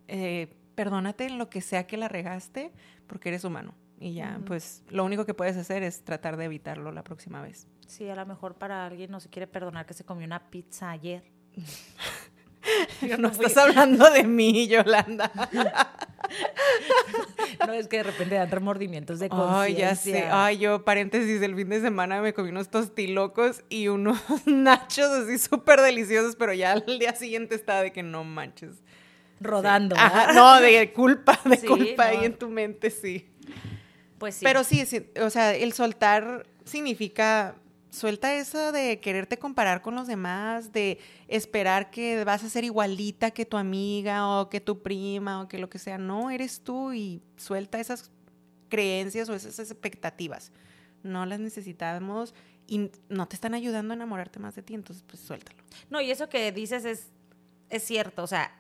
Eh, 0.08 0.54
perdónate 0.76 1.26
en 1.26 1.40
lo 1.40 1.50
que 1.50 1.62
sea 1.62 1.88
que 1.88 1.98
la 1.98 2.08
regaste 2.08 2.72
porque 3.08 3.30
eres 3.30 3.44
humano 3.44 3.74
y 4.00 4.14
ya, 4.14 4.40
pues 4.46 4.84
lo 4.90 5.06
único 5.06 5.26
que 5.26 5.34
puedes 5.34 5.58
hacer 5.58 5.82
es 5.82 6.04
tratar 6.04 6.38
de 6.38 6.46
evitarlo 6.46 6.92
la 6.92 7.04
próxima 7.04 7.42
vez. 7.42 7.68
Sí, 7.88 8.10
a 8.10 8.16
lo 8.16 8.26
mejor 8.26 8.56
para 8.56 8.86
alguien 8.86 9.10
no 9.10 9.20
se 9.20 9.30
quiere 9.30 9.48
perdonar 9.48 9.86
que 9.86 9.94
se 9.94 10.04
comió 10.04 10.26
una 10.26 10.50
pizza 10.50 10.92
ayer. 10.92 11.24
no 13.20 13.30
estás 13.30 13.58
hablando 13.58 14.10
de 14.10 14.24
mí, 14.24 14.68
Yolanda. 14.68 15.32
no, 17.68 17.74
es 17.74 17.88
que 17.88 17.98
de 17.98 18.04
repente 18.04 18.36
dan 18.36 18.50
remordimientos 18.50 19.20
de 19.20 19.30
conciencia. 19.30 19.62
Ay, 19.62 19.76
ya 19.76 19.96
sé. 19.96 20.28
Ay, 20.32 20.58
yo, 20.58 20.84
paréntesis, 20.84 21.42
el 21.42 21.56
fin 21.56 21.70
de 21.70 21.82
semana 21.82 22.22
me 22.22 22.34
comí 22.34 22.50
unos 22.50 22.70
tostilocos 22.70 23.64
y 23.70 23.88
unos 23.88 24.20
nachos 24.46 25.12
así 25.12 25.38
súper 25.38 25.82
deliciosos, 25.82 26.36
pero 26.36 26.54
ya 26.54 26.72
al 26.72 27.00
día 27.00 27.16
siguiente 27.16 27.56
estaba 27.56 27.82
de 27.82 27.92
que 27.92 28.04
no 28.04 28.24
manches. 28.24 28.82
Rodando. 29.40 29.96
no, 30.34 30.62
de 30.62 30.94
culpa, 30.94 31.40
de 31.44 31.60
culpa 31.60 32.06
ahí 32.06 32.26
en 32.26 32.38
tu 32.38 32.50
mente, 32.50 32.90
sí. 32.90 33.30
Pues 34.18 34.36
sí. 34.36 34.46
Pero 34.46 34.64
sí, 34.64 34.86
sí, 34.86 35.06
o 35.22 35.30
sea, 35.30 35.54
el 35.54 35.74
soltar 35.74 36.48
significa 36.64 37.56
suelta 37.96 38.36
eso 38.36 38.72
de 38.72 39.00
quererte 39.00 39.38
comparar 39.38 39.82
con 39.82 39.96
los 39.96 40.06
demás, 40.08 40.72
de 40.72 41.00
esperar 41.28 41.90
que 41.90 42.24
vas 42.24 42.44
a 42.44 42.50
ser 42.50 42.64
igualita 42.64 43.32
que 43.32 43.46
tu 43.46 43.58
amiga 43.58 44.28
o 44.28 44.50
que 44.50 44.62
tu 44.62 44.84
prima 44.84 45.42
o 45.42 45.48
que 45.48 45.58
lo 45.58 45.70
que 45.70 45.80
sea. 45.80 45.98
No, 45.98 46.30
eres 46.30 46.62
tú 46.62 46.94
y 46.94 47.22
suelta 47.38 47.80
esas 47.80 48.12
creencias 48.70 49.30
o 49.30 49.34
esas 49.34 49.72
expectativas. 49.72 50.52
No 51.02 51.26
las 51.26 51.40
necesitamos 51.40 52.36
y 52.68 52.92
no 53.10 53.28
te 53.28 53.36
están 53.36 53.54
ayudando 53.54 53.94
a 53.94 53.96
enamorarte 53.96 54.40
más 54.40 54.56
de 54.56 54.64
ti, 54.64 54.74
entonces 54.74 55.04
pues 55.08 55.22
suéltalo. 55.22 55.64
No, 55.90 56.02
y 56.02 56.12
eso 56.12 56.30
que 56.30 56.52
dices 56.52 56.86
es, 56.86 57.08
es 57.70 57.84
cierto, 57.84 58.24
o 58.24 58.28
sea, 58.28 58.56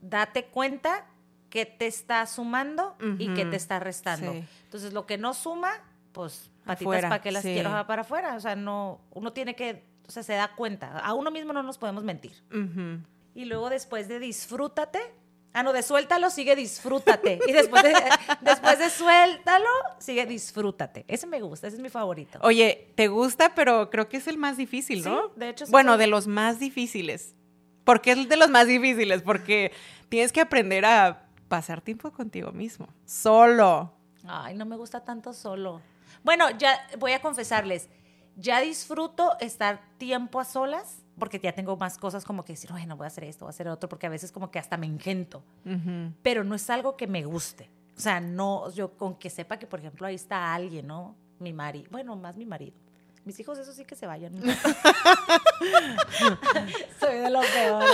date 0.00 0.46
cuenta 0.46 1.06
que 1.50 1.66
te 1.66 1.86
está 1.86 2.24
sumando 2.26 2.96
y 3.18 3.34
que 3.34 3.44
te 3.44 3.56
está 3.56 3.80
restando. 3.80 4.32
sí. 4.32 4.44
Entonces, 4.64 4.92
lo 4.92 5.04
que 5.04 5.18
no 5.18 5.34
suma, 5.34 5.72
pues 6.12 6.49
patitas 6.64 7.02
para 7.02 7.20
que 7.22 7.32
las 7.32 7.42
sí. 7.42 7.52
quiero 7.54 7.70
para 7.86 8.02
afuera. 8.02 8.34
O 8.36 8.40
sea, 8.40 8.56
no, 8.56 9.00
uno 9.12 9.32
tiene 9.32 9.54
que, 9.54 9.84
o 10.06 10.10
sea, 10.10 10.22
se 10.22 10.34
da 10.34 10.54
cuenta. 10.54 10.98
A 10.98 11.14
uno 11.14 11.30
mismo 11.30 11.52
no 11.52 11.62
nos 11.62 11.78
podemos 11.78 12.04
mentir. 12.04 12.32
Y 13.34 13.44
luego 13.44 13.70
después 13.70 14.08
de 14.08 14.18
disfrútate, 14.18 14.98
ah, 15.52 15.62
no, 15.62 15.72
de 15.72 15.82
suéltalo, 15.82 16.30
sigue 16.30 16.56
disfrútate. 16.56 17.38
Y 17.46 17.52
después 17.52 17.82
de, 17.82 17.92
después 18.40 18.78
de 18.78 18.90
suéltalo, 18.90 19.68
sigue 19.98 20.26
disfrútate. 20.26 21.04
Ese 21.08 21.26
me 21.26 21.40
gusta, 21.40 21.68
ese 21.68 21.76
es 21.76 21.82
mi 21.82 21.88
favorito. 21.88 22.38
Oye, 22.42 22.92
te 22.96 23.08
gusta, 23.08 23.54
pero 23.54 23.88
creo 23.90 24.08
que 24.08 24.16
es 24.18 24.26
el 24.26 24.36
más 24.38 24.56
difícil, 24.56 25.04
¿no? 25.04 25.28
Sí, 25.28 25.32
de 25.36 25.48
hecho, 25.50 25.66
sí 25.66 25.72
Bueno, 25.72 25.92
soy- 25.92 26.00
de 26.00 26.06
los 26.08 26.26
más 26.26 26.58
difíciles. 26.58 27.34
¿Por 27.84 28.00
qué 28.02 28.12
es 28.12 28.28
de 28.28 28.36
los 28.36 28.50
más 28.50 28.66
difíciles? 28.66 29.22
Porque 29.22 29.72
tienes 30.08 30.32
que 30.32 30.40
aprender 30.40 30.84
a 30.84 31.22
pasar 31.48 31.80
tiempo 31.80 32.12
contigo 32.12 32.52
mismo, 32.52 32.88
solo. 33.04 33.92
Ay, 34.26 34.54
no 34.54 34.64
me 34.66 34.76
gusta 34.76 35.04
tanto 35.04 35.32
solo. 35.32 35.80
Bueno, 36.22 36.50
ya 36.58 36.78
voy 36.98 37.12
a 37.12 37.22
confesarles, 37.22 37.88
ya 38.36 38.60
disfruto 38.60 39.38
estar 39.40 39.80
tiempo 39.98 40.40
a 40.40 40.44
solas 40.44 41.02
porque 41.18 41.38
ya 41.38 41.52
tengo 41.52 41.76
más 41.76 41.98
cosas 41.98 42.24
como 42.24 42.44
que 42.44 42.54
decir, 42.54 42.70
bueno, 42.72 42.96
voy 42.96 43.04
a 43.04 43.08
hacer 43.08 43.24
esto, 43.24 43.44
voy 43.44 43.50
a 43.50 43.54
hacer 43.54 43.68
otro, 43.68 43.88
porque 43.88 44.06
a 44.06 44.10
veces 44.10 44.32
como 44.32 44.50
que 44.50 44.58
hasta 44.58 44.76
me 44.76 44.86
engento, 44.86 45.42
Ujú. 45.66 46.12
pero 46.22 46.42
no 46.44 46.54
es 46.54 46.68
algo 46.70 46.96
que 46.96 47.06
me 47.06 47.24
guste. 47.24 47.68
O 47.96 48.00
sea, 48.00 48.20
no, 48.20 48.70
yo 48.72 48.96
con 48.96 49.16
que 49.16 49.28
sepa 49.28 49.58
que, 49.58 49.66
por 49.66 49.80
ejemplo, 49.80 50.06
ahí 50.06 50.14
está 50.14 50.54
alguien, 50.54 50.86
¿no? 50.86 51.14
Mi 51.38 51.52
marido, 51.52 51.88
bueno, 51.90 52.16
más 52.16 52.36
mi 52.38 52.46
marido. 52.46 52.72
Mis 53.24 53.38
hijos, 53.38 53.58
eso 53.58 53.72
sí 53.72 53.84
que 53.84 53.94
se 53.96 54.06
vayan. 54.06 54.32
soy 57.00 57.18
de 57.18 57.30
lo 57.30 57.40
peor. 57.40 57.84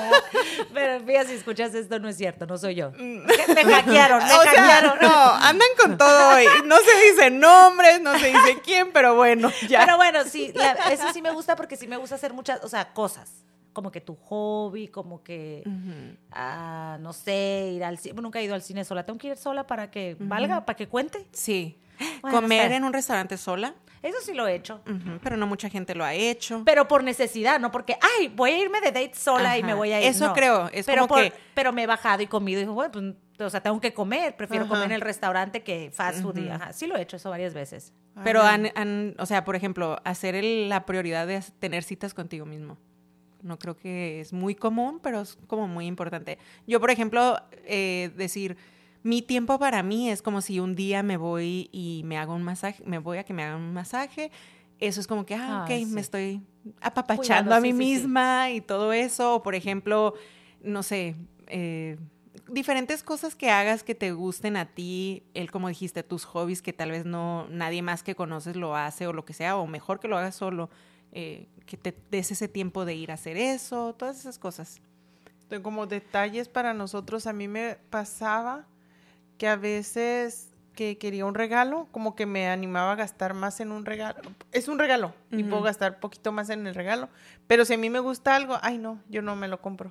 Pero 0.72 1.04
fíjate, 1.04 1.28
si 1.28 1.34
escuchas 1.34 1.74
esto, 1.74 1.98
no 1.98 2.08
es 2.08 2.16
cierto, 2.16 2.46
no 2.46 2.56
soy 2.58 2.74
yo. 2.76 2.90
Me 2.92 3.22
hackearon, 3.64 4.18
me 4.24 4.32
O 4.34 4.42
sea, 4.42 4.52
hackearon. 4.52 4.98
no, 5.00 5.30
andan 5.34 5.68
con 5.80 5.98
todo 5.98 6.34
hoy. 6.36 6.46
No 6.64 6.76
se 6.76 7.10
dicen 7.10 7.40
nombres, 7.40 8.00
no 8.00 8.18
se 8.18 8.26
dice 8.28 8.60
quién, 8.64 8.92
pero 8.92 9.14
bueno, 9.16 9.50
ya. 9.68 9.80
Pero 9.84 9.96
bueno, 9.96 10.24
sí, 10.24 10.52
la- 10.54 10.72
eso 10.92 11.12
sí 11.12 11.20
me 11.22 11.32
gusta 11.32 11.56
porque 11.56 11.76
sí 11.76 11.86
me 11.86 11.96
gusta 11.96 12.14
hacer 12.14 12.32
muchas, 12.32 12.62
o 12.64 12.68
sea, 12.68 12.92
cosas. 12.92 13.30
Como 13.72 13.90
que 13.92 14.00
tu 14.00 14.14
hobby, 14.16 14.88
como 14.88 15.22
que, 15.22 15.62
ah, 16.32 16.96
no 17.00 17.12
sé, 17.12 17.72
ir 17.74 17.84
al 17.84 17.98
cine. 17.98 18.22
Nunca 18.22 18.38
he 18.38 18.44
ido 18.44 18.54
al 18.54 18.62
cine 18.62 18.84
sola. 18.86 19.04
Tengo 19.04 19.18
que 19.18 19.28
ir 19.28 19.36
sola 19.36 19.66
para 19.66 19.90
que 19.90 20.16
valga, 20.18 20.64
para 20.64 20.76
que 20.76 20.88
cuente. 20.88 21.26
Sí. 21.32 21.76
Bueno, 22.22 22.40
Comer 22.40 22.72
en 22.72 22.84
un 22.84 22.92
restaurante 22.92 23.36
sola, 23.36 23.74
Eso 24.02 24.18
sí 24.22 24.34
lo 24.34 24.46
he 24.46 24.54
hecho. 24.54 24.82
ujú, 24.86 25.18
pero 25.22 25.36
no 25.36 25.46
mucha 25.46 25.68
gente 25.68 25.94
lo 25.94 26.04
ha 26.04 26.14
hecho. 26.14 26.62
Pero 26.64 26.86
por 26.86 27.02
necesidad, 27.02 27.58
no 27.58 27.70
porque, 27.72 27.96
ay, 28.18 28.28
voy 28.28 28.50
a 28.52 28.58
irme 28.58 28.80
de 28.80 28.92
date 28.92 29.14
sola 29.14 29.56
y 29.56 29.60
Ajá. 29.60 29.66
me 29.68 29.74
voy 29.74 29.92
a 29.92 30.00
ir. 30.00 30.06
Eso 30.08 30.28
no. 30.28 30.32
creo, 30.34 30.68
es 30.72 30.86
pero 30.86 31.02
como 31.08 31.14
por- 31.20 31.24
que- 31.24 31.38
Pero 31.54 31.72
me 31.72 31.82
he 31.82 31.86
bajado 31.86 32.22
y 32.22 32.26
comido 32.26 32.60
y 32.60 32.64
digo, 32.64 32.74
bueno, 32.74 32.92
pues, 32.92 33.14
o 33.46 33.50
sea, 33.50 33.60
tengo 33.62 33.80
que 33.80 33.92
comer. 33.94 34.36
Prefiero 34.36 34.64
Ajá. 34.64 34.74
comer 34.74 34.86
en 34.86 34.92
el 34.92 35.00
restaurante 35.00 35.62
que 35.62 35.90
fast 35.92 36.22
food. 36.22 36.36
y, 36.38 36.48
ajá, 36.48 36.72
sí 36.72 36.86
lo 36.86 36.96
he 36.96 37.02
hecho 37.02 37.16
eso 37.16 37.30
varias 37.30 37.52
veces. 37.54 37.92
Pero 38.24 38.42
han, 38.42 38.70
han- 38.76 39.14
o 39.18 39.26
sea, 39.26 39.44
por 39.44 39.56
ejemplo, 39.56 39.98
hacer 40.04 40.34
el- 40.34 40.68
la 40.68 40.86
prioridad 40.86 41.26
de 41.26 41.42
tener 41.58 41.82
citas 41.82 42.14
contigo 42.14 42.46
mismo. 42.46 42.78
No 43.42 43.58
creo 43.58 43.76
que 43.76 44.20
es 44.20 44.32
muy 44.32 44.54
común, 44.54 45.00
pero 45.02 45.20
es 45.20 45.36
como 45.46 45.68
muy 45.68 45.86
importante. 45.86 46.38
Yo, 46.66 46.80
por 46.80 46.90
ejemplo, 46.90 47.38
eh, 47.64 48.10
decir, 48.16 48.56
mi 49.06 49.22
tiempo 49.22 49.56
para 49.60 49.84
mí 49.84 50.10
es 50.10 50.20
como 50.20 50.40
si 50.40 50.58
un 50.58 50.74
día 50.74 51.04
me 51.04 51.16
voy 51.16 51.68
y 51.70 52.02
me 52.04 52.18
hago 52.18 52.34
un 52.34 52.42
masaje, 52.42 52.82
me 52.84 52.98
voy 52.98 53.18
a 53.18 53.24
que 53.24 53.32
me 53.32 53.44
hagan 53.44 53.60
un 53.60 53.72
masaje. 53.72 54.32
Eso 54.80 55.00
es 55.00 55.06
como 55.06 55.24
que, 55.24 55.36
ah, 55.36 55.62
ok, 55.62 55.70
sí. 55.70 55.86
me 55.86 56.00
estoy 56.00 56.42
apapachando 56.80 57.50
Cuidado, 57.50 57.54
a 57.54 57.60
sí, 57.60 57.72
mí 57.72 57.72
sí, 57.72 57.94
sí. 57.94 58.02
misma 58.02 58.50
y 58.50 58.60
todo 58.60 58.92
eso. 58.92 59.36
O, 59.36 59.42
por 59.44 59.54
ejemplo, 59.54 60.14
no 60.60 60.82
sé, 60.82 61.14
eh, 61.46 61.98
diferentes 62.48 63.04
cosas 63.04 63.36
que 63.36 63.48
hagas 63.48 63.84
que 63.84 63.94
te 63.94 64.10
gusten 64.10 64.56
a 64.56 64.66
ti, 64.66 65.22
el 65.34 65.52
como 65.52 65.68
dijiste, 65.68 66.02
tus 66.02 66.24
hobbies 66.24 66.60
que 66.60 66.72
tal 66.72 66.90
vez 66.90 67.06
no 67.06 67.46
nadie 67.48 67.82
más 67.82 68.02
que 68.02 68.16
conoces 68.16 68.56
lo 68.56 68.74
hace 68.74 69.06
o 69.06 69.12
lo 69.12 69.24
que 69.24 69.34
sea, 69.34 69.56
o 69.56 69.68
mejor 69.68 70.00
que 70.00 70.08
lo 70.08 70.18
hagas 70.18 70.34
solo, 70.34 70.68
eh, 71.12 71.46
que 71.64 71.76
te 71.76 71.96
des 72.10 72.32
ese 72.32 72.48
tiempo 72.48 72.84
de 72.84 72.96
ir 72.96 73.12
a 73.12 73.14
hacer 73.14 73.36
eso, 73.36 73.94
todas 73.94 74.18
esas 74.18 74.40
cosas. 74.40 74.80
Tengo 75.48 75.62
como 75.62 75.86
detalles 75.86 76.48
para 76.48 76.74
nosotros. 76.74 77.28
A 77.28 77.32
mí 77.32 77.46
me 77.46 77.76
pasaba 77.88 78.66
que 79.38 79.48
a 79.48 79.56
veces 79.56 80.50
que 80.74 80.98
quería 80.98 81.24
un 81.24 81.34
regalo, 81.34 81.88
como 81.90 82.14
que 82.14 82.26
me 82.26 82.48
animaba 82.48 82.92
a 82.92 82.94
gastar 82.96 83.32
más 83.32 83.60
en 83.60 83.72
un 83.72 83.86
regalo. 83.86 84.20
Es 84.52 84.68
un 84.68 84.78
regalo 84.78 85.14
y 85.30 85.42
puedo 85.44 85.62
gastar 85.62 86.00
poquito 86.00 86.32
más 86.32 86.50
en 86.50 86.66
el 86.66 86.74
regalo. 86.74 87.08
Pero 87.46 87.64
si 87.64 87.74
a 87.74 87.78
mí 87.78 87.88
me 87.88 87.98
gusta 88.00 88.36
algo, 88.36 88.58
ay 88.60 88.76
no, 88.76 89.00
yo 89.08 89.22
no 89.22 89.36
me 89.36 89.48
lo 89.48 89.60
compro. 89.62 89.88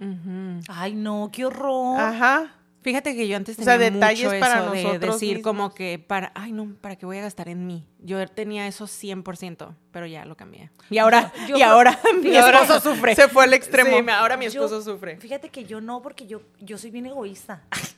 Ay, 0.70 0.94
no, 0.94 1.30
qué 1.34 1.46
horror. 1.46 2.00
Ajá. 2.00 2.54
Fíjate 2.84 3.16
que 3.16 3.28
yo 3.28 3.36
antes 3.36 3.56
O 3.56 3.64
tenía 3.64 3.78
sea, 3.80 3.90
detalles 3.92 4.26
mucho 4.28 4.40
para 4.40 4.60
eso 4.62 4.72
de 4.72 4.84
nosotros 4.84 5.16
decir 5.20 5.42
como 5.42 5.74
que 5.74 5.98
para, 5.98 6.32
ay 6.36 6.52
no, 6.52 6.76
¿para 6.82 6.96
qué 6.98 7.08
voy 7.08 7.18
a 7.18 7.22
gastar 7.22 7.50
en 7.50 7.66
mí? 7.66 7.88
Yo 7.98 8.24
tenía 8.28 8.68
eso 8.68 8.86
100%, 8.86 9.74
pero 9.92 10.06
ya 10.06 10.24
lo 10.26 10.38
cambié. 10.38 10.70
Y 10.92 11.00
ahora, 11.00 11.34
Yo 11.48 11.58
y 11.58 11.64
ahora 11.64 11.98
mi 12.22 12.36
esposo 12.38 12.80
sufre. 12.80 13.16
Se 13.16 13.28
fue 13.28 13.46
al 13.46 13.56
extremo. 13.56 13.98
Sí, 13.98 14.06
ahora 14.12 14.38
mi 14.38 14.46
Yo- 14.50 14.64
esposo 14.66 14.84
sufre. 14.84 15.18
Fíjate 15.18 15.50
que 15.50 15.66
yo 15.66 15.82
no, 15.82 16.04
porque 16.04 16.28
yo, 16.28 16.44
yo 16.60 16.78
soy 16.78 16.92
bien 16.92 17.08
egoísta. 17.08 17.64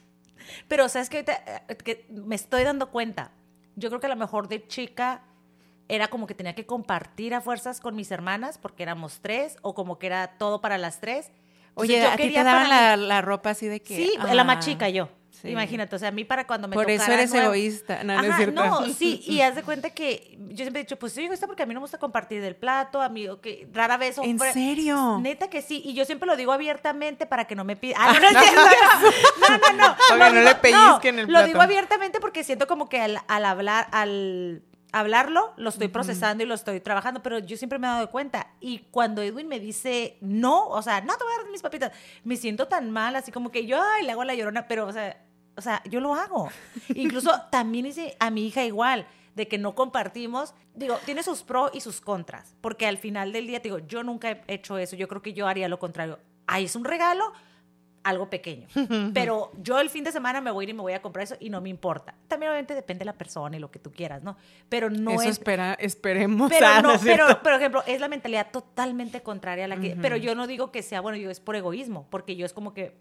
Pero 0.68 0.90
sabes 0.90 1.10
que 1.10 1.18
ahorita 1.18 1.64
eh, 1.70 1.78
que 1.78 2.06
me 2.10 2.36
estoy 2.36 2.64
dando 2.64 2.92
cuenta. 2.92 3.32
Yo 3.76 3.90
creo 3.90 4.00
que 4.00 4.08
a 4.08 4.10
lo 4.10 4.16
mejor 4.16 4.48
de 4.48 4.68
chica 4.68 5.24
era 5.88 6.08
como 6.10 6.28
que 6.28 6.34
tenía 6.34 6.56
que 6.56 6.66
compartir 6.66 7.34
a 7.34 7.42
fuerzas 7.42 7.80
con 7.80 7.96
mis 7.96 8.12
hermanas 8.12 8.58
porque 8.58 8.84
éramos 8.84 9.20
tres 9.22 9.58
o 9.62 9.74
como 9.74 10.00
que 10.00 10.08
era 10.08 10.38
todo 10.38 10.62
para 10.62 10.78
las 10.78 11.00
tres. 11.00 11.32
Entonces, 11.70 11.96
Oye, 11.96 12.02
yo 12.02 12.10
a 12.10 12.16
ti 12.16 12.34
te 12.34 12.44
daban 12.44 12.70
la, 12.70 12.98
la 12.98 13.22
ropa 13.22 13.52
así 13.52 13.68
de 13.68 13.82
que... 13.82 13.96
Sí, 13.96 14.14
la 14.18 14.44
más 14.44 14.58
ah, 14.58 14.60
chica 14.62 14.90
yo. 14.90 15.10
Sí. 15.42 15.50
Imagínate, 15.50 15.96
o 15.96 16.00
sea, 16.00 16.10
a 16.10 16.12
mí 16.12 16.24
para 16.26 16.46
cuando 16.48 16.68
me 16.68 16.74
Por 16.76 16.90
eso 16.90 17.12
eres 17.12 17.30
nuevo- 17.32 17.46
egoísta. 17.48 18.04
No, 18.04 18.16
no 18.16 18.22
es 18.24 18.30
Ajá, 18.30 18.38
cierto. 18.38 18.66
no, 18.66 18.86
sí, 18.94 19.22
y 19.26 19.42
haz 19.42 19.56
de 19.56 19.64
cuenta 19.64 19.90
que 19.92 20.38
yo 20.50 20.58
siempre 20.58 20.82
he 20.82 20.84
dicho, 20.84 20.98
pues 20.98 21.14
soy 21.14 21.26
egoísta 21.26 21.48
porque 21.48 21.64
a 21.64 21.66
mí 21.66 21.74
no 21.74 21.80
me 21.80 21.84
gusta 21.86 21.98
compartir 21.98 22.42
del 22.42 22.56
plato, 22.56 23.02
a 23.02 23.10
mí, 23.10 23.28
rara 23.74 23.98
vez... 23.98 24.18
¿En 24.18 24.40
serio? 24.40 25.20
Neta 25.22 25.50
que 25.50 25.62
sí, 25.62 25.82
y 25.86 25.94
yo 25.94 26.06
siempre 26.06 26.26
lo 26.28 26.36
digo 26.36 26.52
abiertamente 26.52 27.26
para 27.26 27.46
que 27.46 27.56
no 27.56 27.64
me 27.64 27.76
pidan. 27.76 27.98
Ah, 28.08 28.14
no, 28.14 28.20
no, 28.20 28.32
no, 28.32 28.52
no, 29.50 29.74
no, 29.74 29.96
no. 30.18 30.18
No 30.18 30.42
le 30.42 30.56
pellizquen 30.56 31.20
el 31.20 31.26
Lo 31.26 31.32
plato. 31.32 31.48
digo 31.48 31.62
abiertamente 31.62 32.20
porque 32.20 32.44
siento 32.44 32.68
como 32.68 32.90
que 32.90 33.00
al, 33.02 33.20
al 33.28 33.46
hablar, 33.46 33.88
al 33.92 34.64
hablarlo, 34.94 35.54
lo 35.58 35.70
estoy 35.70 35.88
procesando 35.90 36.44
y 36.44 36.48
lo 36.48 36.54
estoy 36.56 36.80
trabajando, 36.80 37.22
pero 37.22 37.40
yo 37.40 37.58
siempre 37.58 37.78
me 37.80 37.88
he 37.88 37.90
dado 37.90 38.10
cuenta. 38.10 38.48
Y 38.60 38.80
cuando 38.92 39.22
Edwin 39.22 39.48
me 39.48 39.60
dice 39.60 40.18
no, 40.22 40.68
o 40.70 40.82
sea, 40.82 41.02
no 41.02 41.16
te 41.18 41.24
voy 41.24 41.34
a 41.34 41.38
dar 41.44 41.52
mis 41.52 41.62
papitas, 41.62 41.92
me 42.24 42.38
siento 42.38 42.68
tan 42.68 42.90
mal, 42.92 43.16
así 43.16 43.32
como 43.32 43.52
que 43.52 43.66
yo, 43.66 43.80
ay, 43.82 44.06
le 44.06 44.12
hago 44.14 44.24
la 44.24 44.34
llorona, 44.36 44.68
pero, 44.68 44.88
o 44.88 44.94
sea, 44.94 45.18
o 45.58 45.62
sea, 45.62 45.82
yo 45.90 46.00
lo 46.00 46.14
hago. 46.14 46.50
Incluso 46.96 47.32
también 47.52 47.88
hice 47.88 48.16
a 48.20 48.30
mi 48.30 48.48
hija 48.48 48.64
igual 48.64 49.08
de 49.36 49.48
que 49.48 49.58
no 49.58 49.76
compartimos, 49.76 50.54
digo, 50.74 50.98
tiene 51.06 51.22
sus 51.22 51.44
pros 51.44 51.70
y 51.74 51.82
sus 51.82 52.02
contras, 52.02 52.56
porque 52.60 52.88
al 52.88 52.98
final 52.98 53.32
del 53.32 53.46
día, 53.46 53.60
digo, 53.60 53.80
yo 53.80 54.02
nunca 54.02 54.32
he 54.32 54.44
hecho 54.48 54.80
eso, 54.80 54.96
yo 54.96 55.08
creo 55.08 55.22
que 55.22 55.34
yo 55.34 55.48
haría 55.48 55.68
lo 55.68 55.78
contrario. 55.78 56.18
Ahí 56.48 56.66
es 56.66 56.76
un 56.76 56.84
regalo, 56.84 57.34
algo 58.04 58.32
pequeño, 58.32 58.68
pero 59.14 59.52
yo 59.62 59.80
el 59.80 59.92
fin 59.92 60.04
de 60.04 60.12
semana 60.12 60.42
me 60.42 60.50
voy 60.50 60.64
a 60.64 60.66
ir 60.66 60.70
y 60.70 60.74
me 60.74 60.82
voy 60.82 60.94
a 60.94 61.04
comprar 61.04 61.24
eso 61.24 61.36
y 61.40 61.52
no 61.52 61.62
me 61.62 61.70
importa. 61.70 62.16
También 62.28 62.52
obviamente 62.52 62.74
depende 62.74 63.00
de 63.00 63.06
la 63.06 63.18
persona 63.18 63.58
y 63.58 63.60
lo 63.60 63.70
que 63.70 63.78
tú 63.78 63.92
quieras, 63.92 64.24
¿no? 64.24 64.38
Pero 64.70 64.90
no 64.90 65.12
eso 65.12 65.24
es... 65.24 65.30
espera, 65.30 65.74
esperemos. 65.76 66.50
Pero 66.50 66.68
ah, 66.70 66.82
no, 66.82 66.98
cierto. 66.98 67.26
pero, 67.28 67.44
por 67.44 67.54
ejemplo, 67.54 67.84
es 67.86 68.00
la 68.00 68.08
mentalidad 68.08 68.50
totalmente 68.50 69.22
contraria 69.22 69.66
a 69.66 69.68
la 69.68 69.78
que... 69.80 69.96
Pero 70.02 70.18
yo 70.18 70.34
no 70.34 70.48
digo 70.48 70.72
que 70.72 70.82
sea, 70.82 71.02
bueno, 71.02 71.18
yo 71.18 71.30
es 71.30 71.40
por 71.40 71.56
egoísmo, 71.56 72.08
porque 72.10 72.36
yo 72.36 72.48
es 72.48 72.54
como 72.54 72.74
que, 72.74 72.98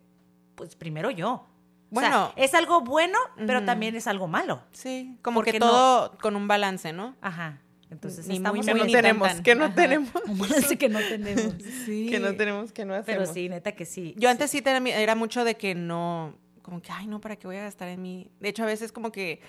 pues 0.55 0.77
primero 0.77 1.11
yo. 1.11 1.47
Bueno. 1.90 2.27
o 2.29 2.35
sea, 2.35 2.44
es 2.44 2.55
algo 2.55 2.81
bueno, 2.81 3.18
pero 3.46 3.64
también 3.64 3.94
es 3.96 4.07
algo 4.07 4.27
malo. 4.29 4.62
Sí, 4.72 5.16
como 5.22 5.42
que 5.42 5.59
no- 5.59 5.66
todo 5.70 6.18
con 6.20 6.35
un 6.37 6.49
balance, 6.49 6.92
¿no? 6.92 7.14
Ajá. 7.20 7.61
Entonces 7.88 8.27
Ni 8.27 8.37
estamos 8.38 8.57
muy, 8.59 8.66
Que 8.66 8.72
muy 8.72 8.81
no 8.81 8.87
ni 8.87 8.92
tenemos, 8.92 9.29
tan, 9.29 9.37
tan. 9.37 9.44
que 9.44 9.55
no 9.55 9.64
Ajá. 9.66 9.75
tenemos. 9.77 10.11
Un 10.27 10.38
balance 10.38 10.77
que 10.77 10.88
no 10.88 10.99
tenemos. 10.99 11.55
Sí. 11.87 12.09
Que 12.11 12.18
no 12.18 12.35
tenemos, 12.35 12.72
que 12.72 12.85
no 12.85 12.94
hacemos. 12.94 13.07
Pero 13.22 13.33
sí, 13.33 13.49
neta 13.49 13.72
que 13.72 13.85
sí. 13.85 14.14
Yo 14.18 14.29
antes 14.29 14.51
sí 14.51 14.61
tenía- 14.62 14.99
era 14.99 15.14
mucho 15.14 15.44
de 15.44 15.57
que 15.57 15.77
no, 15.77 16.35
como 16.62 16.83
que, 16.83 16.90
ay, 16.90 17.07
no, 17.07 17.20
¿para 17.20 17.37
qué 17.37 17.46
voy 17.46 17.57
a 17.57 17.62
gastar 17.62 17.87
en 17.88 18.03
mí? 18.03 18.29
De 18.40 18.49
hecho, 18.49 18.64
a 18.64 18.66
veces 18.66 18.90
como 18.90 19.12
que, 19.12 19.40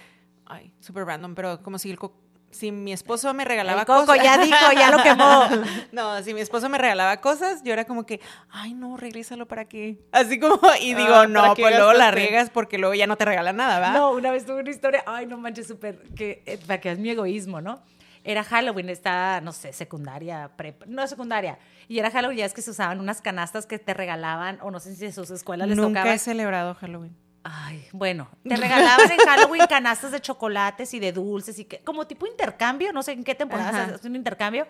ay, 0.46 0.72
súper 0.80 1.06
random, 1.06 1.34
pero 1.34 1.64
como 1.64 1.80
si 1.80 1.90
el 1.90 1.98
co- 1.98 2.16
si 2.58 2.72
mi 2.72 2.92
esposo 2.92 3.34
me 3.34 3.46
regalaba 3.46 3.82
El 3.82 3.86
coco 3.88 4.06
cosas. 4.08 4.24
ya 4.24 4.38
dijo, 4.38 4.72
ya 4.76 4.92
lo 4.92 5.02
quemó. 5.04 5.44
no, 5.92 6.22
si 6.24 6.34
mi 6.34 6.42
esposo 6.42 6.68
me 6.70 6.78
regalaba 6.78 7.18
cosas, 7.22 7.62
yo 7.64 7.72
era 7.74 7.86
como 7.86 8.06
que, 8.06 8.20
ay, 8.50 8.74
no, 8.74 8.98
regrésalo 8.98 9.48
para 9.48 9.66
qué. 9.66 10.00
Así 10.12 10.40
como, 10.40 10.60
y 10.82 10.94
digo, 10.94 11.14
Ah, 11.14 11.20
¿para 11.20 11.28
no, 11.28 11.56
pues 11.56 11.76
luego 11.76 11.94
la 11.94 12.12
riegas 12.12 12.50
porque 12.50 12.78
luego 12.78 12.94
ya 12.96 13.08
no 13.08 13.16
te 13.16 13.26
regala 13.26 13.54
nada, 13.54 13.80
¿va? 13.80 13.92
No, 13.92 14.12
una 14.12 14.32
vez 14.32 14.46
tuve 14.46 14.62
una 14.62 14.70
historia, 14.70 15.04
ay, 15.06 15.26
no 15.26 15.38
manches, 15.38 15.68
súper, 15.68 16.02
que, 16.16 16.44
eh, 16.46 16.60
para 16.66 16.82
que 16.82 16.92
es 16.92 17.00
mi 17.00 17.10
egoísmo, 17.10 17.62
¿no? 17.62 17.82
Era 18.24 18.44
Halloween, 18.44 18.90
estaba, 18.90 19.40
no 19.40 19.54
sé, 19.54 19.72
secundaria, 19.72 20.52
prepa, 20.58 20.86
no 20.88 21.08
secundaria. 21.08 21.60
Y 21.88 22.00
era 22.00 22.12
Halloween, 22.12 22.40
ya 22.40 22.46
es 22.46 22.54
que 22.54 22.62
se 22.62 22.72
usaban 22.72 23.00
unas 23.00 23.22
canastas 23.22 23.66
que 23.66 23.80
te 23.80 23.94
regalaban, 23.94 24.58
o 24.62 24.70
no 24.72 24.80
sé 24.82 24.94
si 24.96 25.06
en 25.06 25.14
sus 25.14 25.30
escuelas 25.32 25.70
les 25.70 25.78
Nunca 25.78 26.02
tocaba. 26.02 26.14
he 26.16 26.20
celebrado 26.20 26.76
Halloween. 26.76 27.16
Ay, 27.50 27.88
bueno, 27.94 28.30
te 28.48 28.56
regalaban 28.58 29.10
en 29.12 29.18
Halloween 29.20 29.66
canastas 29.68 30.12
de 30.12 30.20
chocolates 30.22 30.94
y 30.94 31.00
de 31.00 31.12
dulces 31.14 31.58
y 31.60 31.66
que, 31.66 31.80
como 31.80 32.06
tipo 32.08 32.26
intercambio, 32.28 32.92
no 32.92 33.04
sé 33.04 33.14
en 33.14 33.24
qué 33.24 33.36
temporada 33.36 33.70
Ajá. 33.70 33.86
se 33.90 33.94
hace 33.96 34.08
un 34.08 34.16
intercambio. 34.16 34.68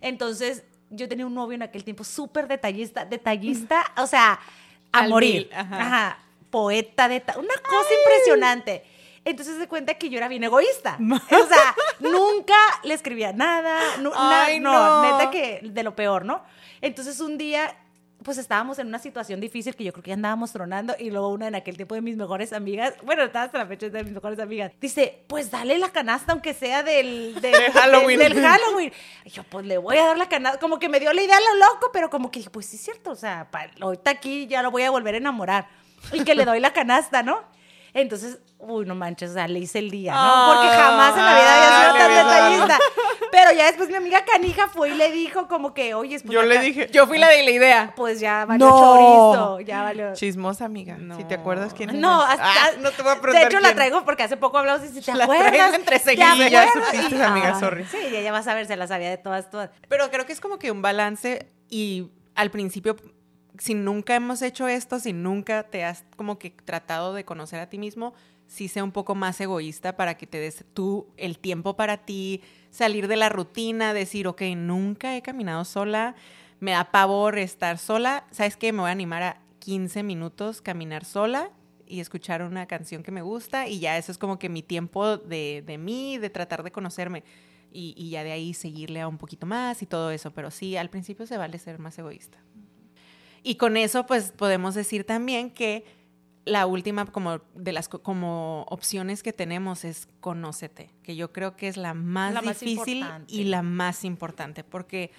Entonces, 0.00 0.62
yo 0.90 1.08
tenía 1.08 1.26
un 1.26 1.34
novio 1.34 1.54
en 1.56 1.62
aquel 1.62 1.84
tiempo 1.84 2.04
súper 2.04 2.48
detallista, 2.48 3.04
detallista, 3.04 3.84
o 3.96 4.06
sea, 4.06 4.38
a 4.92 4.98
Al 5.00 5.10
morir. 5.10 5.48
mil, 5.48 5.50
ajá. 5.54 5.76
Ajá. 5.80 6.18
Poeta, 6.50 7.08
deta- 7.08 7.38
una 7.38 7.54
cosa 7.68 7.88
impresionante. 8.00 8.84
Entonces 9.24 9.58
se 9.58 9.68
cuenta 9.68 9.94
que 9.94 10.08
yo 10.08 10.16
era 10.16 10.28
bien 10.28 10.42
egoísta. 10.44 10.96
O 10.98 11.46
sea, 11.46 11.74
nunca 12.00 12.56
le 12.82 12.94
escribía 12.94 13.32
nada. 13.32 13.78
nu- 13.98 14.10
na- 14.10 14.44
Ay, 14.46 14.58
no, 14.60 14.72
no. 14.72 15.02
neta 15.18 15.30
que 15.30 15.60
de 15.62 15.82
lo 15.82 15.94
peor, 15.94 16.24
¿no? 16.24 16.42
Entonces 16.80 17.20
un 17.20 17.36
día, 17.38 17.76
pues 18.22 18.38
estábamos 18.38 18.78
en 18.78 18.86
una 18.88 18.98
situación 18.98 19.40
difícil 19.40 19.74
que 19.74 19.84
yo 19.84 19.92
creo 19.92 20.02
que 20.02 20.08
ya 20.10 20.14
andábamos 20.14 20.52
tronando 20.52 20.94
y 20.98 21.10
luego 21.10 21.28
una 21.28 21.48
en 21.48 21.54
aquel 21.54 21.76
tiempo 21.76 21.94
de 21.94 22.00
mis 22.02 22.16
mejores 22.16 22.52
amigas, 22.52 22.94
bueno, 23.02 23.22
estaba 23.22 23.46
hasta 23.46 23.58
la 23.58 23.66
fecha 23.66 23.88
de 23.88 24.04
mis 24.04 24.12
mejores 24.12 24.38
amigas, 24.38 24.72
dice, 24.80 25.22
pues 25.26 25.50
dale 25.50 25.78
la 25.78 25.88
canasta 25.90 26.32
aunque 26.32 26.52
sea 26.54 26.82
del, 26.82 27.34
del, 27.40 27.52
De 27.52 27.72
Halloween. 27.72 28.18
del, 28.18 28.34
del 28.34 28.44
Halloween. 28.44 28.92
Y 29.24 29.30
yo, 29.30 29.42
pues 29.44 29.64
le 29.66 29.78
voy 29.78 29.96
a 29.96 30.04
dar 30.06 30.18
la 30.18 30.28
canasta, 30.28 30.58
como 30.60 30.78
que 30.78 30.88
me 30.88 31.00
dio 31.00 31.12
la 31.12 31.22
idea 31.22 31.36
a 31.36 31.40
lo 31.40 31.54
loco, 31.66 31.90
pero 31.92 32.10
como 32.10 32.30
que 32.30 32.40
dije, 32.40 32.50
pues 32.50 32.66
sí 32.66 32.76
es 32.76 32.82
cierto, 32.82 33.10
o 33.10 33.16
sea, 33.16 33.48
pa- 33.50 33.70
ahorita 33.80 34.10
aquí 34.10 34.46
ya 34.46 34.62
lo 34.62 34.70
voy 34.70 34.82
a 34.82 34.90
volver 34.90 35.14
a 35.14 35.18
enamorar. 35.18 35.68
Y 36.12 36.24
que 36.24 36.34
le 36.34 36.44
doy 36.44 36.60
la 36.60 36.72
canasta, 36.72 37.22
¿no? 37.22 37.42
Entonces, 37.92 38.38
uy, 38.58 38.86
no 38.86 38.94
manches, 38.94 39.30
o 39.30 39.34
sea, 39.34 39.48
le 39.48 39.58
hice 39.58 39.80
el 39.80 39.90
día, 39.90 40.14
¿no? 40.14 40.52
Porque 40.54 40.68
jamás 40.68 41.16
en 41.18 41.24
la 41.24 41.34
vida 41.34 41.56
había 41.56 41.80
sido 41.80 41.98
tan 41.98 42.14
detallista. 42.28 42.78
Pero 43.42 43.56
ya 43.56 43.66
después 43.66 43.88
mi 43.88 43.94
amiga 43.94 44.24
Canija 44.24 44.68
fue 44.68 44.90
y 44.90 44.94
le 44.94 45.10
dijo 45.12 45.48
como 45.48 45.72
que, 45.72 45.94
oye, 45.94 46.18
pues 46.20 46.30
Yo 46.32 46.42
le 46.42 46.58
dije, 46.58 46.88
Yo 46.92 47.06
fui 47.06 47.18
la 47.18 47.28
de 47.28 47.42
la 47.42 47.50
idea. 47.50 47.92
Pues 47.96 48.20
ya 48.20 48.44
valió 48.44 48.68
No. 48.68 48.78
chorizo, 48.78 49.60
ya 49.60 49.82
valió. 49.82 50.12
chismosa 50.14 50.66
amiga, 50.66 50.96
si 51.16 51.24
te 51.24 51.36
No. 51.36 51.40
acuerdas 51.40 51.72
quién 51.74 52.00
No, 52.00 52.22
es. 52.24 52.30
hasta, 52.30 52.44
Ah, 52.44 52.70
no 52.80 52.90
te 52.90 53.02
voy 53.02 53.12
a 53.12 53.14
De 53.14 53.20
preguntar 53.20 53.50
hecho, 53.52 53.60
la 53.60 53.74
traigo 53.74 54.04
porque 54.04 54.22
hace 54.24 54.36
poco 54.36 54.58
hablamos 54.58 54.84
y 54.84 54.88
si 54.88 55.00
te 55.00 55.14
La 55.14 55.24
acuerdas. 55.24 55.52
traigo 55.52 55.74
entre 55.74 55.98
¿Te 55.98 56.04
seguidas. 56.04 56.36
Sí, 56.36 56.50
ya 56.50 56.72
supiste, 56.72 57.16
Y- 57.16 57.22
amiga, 57.22 57.58
sorry. 57.58 57.84
Sí, 57.86 57.96
ya, 58.12 58.20
ya 58.20 58.32
vas 58.32 58.46
a 58.46 58.54
ver, 58.54 58.66
se 58.66 58.76
la 58.76 58.86
sabía 58.86 59.08
de 59.10 59.18
todas, 59.18 59.48
todas. 59.50 59.70
Pero 59.88 60.10
creo 60.10 60.26
que 60.26 60.32
es 60.32 60.40
como 60.40 60.58
que 60.58 60.70
un 60.70 60.82
balance 60.82 61.46
y 61.68 62.10
al 62.34 62.50
principio, 62.50 62.96
si 63.58 63.74
nunca 63.74 64.14
hemos 64.14 64.42
hecho 64.42 64.68
esto, 64.68 64.98
si 64.98 65.12
nunca 65.12 65.62
te 65.64 65.84
has 65.84 66.04
como 66.16 66.38
que 66.38 66.50
tratado 66.50 67.14
de 67.14 67.24
conocer 67.24 67.60
a 67.60 67.68
ti 67.70 67.78
mismo, 67.78 68.12
sí 68.46 68.68
sea 68.68 68.82
un 68.84 68.92
poco 68.92 69.14
más 69.14 69.40
egoísta 69.40 69.96
para 69.96 70.16
que 70.16 70.26
te 70.26 70.38
des 70.38 70.64
tú 70.74 71.08
el 71.16 71.38
tiempo 71.38 71.76
para 71.76 71.98
ti, 71.98 72.42
salir 72.70 73.08
de 73.08 73.16
la 73.16 73.28
rutina, 73.28 73.92
decir, 73.92 74.26
ok, 74.28 74.42
nunca 74.56 75.16
he 75.16 75.22
caminado 75.22 75.64
sola, 75.64 76.14
me 76.60 76.72
da 76.72 76.90
pavor 76.90 77.38
estar 77.38 77.78
sola, 77.78 78.26
¿sabes 78.30 78.56
qué? 78.56 78.72
Me 78.72 78.80
voy 78.80 78.88
a 78.88 78.92
animar 78.92 79.22
a 79.22 79.40
15 79.60 80.02
minutos 80.02 80.60
caminar 80.60 81.04
sola 81.04 81.50
y 81.86 82.00
escuchar 82.00 82.42
una 82.42 82.66
canción 82.66 83.02
que 83.02 83.10
me 83.10 83.22
gusta 83.22 83.66
y 83.66 83.80
ya 83.80 83.98
eso 83.98 84.12
es 84.12 84.18
como 84.18 84.38
que 84.38 84.48
mi 84.48 84.62
tiempo 84.62 85.16
de, 85.16 85.62
de 85.66 85.78
mí, 85.78 86.18
de 86.18 86.30
tratar 86.30 86.62
de 86.62 86.70
conocerme 86.70 87.24
y, 87.72 87.94
y 87.96 88.10
ya 88.10 88.24
de 88.24 88.32
ahí 88.32 88.54
seguirle 88.54 89.00
a 89.00 89.08
un 89.08 89.18
poquito 89.18 89.46
más 89.46 89.82
y 89.82 89.86
todo 89.86 90.10
eso, 90.10 90.32
pero 90.32 90.50
sí, 90.50 90.76
al 90.76 90.90
principio 90.90 91.26
se 91.26 91.36
vale 91.36 91.58
ser 91.58 91.78
más 91.78 91.98
egoísta. 91.98 92.38
Y 93.42 93.56
con 93.56 93.76
eso 93.76 94.06
pues 94.06 94.32
podemos 94.32 94.74
decir 94.74 95.04
también 95.04 95.50
que 95.50 95.84
la 96.44 96.66
última 96.66 97.04
como 97.06 97.40
de 97.54 97.72
las 97.72 97.88
co- 97.88 98.02
como 98.02 98.62
opciones 98.70 99.22
que 99.22 99.32
tenemos 99.32 99.84
es 99.84 100.08
conócete, 100.20 100.94
que 101.02 101.14
yo 101.16 101.32
creo 101.32 101.56
que 101.56 101.68
es 101.68 101.76
la 101.76 101.94
más 101.94 102.32
La 102.34 102.40
difícil 102.40 103.00
y 103.28 103.44
la 103.44 103.62
más 103.62 104.04
importante, 104.04 104.64
porque 104.64 105.10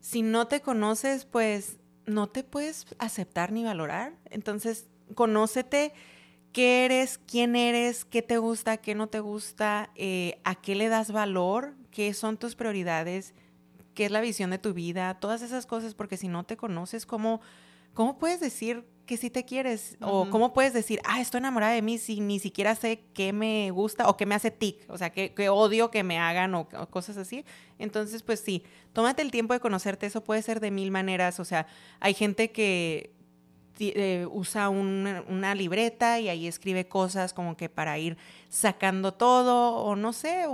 si 0.00 0.22
no 0.22 0.46
te 0.48 0.60
conoces, 0.60 1.24
pues 1.26 1.78
no 2.06 2.28
te 2.28 2.44
puedes 2.44 2.86
aceptar 2.98 3.52
ni 3.52 3.64
valorar. 3.64 4.14
Entonces, 4.30 4.86
conócete 5.14 5.92
qué 6.52 6.84
eres, 6.84 7.18
quién 7.18 7.56
eres, 7.56 8.04
qué 8.04 8.22
te 8.22 8.38
gusta, 8.38 8.76
qué 8.78 8.94
no 8.94 9.08
te 9.08 9.20
gusta, 9.20 9.90
eh, 9.96 10.40
a 10.44 10.54
qué 10.54 10.74
le 10.74 10.88
das 10.88 11.10
valor, 11.12 11.74
qué 11.90 12.12
son 12.14 12.36
tus 12.36 12.54
prioridades, 12.54 13.34
qué 13.94 14.04
es 14.06 14.10
la 14.10 14.20
visión 14.20 14.50
de 14.50 14.58
tu 14.58 14.72
vida, 14.74 15.14
todas 15.20 15.42
esas 15.42 15.66
cosas, 15.66 15.94
porque 15.94 16.16
si 16.16 16.28
no 16.28 16.44
te 16.44 16.56
conoces, 16.56 17.06
¿cómo, 17.06 17.40
cómo 17.92 18.18
puedes 18.18 18.40
decir 18.40 18.84
que 19.06 19.16
sí 19.16 19.30
te 19.30 19.44
quieres? 19.44 19.96
O 20.00 20.28
cómo 20.30 20.52
puedes 20.52 20.72
decir, 20.72 21.00
ah, 21.04 21.20
estoy 21.20 21.38
enamorada 21.38 21.72
de 21.72 21.82
mí 21.82 21.98
si 21.98 22.20
ni 22.20 22.38
siquiera 22.38 22.74
sé 22.74 23.04
qué 23.14 23.32
me 23.32 23.70
gusta 23.70 24.08
o 24.08 24.16
qué 24.16 24.26
me 24.26 24.34
hace 24.34 24.50
tic, 24.50 24.84
o 24.88 24.96
sea, 24.98 25.10
qué, 25.10 25.34
qué 25.34 25.48
odio 25.48 25.90
que 25.90 26.02
me 26.02 26.18
hagan 26.18 26.54
o, 26.54 26.68
o 26.78 26.86
cosas 26.88 27.16
así. 27.16 27.44
Entonces, 27.78 28.22
pues 28.22 28.40
sí, 28.40 28.62
tómate 28.92 29.22
el 29.22 29.30
tiempo 29.30 29.52
de 29.54 29.60
conocerte, 29.60 30.06
eso 30.06 30.24
puede 30.24 30.42
ser 30.42 30.60
de 30.60 30.70
mil 30.70 30.90
maneras, 30.90 31.38
o 31.40 31.44
sea, 31.44 31.66
hay 32.00 32.14
gente 32.14 32.50
que 32.50 33.12
eh, 33.80 34.26
usa 34.30 34.68
un- 34.68 35.24
una 35.28 35.54
libreta 35.54 36.20
y 36.20 36.28
ahí 36.28 36.46
escribe 36.46 36.86
cosas 36.86 37.32
como 37.34 37.56
que 37.56 37.68
para 37.68 37.98
ir 37.98 38.16
sacando 38.48 39.14
todo 39.14 39.74
o 39.76 39.96
no 39.96 40.12
sé, 40.12 40.44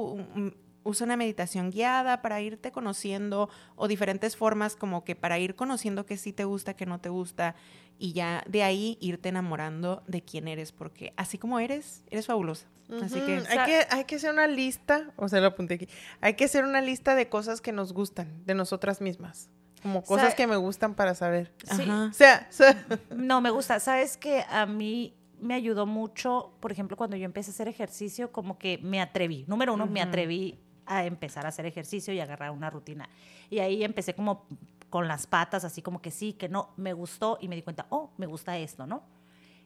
usa 0.82 1.04
una 1.04 1.16
meditación 1.16 1.70
guiada 1.70 2.22
para 2.22 2.40
irte 2.40 2.72
conociendo 2.72 3.48
o 3.76 3.88
diferentes 3.88 4.36
formas 4.36 4.76
como 4.76 5.04
que 5.04 5.14
para 5.16 5.38
ir 5.38 5.54
conociendo 5.54 6.06
que 6.06 6.16
sí 6.16 6.32
te 6.32 6.44
gusta, 6.44 6.74
que 6.74 6.86
no 6.86 7.00
te 7.00 7.08
gusta 7.08 7.54
y 7.98 8.12
ya 8.12 8.42
de 8.48 8.62
ahí 8.62 8.96
irte 9.00 9.28
enamorando 9.28 10.02
de 10.06 10.22
quién 10.22 10.48
eres 10.48 10.72
porque 10.72 11.12
así 11.16 11.36
como 11.38 11.58
eres, 11.60 12.04
eres 12.10 12.26
fabulosa. 12.26 12.66
Así 13.02 13.20
que 13.20 13.40
hay 13.48 13.66
que 13.66 13.86
hay 13.88 14.04
que 14.04 14.16
hacer 14.16 14.30
una 14.32 14.48
lista, 14.48 15.12
o 15.16 15.28
sea, 15.28 15.40
lo 15.40 15.46
apunté 15.48 15.74
aquí. 15.74 15.88
Hay 16.20 16.34
que 16.34 16.46
hacer 16.46 16.64
una 16.64 16.80
lista 16.80 17.14
de 17.14 17.28
cosas 17.28 17.60
que 17.60 17.70
nos 17.70 17.92
gustan 17.92 18.42
de 18.46 18.54
nosotras 18.54 19.00
mismas, 19.00 19.48
como 19.80 20.02
cosas 20.02 20.30
Sa- 20.30 20.36
que 20.36 20.48
me 20.48 20.56
gustan 20.56 20.94
para 20.96 21.14
saber. 21.14 21.52
Sí. 21.76 21.82
Ajá. 21.82 22.06
O 22.10 22.12
sea, 22.12 22.48
o 22.50 22.52
sea, 22.52 22.86
No, 23.14 23.40
me 23.40 23.50
gusta. 23.50 23.78
Sabes 23.78 24.16
que 24.16 24.44
a 24.48 24.66
mí 24.66 25.14
me 25.40 25.54
ayudó 25.54 25.86
mucho, 25.86 26.52
por 26.58 26.72
ejemplo, 26.72 26.96
cuando 26.96 27.16
yo 27.16 27.24
empecé 27.26 27.50
a 27.50 27.54
hacer 27.54 27.68
ejercicio, 27.68 28.32
como 28.32 28.58
que 28.58 28.78
me 28.82 29.00
atreví. 29.00 29.44
Número 29.46 29.72
uno, 29.72 29.86
me 29.86 30.02
atreví 30.02 30.58
a 30.90 31.04
empezar 31.04 31.46
a 31.46 31.50
hacer 31.50 31.66
ejercicio 31.66 32.12
y 32.12 32.20
agarrar 32.20 32.50
una 32.50 32.68
rutina. 32.68 33.08
Y 33.48 33.60
ahí 33.60 33.84
empecé 33.84 34.14
como 34.14 34.46
con 34.90 35.06
las 35.06 35.28
patas, 35.28 35.64
así 35.64 35.82
como 35.82 36.02
que 36.02 36.10
sí, 36.10 36.32
que 36.32 36.48
no, 36.48 36.70
me 36.76 36.92
gustó 36.92 37.38
y 37.40 37.46
me 37.46 37.54
di 37.54 37.62
cuenta, 37.62 37.86
oh, 37.90 38.10
me 38.16 38.26
gusta 38.26 38.58
esto, 38.58 38.86
¿no? 38.86 39.04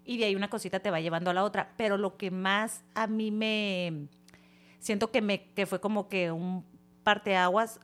Y 0.05 0.19
de 0.19 0.27
ahí 0.27 0.37
una 0.37 0.51
cosita 0.51 0.81
te 0.81 0.91
va 0.91 1.01
llevando 1.01 1.31
a 1.31 1.35
la 1.35 1.43
otra. 1.43 1.73
Pero 1.79 1.97
lo 1.97 2.19
que 2.19 2.31
más 2.31 2.85
a 2.95 3.07
mí 3.07 3.31
me 3.31 4.07
siento 4.79 5.11
que 5.11 5.23
me 5.23 5.47
que 5.53 5.65
fue 5.65 5.81
como 5.81 6.09
que 6.09 6.31
un 6.31 6.63
parteaguas 7.03 7.81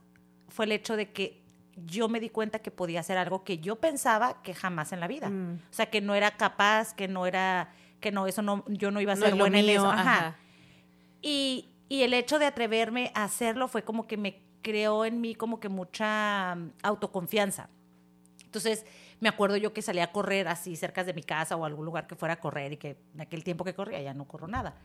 fue 0.48 0.66
el 0.66 0.72
hecho 0.72 0.96
de 0.96 1.10
que 1.10 1.40
yo 1.86 2.10
me 2.10 2.20
di 2.20 2.28
cuenta 2.28 2.58
que 2.58 2.70
podía 2.70 3.00
hacer 3.00 3.16
algo 3.16 3.42
que 3.42 3.56
yo 3.56 3.76
pensaba 3.76 4.42
que 4.42 4.52
jamás 4.52 4.92
en 4.92 5.00
la 5.00 5.08
vida. 5.08 5.30
Mm. 5.30 5.54
O 5.70 5.72
sea, 5.72 5.86
que 5.86 6.02
no 6.02 6.14
era 6.14 6.32
capaz, 6.32 6.92
que 6.92 7.08
no 7.08 7.26
era, 7.26 7.72
que 8.00 8.12
no, 8.12 8.26
eso 8.26 8.42
no, 8.42 8.64
yo 8.68 8.90
no 8.90 9.00
iba 9.00 9.14
a 9.14 9.16
No 9.16 9.22
ser 9.22 9.30
lo 9.30 9.38
buena 9.38 9.60
en 9.60 9.68
eso. 9.70 9.90
Ajá. 9.90 10.02
ajá. 10.02 10.36
Y, 11.22 11.70
y 11.90 12.04
el 12.04 12.14
hecho 12.14 12.38
de 12.38 12.46
atreverme 12.46 13.10
a 13.16 13.24
hacerlo 13.24 13.66
fue 13.66 13.82
como 13.82 14.06
que 14.06 14.16
me 14.16 14.40
creó 14.62 15.04
en 15.04 15.20
mí 15.20 15.34
como 15.34 15.58
que 15.58 15.68
mucha 15.68 16.54
mm, 16.54 16.70
autoconfianza. 16.84 17.68
Entonces, 18.44 18.86
me 19.18 19.28
acuerdo 19.28 19.56
yo 19.56 19.72
que 19.72 19.82
salía 19.82 20.04
a 20.04 20.12
correr 20.12 20.46
así 20.46 20.76
cerca 20.76 21.02
de 21.02 21.12
mi 21.12 21.24
casa 21.24 21.56
o 21.56 21.64
algún 21.64 21.84
lugar 21.84 22.06
que 22.06 22.14
fuera 22.14 22.34
a 22.34 22.40
correr 22.40 22.74
y 22.74 22.76
que 22.76 22.96
en 23.12 23.20
aquel 23.20 23.42
tiempo 23.42 23.64
que 23.64 23.74
corría 23.74 24.00
ya 24.00 24.14
no 24.14 24.28
corro 24.28 24.46
nada. 24.46 24.76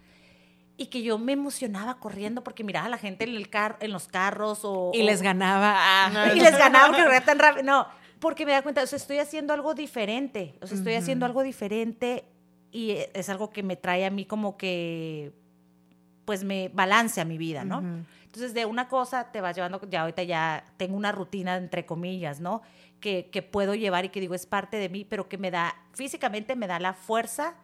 Y 0.77 0.87
que 0.87 1.03
yo 1.03 1.19
me 1.19 1.33
emocionaba 1.33 1.99
corriendo 1.99 2.43
porque 2.43 2.63
miraba 2.63 2.87
a 2.87 2.89
la 2.89 2.97
gente 2.97 3.23
en, 3.23 3.35
el 3.35 3.51
car 3.51 3.77
en 3.81 3.91
los 3.91 4.07
carros 4.07 4.61
o... 4.63 4.89
Y 4.91 5.03
les 5.03 5.21
ganaba. 5.21 5.75
ah. 5.77 6.31
y 6.35 6.39
les 6.39 6.57
ganaba 6.57 6.87
porque 6.87 7.03
corría 7.03 7.23
tan 7.23 7.37
rápido. 7.37 7.63
No, 7.63 7.87
porque 8.19 8.47
me 8.47 8.51
da 8.51 8.63
cuenta, 8.63 8.81
o 8.81 8.87
sea, 8.87 8.97
estoy 8.97 9.19
haciendo 9.19 9.53
algo 9.53 9.75
diferente. 9.75 10.57
O 10.59 10.65
sea, 10.65 10.75
estoy 10.75 10.95
haciendo 10.95 11.27
algo 11.27 11.43
diferente 11.43 12.25
y 12.71 12.91
e- 12.91 13.11
es 13.13 13.29
algo 13.29 13.51
que 13.51 13.61
me 13.61 13.75
trae 13.75 14.05
a 14.05 14.09
mí 14.09 14.25
como 14.25 14.57
que, 14.57 15.44
pues 16.25 16.43
me 16.43 16.69
balance 16.73 17.21
a 17.21 17.25
mi 17.25 17.37
vida, 17.37 17.63
¿no? 17.63 17.79
Ujú. 17.79 18.05
Entonces, 18.25 18.53
de 18.53 18.65
una 18.65 18.89
cosa 18.89 19.31
te 19.31 19.39
vas 19.39 19.55
llevando, 19.55 19.79
ya 19.89 20.01
ahorita 20.01 20.23
ya 20.23 20.65
tengo 20.75 20.97
una 20.97 21.11
rutina, 21.11 21.55
entre 21.55 21.85
comillas, 21.85 22.41
¿no? 22.41 22.61
Que, 22.99 23.29
que 23.29 23.41
puedo 23.41 23.75
llevar 23.75 24.03
y 24.05 24.09
que 24.09 24.19
digo 24.19 24.35
es 24.35 24.45
parte 24.45 24.77
de 24.77 24.89
mí, 24.89 25.05
pero 25.05 25.29
que 25.29 25.37
me 25.37 25.51
da, 25.51 25.75
físicamente 25.93 26.55
me 26.55 26.67
da 26.67 26.79
la 26.79 26.93
fuerza 26.93 27.55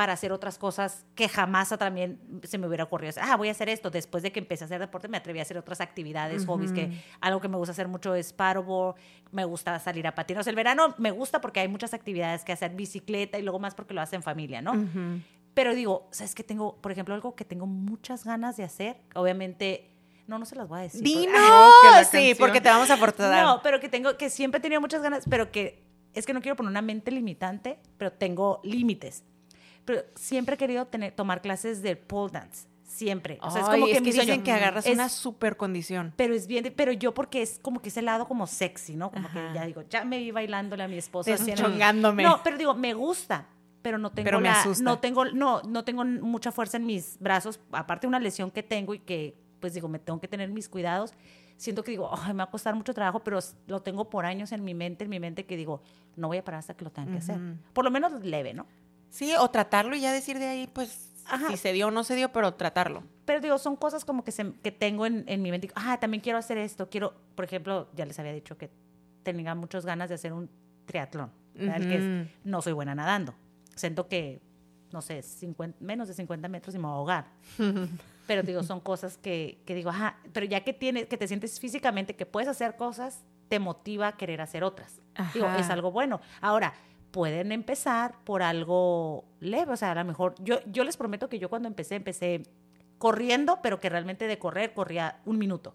para 0.00 0.14
hacer 0.14 0.32
otras 0.32 0.56
cosas 0.56 1.04
que 1.14 1.28
jamás 1.28 1.68
también 1.78 2.18
se 2.44 2.56
me 2.56 2.66
hubiera 2.66 2.84
ocurrido. 2.84 3.12
Ah, 3.20 3.36
voy 3.36 3.48
a 3.48 3.50
hacer 3.50 3.68
esto. 3.68 3.90
Después 3.90 4.22
de 4.22 4.32
que 4.32 4.40
empecé 4.40 4.64
a 4.64 4.66
hacer 4.66 4.80
deporte, 4.80 5.08
me 5.08 5.18
atreví 5.18 5.40
a 5.40 5.42
hacer 5.42 5.58
otras 5.58 5.82
actividades, 5.82 6.46
hobbies, 6.46 6.72
que 6.72 6.90
algo 7.20 7.38
que 7.42 7.48
me 7.48 7.58
gusta 7.58 7.72
hacer 7.72 7.86
mucho 7.86 8.14
es 8.14 8.32
paddleboard, 8.32 8.96
me 9.30 9.44
gusta 9.44 9.78
salir 9.78 10.06
a 10.06 10.14
patinar. 10.14 10.40
O 10.40 10.44
sea, 10.44 10.52
el 10.52 10.56
verano 10.56 10.94
me 10.96 11.10
gusta 11.10 11.42
porque 11.42 11.60
hay 11.60 11.68
muchas 11.68 11.92
actividades 11.92 12.46
que 12.46 12.52
hacer, 12.52 12.74
bicicleta 12.74 13.38
y 13.38 13.42
luego 13.42 13.58
más 13.58 13.74
porque 13.74 13.92
lo 13.92 14.00
hacen 14.00 14.22
familia, 14.22 14.62
¿no? 14.62 14.72
Pero 15.54 15.74
digo, 15.74 16.08
¿sabes 16.12 16.34
qué 16.34 16.44
tengo? 16.44 16.76
Por 16.80 16.92
ejemplo, 16.92 17.14
algo 17.14 17.34
que 17.34 17.44
tengo 17.44 17.66
muchas 17.66 18.24
ganas 18.24 18.56
de 18.56 18.64
hacer. 18.64 18.98
Obviamente, 19.14 19.90
no, 20.26 20.38
no 20.38 20.44
se 20.46 20.54
las 20.56 20.68
voy 20.68 20.80
a 20.80 20.82
decir. 20.82 21.00
porque- 21.02 21.18
¡Dino! 21.18 21.32
Que 21.82 21.88
la 21.90 22.04
sí, 22.04 22.10
canción. 22.12 22.36
porque 22.38 22.60
te 22.60 22.68
vamos 22.68 22.90
a 22.90 22.94
aportar. 22.94 23.44
No, 23.44 23.60
pero 23.62 23.80
que 23.80 23.88
tengo, 23.88 24.16
que 24.16 24.30
siempre 24.30 24.58
he 24.58 24.62
tenido 24.62 24.80
muchas 24.80 25.02
ganas, 25.02 25.24
pero 25.28 25.50
que 25.50 25.82
es 26.14 26.24
que 26.26 26.32
no 26.34 26.40
quiero 26.40 26.56
poner 26.56 26.70
una 26.70 26.82
mente 26.82 27.10
limitante, 27.10 27.78
pero 27.98 28.12
tengo 28.12 28.60
límites. 28.64 29.24
Pero 29.84 30.02
siempre 30.14 30.54
he 30.54 30.58
querido 30.58 30.86
tener, 30.86 31.12
tomar 31.14 31.40
clases 31.42 31.82
de 31.82 31.96
pole 31.96 32.32
dance. 32.32 32.68
Siempre. 32.84 33.38
O 33.40 33.50
sea, 33.52 33.62
es 33.62 33.68
como 33.68 33.86
Ay, 33.86 33.92
que 33.92 34.00
mi 34.00 34.06
dicen 34.10 34.26
sueño. 34.26 34.42
que 34.42 34.50
agarras 34.52 34.84
Es- 34.86 34.92
una 34.94 35.08
super 35.08 35.56
condición. 35.56 36.12
Pero 36.16 36.34
es 36.34 36.46
bien, 36.48 36.72
pero 36.76 36.90
yo 36.92 37.14
porque 37.14 37.40
es 37.42 37.58
como 37.60 37.80
que 37.80 37.88
ese 37.88 38.02
lado 38.02 38.26
como 38.26 38.46
sexy, 38.48 38.96
¿no? 38.96 39.10
Como 39.12 39.28
Ajá. 39.28 39.48
que 39.48 39.54
ya 39.54 39.64
digo, 39.66 39.82
ya 39.88 40.04
me 40.04 40.18
vi 40.18 40.30
bailándole 40.32 40.82
a 40.82 40.88
mi 40.88 40.96
esposo. 40.98 41.30
Deschongándome. 41.30 42.22
No, 42.24 42.40
pero 42.42 42.58
digo, 42.58 42.74
me 42.74 42.92
gusta. 42.94 43.46
Pero 43.82 43.98
no 43.98 44.10
tengo 44.12 44.24
Pero 44.26 44.40
me 44.40 44.48
la- 44.48 44.64
no 44.82 44.98
tengo 44.98 45.24
no 45.26 45.62
no 45.62 45.84
tengo 45.84 46.04
mucha 46.04 46.52
fuerza 46.52 46.76
en 46.76 46.86
mis 46.86 47.18
brazos, 47.20 47.60
aparte 47.72 48.06
de 48.06 48.08
una 48.08 48.20
lesión 48.20 48.50
que 48.50 48.62
tengo 48.62 48.94
y 48.94 48.98
que 49.00 49.36
pues 49.60 49.74
digo, 49.74 49.88
me 49.88 49.98
tengo 49.98 50.20
que 50.20 50.28
tener 50.28 50.48
mis 50.50 50.68
cuidados. 50.68 51.12
Siento 51.58 51.84
que 51.84 51.90
digo, 51.90 52.10
"Ay, 52.16 52.32
me 52.32 52.38
va 52.38 52.44
a 52.44 52.50
costar 52.50 52.74
mucho 52.74 52.94
trabajo, 52.94 53.20
pero 53.22 53.38
lo 53.66 53.82
tengo 53.82 54.08
por 54.08 54.24
años 54.24 54.52
en 54.52 54.64
mi 54.64 54.72
mente, 54.74 55.04
en 55.04 55.10
mi 55.10 55.20
mente 55.20 55.44
que 55.44 55.56
digo, 55.56 55.82
no 56.16 56.28
voy 56.28 56.38
a 56.38 56.44
parar 56.44 56.60
hasta 56.60 56.72
que 56.74 56.84
lo 56.84 56.90
tenga 56.90 57.12
que 57.12 57.18
hacer. 57.18 57.38
Por 57.74 57.84
lo 57.84 57.90
menos 57.90 58.24
leve, 58.24 58.54
¿no? 58.54 58.66
Sí, 59.10 59.34
o 59.38 59.48
tratarlo 59.50 59.94
y 59.94 60.00
ya 60.00 60.12
decir 60.12 60.38
de 60.38 60.46
ahí, 60.48 60.66
pues, 60.72 61.12
Ajá. 61.26 61.48
si 61.48 61.58
se 61.58 61.74
dio 61.74 61.88
o 61.88 61.90
no 61.90 62.02
se 62.04 62.14
dio, 62.16 62.32
pero 62.32 62.54
tratarlo. 62.54 63.02
Pero 63.26 63.40
digo, 63.42 63.58
son 63.58 63.76
cosas 63.76 64.06
como 64.06 64.24
que, 64.24 64.32
se, 64.32 64.52
que 64.62 64.72
tengo 64.72 65.04
en, 65.04 65.24
en 65.26 65.42
mi 65.42 65.50
mente. 65.50 65.70
Ah, 65.74 65.98
también 66.00 66.22
quiero 66.22 66.38
hacer 66.38 66.56
esto. 66.56 66.88
Quiero, 66.88 67.12
por 67.34 67.44
ejemplo, 67.44 67.88
ya 67.94 68.06
les 68.06 68.18
había 68.18 68.32
dicho 68.32 68.56
que 68.56 68.70
tenía 69.22 69.54
muchas 69.54 69.84
ganas 69.84 70.08
de 70.08 70.14
hacer 70.14 70.32
un 70.32 70.48
triatlón. 70.86 71.30
que 71.54 71.96
es- 72.22 72.28
no 72.44 72.62
soy 72.62 72.72
buena 72.72 72.94
nadando. 72.94 73.34
Siento 73.80 74.08
que, 74.08 74.40
no 74.92 75.00
sé, 75.00 75.22
50 75.22 75.78
menos 75.80 76.08
de 76.08 76.14
50 76.14 76.48
metros 76.48 76.74
y 76.74 76.78
me 76.78 76.84
voy 76.84 76.92
a 76.92 76.96
ahogar. 76.96 77.26
Pero 78.26 78.42
digo, 78.42 78.62
son 78.62 78.80
cosas 78.80 79.16
que, 79.16 79.62
que 79.66 79.74
digo, 79.74 79.90
ajá, 79.90 80.16
pero 80.32 80.46
ya 80.46 80.60
que 80.62 80.72
tienes, 80.72 81.06
que 81.06 81.16
te 81.16 81.26
sientes 81.26 81.58
físicamente 81.58 82.14
que 82.14 82.26
puedes 82.26 82.48
hacer 82.48 82.76
cosas, 82.76 83.24
te 83.48 83.58
motiva 83.58 84.06
a 84.06 84.16
querer 84.16 84.40
hacer 84.40 84.62
otras. 84.62 85.00
Digo, 85.34 85.48
es 85.58 85.68
algo 85.68 85.90
bueno. 85.90 86.20
Ahora, 86.40 86.72
pueden 87.10 87.50
empezar 87.50 88.14
por 88.22 88.42
algo 88.42 89.24
leve, 89.40 89.72
o 89.72 89.76
sea, 89.76 89.90
a 89.90 89.94
lo 89.96 90.04
mejor, 90.04 90.36
yo, 90.38 90.60
yo 90.66 90.84
les 90.84 90.96
prometo 90.96 91.28
que 91.28 91.40
yo 91.40 91.48
cuando 91.48 91.66
empecé, 91.66 91.96
empecé 91.96 92.44
corriendo, 92.98 93.58
pero 93.62 93.80
que 93.80 93.88
realmente 93.88 94.28
de 94.28 94.38
correr 94.38 94.74
corría 94.74 95.20
un 95.24 95.38
minuto 95.38 95.74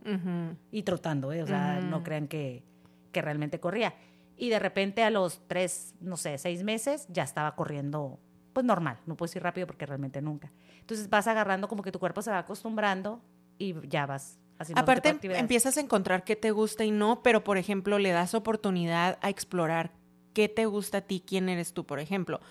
y 0.71 0.83
trotando, 0.83 1.33
¿eh? 1.33 1.43
o 1.43 1.47
sea, 1.47 1.81
no 1.81 2.03
crean 2.03 2.27
que, 2.27 2.63
que 3.11 3.21
realmente 3.21 3.59
corría. 3.59 3.95
Y 4.37 4.49
de 4.49 4.59
repente 4.59 5.03
a 5.03 5.09
los 5.09 5.41
tres, 5.47 5.95
no 6.01 6.17
sé, 6.17 6.37
seis 6.37 6.63
meses 6.63 7.07
ya 7.09 7.23
estaba 7.23 7.55
corriendo, 7.55 8.19
pues 8.53 8.65
normal, 8.65 8.99
no 9.05 9.15
puedo 9.15 9.29
decir 9.29 9.43
rápido 9.43 9.67
porque 9.67 9.85
realmente 9.85 10.21
nunca. 10.21 10.51
Entonces 10.79 11.09
vas 11.09 11.27
agarrando 11.27 11.67
como 11.67 11.83
que 11.83 11.91
tu 11.91 11.99
cuerpo 11.99 12.21
se 12.21 12.31
va 12.31 12.39
acostumbrando 12.39 13.21
y 13.57 13.75
ya 13.87 14.05
vas 14.05 14.37
haciendo 14.59 14.81
Aparte, 14.81 15.17
empiezas 15.23 15.77
a 15.77 15.81
encontrar 15.81 16.23
qué 16.23 16.35
te 16.35 16.51
gusta 16.51 16.83
y 16.83 16.91
no, 16.91 17.23
pero 17.23 17.43
por 17.43 17.57
ejemplo, 17.57 17.97
le 17.99 18.11
das 18.11 18.33
oportunidad 18.33 19.17
a 19.21 19.29
explorar 19.29 19.91
qué 20.33 20.49
te 20.49 20.65
gusta 20.65 20.99
a 20.99 21.01
ti, 21.01 21.23
quién 21.25 21.49
eres 21.49 21.73
tú, 21.73 21.85
por 21.85 21.99
ejemplo. 21.99 22.41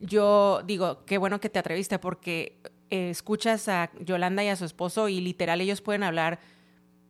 Yo 0.00 0.62
digo, 0.64 1.04
qué 1.04 1.18
bueno 1.18 1.40
que 1.40 1.50
te 1.50 1.58
atreviste 1.58 1.98
porque 1.98 2.60
eh, 2.90 3.10
escuchas 3.10 3.68
a 3.68 3.90
Yolanda 4.00 4.42
y 4.44 4.48
a 4.48 4.56
su 4.56 4.64
esposo 4.64 5.08
y 5.08 5.20
literal 5.20 5.60
ellos 5.60 5.82
pueden 5.82 6.02
hablar 6.02 6.38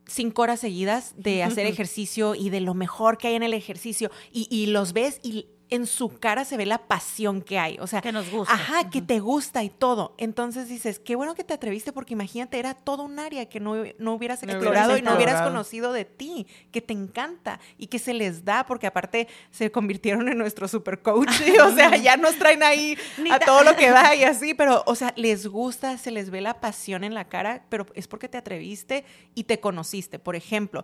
cinco 0.09 0.41
horas 0.41 0.59
seguidas 0.59 1.13
de 1.17 1.43
hacer 1.43 1.65
ejercicio 1.67 2.35
y 2.35 2.49
de 2.49 2.61
lo 2.61 2.73
mejor 2.73 3.17
que 3.17 3.29
hay 3.29 3.35
en 3.35 3.43
el 3.43 3.53
ejercicio 3.53 4.11
y, 4.31 4.47
y 4.49 4.67
los 4.67 4.93
ves 4.93 5.19
y 5.23 5.47
en 5.69 5.85
su 5.85 6.19
cara 6.19 6.45
se 6.45 6.57
ve 6.57 6.65
la 6.65 6.79
pasión 6.79 7.41
que 7.41 7.59
hay. 7.59 7.77
O 7.79 7.87
sea, 7.87 8.01
Que 8.01 8.11
nos 8.11 8.29
gusta. 8.29 8.53
Ajá, 8.53 8.89
que 8.89 9.01
te 9.01 9.19
gusta 9.19 9.63
y 9.63 9.69
todo. 9.69 10.15
Entonces 10.17 10.67
dices, 10.67 10.99
qué 10.99 11.15
bueno 11.15 11.35
que 11.35 11.43
te 11.43 11.53
atreviste 11.53 11.93
porque 11.93 12.13
imagínate, 12.13 12.57
era 12.57 12.73
todo 12.73 13.03
un 13.03 13.19
área 13.19 13.47
que 13.47 13.59
no, 13.59 13.75
no 13.99 14.13
hubieras 14.13 14.41
No 14.43 14.51
explorado 14.51 14.93
hubieras 14.93 14.99
y 14.99 15.01
no 15.03 15.15
hubieras 15.15 15.41
conocido 15.41 15.93
de 15.93 16.05
ti, 16.05 16.47
que 16.71 16.81
te 16.81 16.93
encanta 16.93 17.59
y 17.77 17.87
que 17.87 17.99
se 17.99 18.13
les 18.13 18.43
da 18.43 18.65
porque 18.65 18.87
aparte 18.87 19.27
se 19.51 19.71
convirtieron 19.71 20.27
en 20.29 20.37
nuestro 20.37 20.67
super 20.67 21.01
coach. 21.01 21.29
o 21.63 21.71
sea, 21.75 21.95
ya 21.97 22.17
nos 22.17 22.35
traen 22.37 22.63
ahí 22.63 22.97
a 23.31 23.39
todo 23.39 23.63
lo 23.63 23.75
que 23.75 23.89
da 23.89 24.15
y 24.15 24.23
así, 24.23 24.53
pero, 24.53 24.83
o 24.85 24.95
sea, 24.95 25.13
les 25.15 25.47
gusta, 25.47 25.97
se 25.97 26.11
les 26.11 26.29
ve 26.29 26.41
la 26.41 26.59
pasión 26.59 27.03
en 27.03 27.13
la 27.13 27.27
cara, 27.27 27.65
pero 27.69 27.85
es 27.93 28.07
porque 28.07 28.27
te 28.27 28.37
atreviste 28.37 29.05
y 29.35 29.43
te 29.43 29.59
conociste. 29.59 30.19
Por 30.19 30.35
ejemplo, 30.35 30.83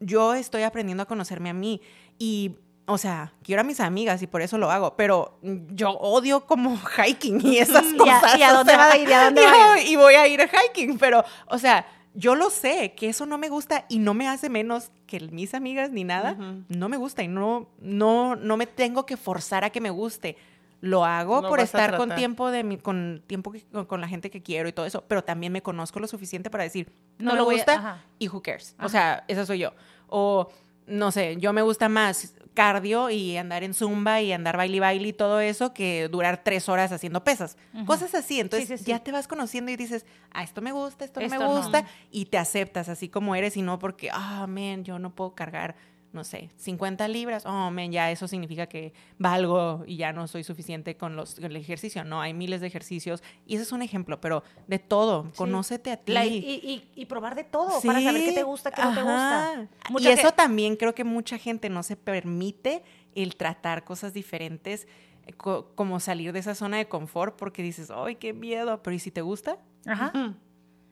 yo 0.00 0.34
estoy 0.34 0.62
aprendiendo 0.62 1.02
a 1.02 1.06
conocerme 1.06 1.50
a 1.50 1.54
mí 1.54 1.80
y, 2.18 2.56
o 2.86 2.98
sea, 2.98 3.32
quiero 3.42 3.60
a 3.60 3.64
mis 3.64 3.80
amigas 3.80 4.22
y 4.22 4.26
por 4.26 4.42
eso 4.42 4.58
lo 4.58 4.70
hago, 4.70 4.96
pero 4.96 5.38
yo 5.42 5.90
odio 5.90 6.46
como 6.46 6.78
hiking 6.96 7.40
y 7.44 7.58
esas 7.58 7.84
¿Y 7.92 7.94
a- 7.94 8.20
cosas. 8.20 8.38
y 8.38 8.42
a 8.42 8.50
o 8.52 8.56
dónde 8.58 8.72
sea, 8.72 8.78
va 8.78 8.92
a 8.92 8.96
ir? 8.96 9.08
¿Y 9.08 9.12
a 9.12 9.24
dónde 9.24 9.42
y 9.42 9.44
va 9.44 9.50
a 9.50 9.68
voy- 9.74 9.80
Y 9.88 9.96
voy 9.96 10.14
a 10.14 10.26
ir 10.28 10.40
a 10.40 10.48
hiking, 10.48 10.98
pero, 10.98 11.24
o 11.48 11.58
sea, 11.58 11.86
yo 12.14 12.34
lo 12.34 12.48
sé, 12.48 12.94
que 12.96 13.08
eso 13.10 13.26
no 13.26 13.36
me 13.38 13.48
gusta 13.50 13.84
y 13.90 13.98
no 13.98 14.14
me 14.14 14.26
hace 14.28 14.48
menos 14.48 14.90
que 15.06 15.20
mis 15.20 15.52
amigas 15.52 15.90
ni 15.90 16.02
nada. 16.04 16.36
No 16.68 16.88
me 16.88 16.96
gusta 16.96 17.22
y 17.22 17.28
no, 17.28 17.68
no, 17.80 18.36
no 18.36 18.56
me 18.56 18.66
tengo 18.66 19.04
que 19.04 19.16
forzar 19.18 19.64
a 19.64 19.70
que 19.70 19.80
me 19.82 19.90
guste. 19.90 20.36
Lo 20.80 21.04
hago 21.04 21.42
No 21.42 21.48
por 21.48 21.60
estar 21.60 21.96
con 21.96 22.14
tiempo 22.14 22.50
de 22.50 22.62
mi, 22.62 22.76
con 22.78 23.22
tiempo 23.26 23.50
que- 23.52 23.64
con, 23.66 23.84
con 23.86 24.00
la 24.00 24.08
gente 24.08 24.30
que 24.30 24.42
quiero 24.42 24.68
y 24.68 24.72
todo 24.72 24.86
eso, 24.86 25.04
pero 25.08 25.24
también 25.24 25.52
me 25.52 25.62
conozco 25.62 26.00
lo 26.00 26.06
suficiente 26.06 26.48
para 26.50 26.64
decir, 26.64 26.90
no, 27.18 27.34
lo 27.34 27.42
a- 27.42 27.52
gusta 27.52 28.04
y 28.18 28.28
who 28.28 28.42
cares. 28.42 28.74
O 28.82 28.88
sea, 28.88 29.24
esa 29.28 29.44
soy 29.44 29.58
yo. 29.58 29.72
O 30.06 30.48
no 30.86 31.10
sé, 31.12 31.36
yo 31.38 31.52
me 31.52 31.60
gusta 31.62 31.88
más 31.90 32.34
cardio 32.56 33.08
y 33.10 33.36
andar 33.36 33.62
en 33.62 33.72
zumba 33.74 34.20
y 34.20 34.32
andar 34.32 34.56
baile 34.56 34.78
y 34.78 34.80
baile 34.80 35.08
y 35.08 35.12
todo 35.12 35.38
eso 35.38 35.72
que 35.72 36.08
durar 36.08 36.42
tres 36.42 36.68
horas 36.68 36.90
haciendo 36.90 37.22
pesas. 37.22 37.56
Cosas 37.86 38.12
así. 38.16 38.40
Entonces 38.40 38.66
Sí, 38.68 38.76
sí, 38.78 38.84
sí. 38.84 38.90
ya 38.90 38.98
te 38.98 39.12
vas 39.12 39.28
conociendo 39.28 39.70
y 39.70 39.76
dices, 39.76 40.04
ah, 40.32 40.42
esto 40.42 40.60
me 40.62 40.72
gusta, 40.72 41.04
esto, 41.04 41.20
no 41.20 41.26
Esto 41.26 41.38
me 41.38 41.44
no. 41.44 41.56
gusta. 41.56 41.84
Y 42.10 42.24
te 42.24 42.38
aceptas 42.38 42.88
así 42.88 43.08
como 43.08 43.36
eres 43.36 43.56
y 43.56 43.62
no 43.62 43.78
porque, 43.78 44.10
ah, 44.12 44.46
man, 44.48 44.82
yo 44.82 44.98
no 44.98 45.10
puedo 45.14 45.34
cargar, 45.36 45.76
no 46.16 46.24
sé, 46.24 46.50
50 46.56 47.06
libras. 47.06 47.46
Oh, 47.46 47.70
man, 47.70 47.92
ya 47.92 48.10
eso 48.10 48.26
significa 48.26 48.66
que 48.66 48.92
valgo 49.18 49.84
y 49.86 49.96
ya 49.96 50.12
no 50.12 50.26
soy 50.26 50.42
suficiente 50.42 50.96
con, 50.96 51.14
los, 51.14 51.36
con 51.36 51.44
el 51.44 51.54
ejercicio. 51.56 52.02
No, 52.02 52.20
hay 52.20 52.34
miles 52.34 52.60
de 52.60 52.66
ejercicios. 52.66 53.22
Y 53.46 53.54
ese 53.54 53.62
es 53.62 53.70
un 53.72 53.82
ejemplo, 53.82 54.20
pero 54.20 54.42
de 54.66 54.80
todo. 54.80 55.30
Conócete 55.36 55.92
a 55.92 55.96
ti. 55.98 56.12
La- 56.12 56.26
y, 56.26 56.38
y- 56.38 56.90
y 57.00 57.06
probar 57.06 57.36
de 57.36 57.44
todo 57.44 57.80
para 57.86 58.00
saber 58.00 58.24
qué 58.24 58.32
te 58.32 58.42
gusta, 58.42 58.72
qué 58.72 58.82
no 58.82 58.94
te 58.94 59.02
gusta. 59.02 59.68
Mucha 59.90 60.08
y 60.10 60.12
eso 60.12 60.32
también 60.32 60.74
creo 60.74 60.94
que 60.94 61.04
mucha 61.04 61.38
gente 61.38 61.68
no 61.70 61.84
se 61.84 61.94
permite 61.96 62.82
el 63.14 63.36
tratar 63.36 63.84
cosas 63.84 64.12
diferentes, 64.12 64.88
co- 65.36 65.70
como 65.74 66.00
salir 66.00 66.32
de 66.32 66.38
esa 66.40 66.54
zona 66.54 66.78
de 66.78 66.88
confort 66.88 67.36
porque 67.36 67.62
dices, 67.62 67.90
¡ay, 67.94 68.16
qué 68.16 68.32
miedo! 68.32 68.82
Pero 68.82 68.94
¿y 68.96 68.98
si 68.98 69.10
te 69.10 69.20
gusta? 69.20 69.58
Ajá. 69.86 70.12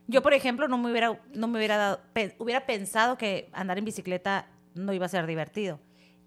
Yo, 0.07 0.21
por 0.23 0.35
ejemplo, 0.35 0.69
no 0.69 0.77
me 0.77 0.91
hubiera, 0.91 1.19
no 1.33 1.49
me 1.49 1.57
hubiera 1.59 1.79
dado, 1.79 2.01
pe- 2.13 2.37
hubiera 2.39 2.67
pensado 2.67 3.17
que 3.17 3.49
andar 3.55 3.79
en 3.79 3.87
bicicleta 3.87 4.49
no 4.75 4.93
iba 4.93 5.07
a 5.07 5.09
ser 5.09 5.27
divertido. 5.27 5.81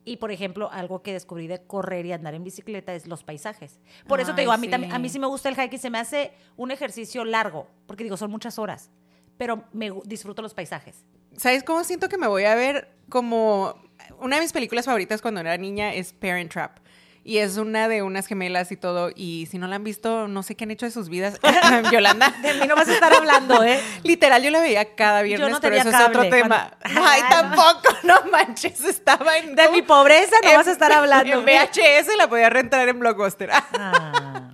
Y, 0.05 0.17
por 0.17 0.31
ejemplo, 0.31 0.71
algo 0.71 1.03
que 1.03 1.11
descubrí 1.11 1.47
de 1.47 1.65
correr 1.65 2.05
y 2.05 2.13
andar 2.13 2.33
en 2.33 2.43
bicicleta 2.43 2.95
es 2.95 3.07
los 3.07 3.23
paisajes. 3.23 3.81
Por 4.07 4.21
eso 4.21 4.33
te 4.33 4.41
Ay, 4.41 4.45
digo, 4.45 4.53
a 4.53 4.57
mí, 4.57 4.69
sí. 4.69 4.89
a 4.89 4.99
mí 4.99 5.09
sí 5.09 5.19
me 5.19 5.27
gusta 5.27 5.49
el 5.49 5.55
hiking, 5.55 5.79
se 5.79 5.89
me 5.89 5.99
hace 5.99 6.31
un 6.55 6.71
ejercicio 6.71 7.25
largo, 7.25 7.67
porque 7.85 8.05
digo, 8.05 8.15
son 8.15 8.31
muchas 8.31 8.57
horas, 8.57 8.89
pero 9.37 9.65
me 9.73 9.91
disfruto 10.05 10.41
los 10.41 10.53
paisajes. 10.53 11.05
¿Sabes 11.35 11.63
cómo 11.63 11.83
siento 11.83 12.07
que 12.07 12.17
me 12.17 12.27
voy 12.27 12.45
a 12.45 12.55
ver 12.55 12.95
como... 13.09 13.75
Una 14.21 14.37
de 14.37 14.43
mis 14.43 14.53
películas 14.53 14.85
favoritas 14.85 15.21
cuando 15.21 15.41
era 15.41 15.57
niña 15.57 15.93
es 15.93 16.13
Parent 16.13 16.53
Trap. 16.53 16.79
Y 17.27 17.39
es 17.39 17.57
una 17.57 17.89
de 17.89 18.03
unas 18.03 18.25
gemelas 18.25 18.71
y 18.71 18.77
todo. 18.77 19.11
Y 19.13 19.49
si 19.51 19.57
no 19.57 19.67
la 19.67 19.75
han 19.75 19.83
visto, 19.83 20.29
no 20.29 20.43
sé 20.43 20.55
qué 20.55 20.63
han 20.63 20.71
hecho 20.71 20.85
de 20.85 20.93
sus 20.93 21.09
vidas. 21.09 21.37
Yolanda. 21.91 22.33
De 22.41 22.53
mí 22.53 22.65
no 22.67 22.73
vas 22.77 22.87
a 22.87 22.93
estar 22.93 23.13
hablando, 23.13 23.65
¿eh? 23.65 23.81
Literal, 24.03 24.41
yo 24.41 24.49
la 24.49 24.61
veía 24.61 24.95
cada 24.95 25.23
viernes, 25.23 25.51
no 25.51 25.59
pero 25.59 25.75
eso 25.75 25.89
es 25.89 26.07
otro 26.07 26.29
tema. 26.29 26.71
Ay, 26.83 26.95
Ay, 26.95 27.21
tampoco, 27.29 27.97
no 28.03 28.21
manches, 28.31 28.79
estaba 28.79 29.39
en... 29.39 29.55
De 29.55 29.67
mi 29.71 29.81
pobreza 29.81 30.37
no 30.41 30.51
en- 30.51 30.55
vas 30.55 30.67
a 30.67 30.71
estar 30.71 30.89
hablando. 30.93 31.33
En 31.33 31.43
VHS 31.43 32.15
la 32.17 32.29
podía 32.29 32.49
rentar 32.49 32.87
en 32.87 32.97
Blockbuster. 32.97 33.49
Ah. 33.51 34.53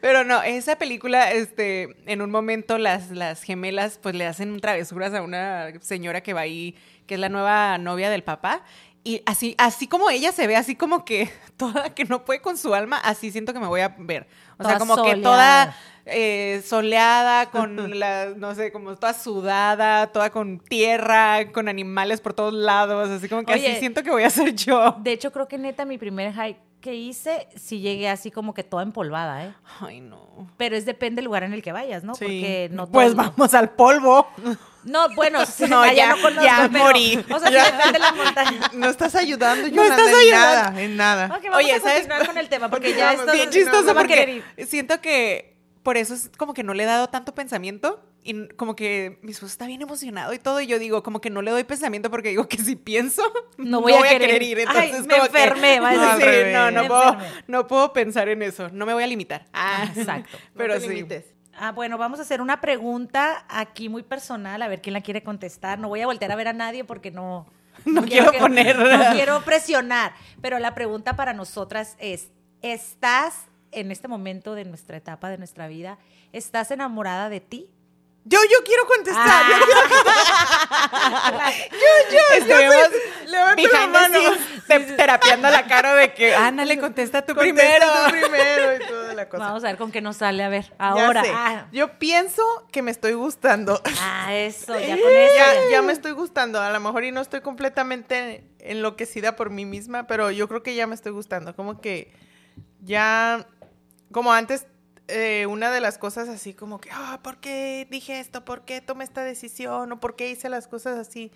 Pero 0.00 0.22
no, 0.22 0.44
esa 0.44 0.76
película, 0.76 1.32
este, 1.32 1.88
en 2.06 2.22
un 2.22 2.30
momento 2.30 2.78
las, 2.78 3.10
las 3.10 3.42
gemelas 3.42 3.98
pues 4.00 4.14
le 4.14 4.28
hacen 4.28 4.60
travesuras 4.60 5.12
a 5.12 5.22
una 5.22 5.72
señora 5.80 6.20
que 6.20 6.34
va 6.34 6.42
ahí, 6.42 6.76
que 7.08 7.14
es 7.14 7.20
la 7.20 7.28
nueva 7.28 7.78
novia 7.78 8.10
del 8.10 8.22
papá. 8.22 8.62
Y 9.04 9.22
así, 9.26 9.54
así 9.58 9.88
como 9.88 10.10
ella 10.10 10.30
se 10.30 10.46
ve, 10.46 10.56
así 10.56 10.76
como 10.76 11.04
que 11.04 11.30
toda 11.56 11.94
que 11.94 12.04
no 12.04 12.24
puede 12.24 12.40
con 12.40 12.56
su 12.56 12.74
alma, 12.74 12.98
así 12.98 13.32
siento 13.32 13.52
que 13.52 13.60
me 13.60 13.66
voy 13.66 13.80
a 13.80 13.94
ver. 13.98 14.26
O 14.58 14.64
sea, 14.64 14.78
como 14.78 15.02
que 15.02 15.16
toda 15.16 15.74
eh, 16.06 16.62
soleada, 16.64 17.50
con 17.50 17.98
la, 17.98 18.30
no 18.36 18.54
sé, 18.54 18.70
como 18.70 18.94
toda 18.96 19.12
sudada, 19.14 20.08
toda 20.08 20.30
con 20.30 20.60
tierra, 20.60 21.50
con 21.52 21.68
animales 21.68 22.20
por 22.20 22.34
todos 22.34 22.54
lados, 22.54 23.08
así 23.08 23.28
como 23.28 23.44
que 23.44 23.54
Oye. 23.54 23.70
así 23.70 23.80
siento 23.80 24.02
que 24.02 24.10
voy 24.10 24.22
a 24.22 24.30
ser 24.30 24.54
yo. 24.54 24.96
De 25.00 25.12
hecho, 25.12 25.32
creo 25.32 25.48
que 25.48 25.58
neta 25.58 25.84
mi 25.84 25.98
primer 25.98 26.32
hike 26.32 26.71
que 26.82 26.94
hice, 26.94 27.48
sí 27.56 27.80
llegué 27.80 28.10
así 28.10 28.30
como 28.30 28.52
que 28.52 28.62
toda 28.64 28.82
empolvada, 28.82 29.44
¿eh? 29.46 29.54
Ay, 29.80 30.00
no. 30.02 30.48
Pero 30.58 30.76
es 30.76 30.84
depende 30.84 31.20
del 31.20 31.26
lugar 31.26 31.44
en 31.44 31.54
el 31.54 31.62
que 31.62 31.72
vayas, 31.72 32.04
¿no? 32.04 32.14
Sí. 32.14 32.24
Porque 32.24 32.68
no 32.72 32.86
Pues 32.90 33.14
todo- 33.14 33.16
vamos 33.36 33.54
al 33.54 33.70
polvo. 33.70 34.26
No, 34.84 35.08
bueno, 35.14 35.46
sí, 35.46 35.64
No, 35.68 35.80
allá 35.80 35.94
ya- 35.94 36.16
no 36.16 36.20
conozco, 36.20 36.42
ya 36.44 36.68
pero- 36.70 36.84
morí. 36.84 37.24
O 37.32 37.38
sea, 37.38 37.48
sí 37.48 37.54
Ya. 37.54 37.64
depende 37.70 37.92
de 37.92 37.98
la 38.00 38.12
montaña. 38.12 38.60
No 38.74 38.88
estás 38.88 39.14
ayudando, 39.14 39.68
No 39.68 39.74
Yolanda, 39.74 39.96
estás 39.96 40.08
en 40.12 40.18
ayudando. 40.20 40.70
nada, 40.70 40.82
en 40.82 40.96
nada. 40.96 41.26
Ok, 41.36 41.44
vamos 41.44 41.56
Oye, 41.58 41.72
a 41.72 41.78
¿sabes? 41.80 41.94
continuar 41.94 42.26
con 42.26 42.36
el 42.38 42.48
tema 42.50 42.68
porque 42.68 42.88
Porque 42.88 42.98
ya 42.98 43.06
vamos, 43.06 43.20
esto 43.20 43.32
bien 43.32 43.46
no, 43.46 43.52
chistoso 43.52 43.82
no 43.84 43.94
porque 43.94 44.42
siento 44.68 45.00
que 45.00 45.56
por 45.84 45.96
eso 45.96 46.14
es 46.14 46.30
como 46.36 46.52
que 46.52 46.64
no 46.64 46.74
le 46.74 46.82
he 46.82 46.86
dado 46.86 47.08
tanto 47.08 47.32
pensamiento 47.34 48.02
y 48.24 48.48
como 48.50 48.76
que 48.76 49.18
mi 49.22 49.32
esposo 49.32 49.50
está 49.50 49.66
bien 49.66 49.82
emocionado 49.82 50.32
y 50.32 50.38
todo 50.38 50.60
y 50.60 50.66
yo 50.68 50.78
digo 50.78 51.02
como 51.02 51.20
que 51.20 51.28
no 51.30 51.42
le 51.42 51.50
doy 51.50 51.64
pensamiento 51.64 52.08
porque 52.10 52.28
digo 52.28 52.46
que 52.48 52.58
si 52.58 52.76
pienso 52.76 53.22
No 53.58 53.80
voy 53.80 53.92
a 53.94 54.02
querer. 54.08 54.42
ir 54.42 54.58
Ay, 54.68 54.92
me 54.92 54.98
como 54.98 55.08
que- 55.08 55.16
enfermé, 55.42 55.80
va 55.80 55.90
a 55.90 56.16
Sí, 56.20 56.26
no 56.52 56.70
no 56.70 56.82
Me 56.82 56.88
puedo 56.88 57.12
enfermé. 57.14 57.44
no 57.48 57.66
puedo 57.66 57.92
pensar 57.92 58.28
en 58.28 58.42
eso 58.42 58.68
no 58.70 58.86
me 58.86 58.94
voy 58.94 59.02
a 59.02 59.06
limitar 59.08 59.46
ah 59.52 59.86
Exacto. 59.96 60.38
pero 60.56 60.74
no 60.74 60.80
te 60.80 60.86
sí 60.86 60.94
limites. 60.94 61.26
Ah, 61.54 61.70
bueno, 61.72 61.98
vamos 61.98 62.18
a 62.18 62.22
hacer 62.22 62.40
una 62.40 62.62
pregunta 62.62 63.44
aquí 63.48 63.90
muy 63.90 64.02
personal, 64.02 64.62
a 64.62 64.68
ver 64.68 64.80
quién 64.80 64.94
la 64.94 65.02
quiere 65.02 65.22
contestar. 65.22 65.78
No 65.78 65.88
voy 65.88 66.00
a 66.00 66.06
voltear 66.06 66.32
a 66.32 66.34
ver 66.36 66.48
a 66.48 66.54
nadie 66.54 66.82
porque 66.82 67.10
no... 67.10 67.46
No 67.84 68.02
quiero 68.04 68.30
que- 68.32 68.38
poner- 68.38 68.76
No 68.78 69.12
quiero 69.14 69.42
presionar, 69.44 70.14
pero 70.40 70.58
la 70.58 70.74
pregunta 70.74 71.14
para 71.14 71.34
nosotras 71.34 71.96
es, 71.98 72.30
¿estás 72.62 73.48
en 73.70 73.90
este 73.90 74.08
momento 74.08 74.54
de 74.54 74.64
nuestra 74.64 74.96
etapa 74.96 75.28
de 75.28 75.36
nuestra 75.38 75.66
vida, 75.68 75.98
¿estás 76.32 76.70
enamorada 76.70 77.28
de 77.28 77.40
ti? 77.40 77.68
Yo, 78.24 78.38
yo 78.50 78.58
quiero 78.64 78.86
contestar. 78.86 79.42
Yo 79.48 79.56
Ah. 80.74 81.50
Yo, 81.72 82.16
yo, 82.16 82.36
Estuvimos 82.36 82.76
yo. 83.56 83.88
Mano. 83.88 84.18
te- 84.68 84.80
terapiando 84.96 85.50
la 85.50 85.66
cara 85.66 85.94
de 85.94 86.12
que 86.14 86.34
Ana 86.34 86.64
le 86.64 86.78
contesta 86.78 87.22
tú 87.22 87.34
Contesta 87.34 87.60
primero. 87.62 87.86
tú 88.04 88.10
primero 88.10 88.76
y 88.76 88.86
toda 88.86 89.14
la 89.14 89.28
cosa. 89.28 89.44
Vamos 89.44 89.64
a 89.64 89.68
ver 89.68 89.76
con 89.76 89.90
qué 89.92 90.00
nos 90.00 90.16
sale. 90.18 90.42
A 90.44 90.48
ver, 90.48 90.72
ahora. 90.78 91.22
Ah, 91.26 91.66
Yo 91.72 91.98
pienso 91.98 92.42
que 92.70 92.82
me 92.82 92.90
estoy 92.90 93.12
gustando. 93.14 93.80
ah, 94.00 94.34
eso, 94.34 94.78
ya 94.78 94.96
con 95.02 95.12
eso. 95.12 95.70
Ya 95.70 95.82
me 95.82 95.92
estoy 95.92 96.12
gustando. 96.12 96.60
A 96.60 96.70
lo 96.70 96.80
mejor 96.80 97.04
y 97.04 97.12
no 97.12 97.20
estoy 97.20 97.40
completamente 97.40 98.44
enloquecida 98.60 99.34
por 99.36 99.50
mí 99.50 99.64
misma, 99.64 100.06
pero 100.06 100.30
yo 100.30 100.48
creo 100.48 100.62
que 100.62 100.74
ya 100.74 100.86
me 100.86 100.94
estoy 100.94 101.12
gustando. 101.12 101.54
Como 101.56 101.80
que 101.80 102.12
ya, 102.80 103.46
como 104.12 104.32
antes, 104.32 104.66
eh, 105.08 105.46
una 105.46 105.70
de 105.70 105.80
las 105.80 105.98
cosas 105.98 106.28
así 106.28 106.54
como 106.54 106.80
que, 106.80 106.90
ah, 106.92 107.20
¿por 107.22 107.38
qué 107.38 107.86
dije 107.90 108.20
esto? 108.20 108.44
¿Por 108.44 108.64
qué 108.64 108.80
tomé 108.80 109.04
esta 109.04 109.24
decisión? 109.24 109.92
¿O 109.92 110.00
por 110.00 110.16
qué 110.16 110.30
hice 110.30 110.48
las 110.48 110.68
cosas 110.68 110.98
así? 110.98 111.32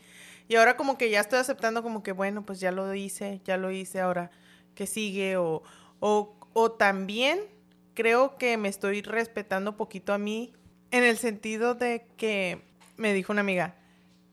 Y 0.48 0.56
ahora 0.56 0.76
como 0.76 0.96
que 0.96 1.10
ya 1.10 1.20
estoy 1.20 1.38
aceptando 1.38 1.82
como 1.82 2.02
que, 2.02 2.12
bueno, 2.12 2.46
pues 2.46 2.60
ya 2.60 2.70
lo 2.70 2.92
hice, 2.94 3.40
ya 3.44 3.56
lo 3.56 3.70
hice, 3.70 4.00
ahora 4.00 4.30
que 4.74 4.86
sigue? 4.86 5.36
O, 5.36 5.62
o, 6.00 6.38
o 6.52 6.72
también 6.72 7.40
creo 7.94 8.36
que 8.36 8.56
me 8.56 8.68
estoy 8.68 9.02
respetando 9.02 9.76
poquito 9.76 10.12
a 10.12 10.18
mí 10.18 10.52
en 10.90 11.02
el 11.02 11.16
sentido 11.16 11.74
de 11.74 12.06
que 12.16 12.62
me 12.96 13.12
dijo 13.12 13.32
una 13.32 13.40
amiga, 13.40 13.74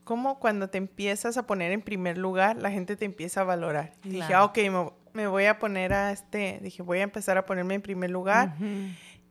¿cómo 0.04 0.38
cuando 0.38 0.70
te 0.70 0.78
empiezas 0.78 1.36
a 1.36 1.46
poner 1.46 1.72
en 1.72 1.82
primer 1.82 2.18
lugar, 2.18 2.56
la 2.56 2.70
gente 2.70 2.96
te 2.96 3.04
empieza 3.04 3.40
a 3.40 3.44
valorar? 3.44 3.94
Y 4.04 4.10
dije, 4.10 4.34
ah, 4.34 4.44
ok, 4.44 4.58
me, 4.70 4.90
me 5.14 5.26
voy 5.26 5.46
a 5.46 5.58
poner 5.58 5.92
a 5.92 6.12
este, 6.12 6.60
dije, 6.62 6.82
voy 6.82 6.98
a 6.98 7.02
empezar 7.02 7.38
a 7.38 7.46
ponerme 7.46 7.74
en 7.74 7.82
primer 7.82 8.10
lugar 8.10 8.54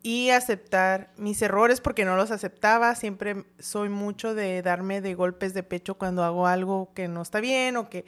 y 0.03 0.29
aceptar 0.31 1.11
mis 1.17 1.41
errores 1.41 1.81
porque 1.81 2.05
no 2.05 2.15
los 2.15 2.29
aceptaba. 2.29 2.93
Siempre 2.93 3.45
soy 3.57 3.89
mucho 3.89 4.35
de 4.35 4.61
darme 4.61 5.01
de 5.01 5.15
golpes 5.15 5.53
de 5.53 5.63
pecho 5.63 5.95
cuando 5.97 6.23
hago 6.23 6.45
algo 6.45 6.91
que 6.93 7.07
no 7.07 7.21
está 7.21 7.39
bien 7.39 7.77
o 7.77 7.89
que 7.89 8.03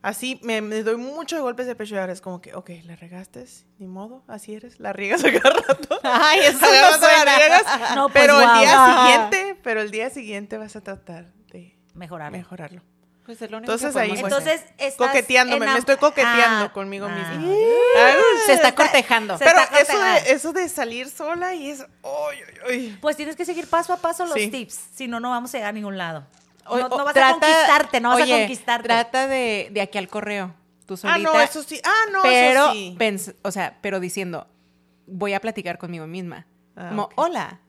así 0.00 0.38
me, 0.44 0.60
me 0.62 0.82
doy 0.84 0.96
mucho 0.96 1.34
de 1.36 1.42
golpes 1.42 1.66
de 1.66 1.74
pecho 1.74 1.96
y 1.96 1.98
ahora 1.98 2.12
es 2.12 2.20
como 2.20 2.40
que, 2.40 2.54
ok, 2.54 2.70
la 2.84 2.94
regaste, 2.94 3.44
ni 3.78 3.86
modo, 3.88 4.22
así 4.28 4.54
eres, 4.54 4.78
la 4.78 4.92
riegas 4.92 5.24
a 5.24 5.32
cada 5.32 5.56
rato. 5.60 5.98
Ay, 6.04 6.40
eso 6.40 6.60
no 6.60 6.98
suena. 6.98 7.24
la 7.24 7.36
riegas, 7.36 7.64
No, 7.96 8.08
pues, 8.08 8.22
pero 8.22 8.40
el 8.40 8.60
día 8.60 8.86
siguiente, 8.96 9.60
pero 9.62 9.80
el 9.80 9.90
día 9.90 10.10
siguiente 10.10 10.56
vas 10.56 10.76
a 10.76 10.82
tratar 10.82 11.32
de 11.50 11.76
Mejorar. 11.94 12.30
mejorarlo. 12.30 12.82
Pues 13.24 13.40
es 13.40 13.50
lo 13.50 13.56
único 13.56 13.72
Entonces 13.72 13.94
que 13.94 14.00
ahí. 14.00 14.10
Entonces, 14.18 14.62
estás 14.76 15.08
Coqueteándome, 15.08 15.66
me 15.66 15.78
estoy 15.78 15.96
coqueteando 15.96 16.66
Ah, 16.66 16.72
conmigo 16.74 17.06
ah. 17.06 17.14
misma. 17.14 17.54
Ay, 17.96 18.14
se 18.44 18.52
está 18.52 18.74
cortejando. 18.74 19.38
Pero 19.38 19.58
está 19.60 19.80
eso 19.80 19.98
de, 19.98 20.32
eso 20.32 20.52
de 20.52 20.68
salir 20.68 21.08
sola 21.08 21.54
y 21.54 21.70
eso, 21.70 21.86
ay. 22.68 22.98
Pues 23.00 23.16
tienes 23.16 23.34
que 23.36 23.46
seguir 23.46 23.66
paso 23.66 23.94
a 23.94 23.96
paso 23.96 24.26
los 24.26 24.34
Sí. 24.34 24.48
tips, 24.48 24.78
si 24.94 25.08
no, 25.08 25.20
no 25.20 25.30
vamos 25.30 25.54
a 25.54 25.58
llegar 25.58 25.70
a 25.70 25.72
ningún 25.72 25.96
lado. 25.96 26.26
O- 26.66 26.76
no, 26.78 26.86
o 26.86 26.98
no 26.98 27.04
vas 27.04 27.14
trata- 27.14 27.28
a 27.30 27.32
conquistarte, 27.40 28.00
no 28.00 28.08
vas 28.10 28.20
oye, 28.22 28.34
a 28.34 28.38
conquistarte. 28.40 28.88
Trata 28.88 29.26
de, 29.26 29.68
de 29.70 29.80
aquí 29.80 29.96
al 29.98 30.08
correo. 30.08 30.54
Tú 30.86 30.94
Ah, 30.94 30.96
solita. 30.98 31.32
no, 31.32 31.40
eso 31.40 31.62
sí. 31.62 31.80
Ah, 31.82 32.04
no, 32.12 32.22
pero, 32.22 32.64
eso 32.64 32.72
sí. 32.72 32.94
pens- 32.98 33.34
o 33.42 33.50
sea, 33.50 33.78
pero 33.80 34.00
diciendo, 34.00 34.46
voy 35.06 35.32
a 35.32 35.40
platicar 35.40 35.78
conmigo 35.78 36.06
misma. 36.06 36.46
Ah, 36.76 36.88
Como, 36.90 37.08
hola. 37.16 37.60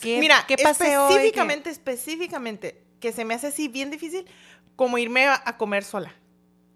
¿Qué, 0.00 0.18
Mira, 0.20 0.44
¿qué 0.48 0.56
pasé 0.56 0.96
hoy? 0.96 1.10
específicamente, 1.12 1.68
específicamente, 1.70 2.82
que 3.00 3.12
se 3.12 3.24
me 3.24 3.34
hace 3.34 3.48
así 3.48 3.68
bien 3.68 3.90
difícil, 3.90 4.26
como 4.76 4.98
irme 4.98 5.26
a, 5.26 5.42
a 5.44 5.56
comer 5.56 5.84
sola. 5.84 6.14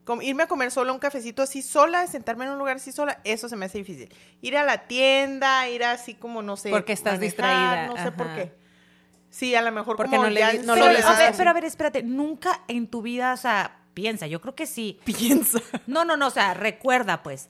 Como 0.05 0.21
irme 0.21 0.43
a 0.43 0.47
comer 0.47 0.71
sola 0.71 0.93
un 0.93 0.99
cafecito 0.99 1.43
así 1.43 1.63
sola, 1.63 2.07
sentarme 2.07 2.45
en 2.45 2.51
un 2.53 2.59
lugar 2.59 2.77
así 2.77 2.93
sola, 2.93 3.21
eso 3.25 3.49
se 3.49 3.57
me 3.57 3.67
hace 3.67 3.79
difícil. 3.79 4.13
Ir 4.43 4.57
a 4.57 4.65
la 4.65 4.87
tienda, 4.87 5.67
ir 5.69 5.83
así 5.85 6.15
como, 6.15 6.43
no 6.43 6.57
sé. 6.57 6.69
Porque 6.71 6.93
estás 6.93 7.15
manejar, 7.15 7.21
distraída, 7.23 7.87
No 7.87 7.97
sé 7.97 8.13
por 8.13 8.35
qué. 8.35 8.53
Sí, 9.31 9.55
a 9.55 9.63
lo 9.63 9.73
mejor 9.73 9.97
Porque 9.97 10.11
como 10.17 10.25
no 10.25 10.31
le 10.31 10.41
ya 10.41 10.53
no 10.63 10.75
pero, 10.75 10.87
lo 10.87 10.93
a 10.93 10.97
dices 10.97 11.19
ver, 11.19 11.29
así. 11.29 11.39
pero 11.39 11.51
a 11.51 11.53
ver, 11.55 11.65
espérate, 11.65 12.03
nunca 12.03 12.63
en 12.69 12.87
tu 12.87 13.03
vida, 13.03 13.33
o 13.33 13.37
sea, 13.37 13.81
piensa, 13.95 14.27
yo 14.27 14.41
creo 14.41 14.55
que 14.55 14.67
sí. 14.67 15.01
Piensa. 15.07 15.59
No, 15.87 16.05
no, 16.05 16.17
no, 16.17 16.27
o 16.29 16.31
sea, 16.31 16.55
recuerda, 16.55 17.23
pues. 17.23 17.49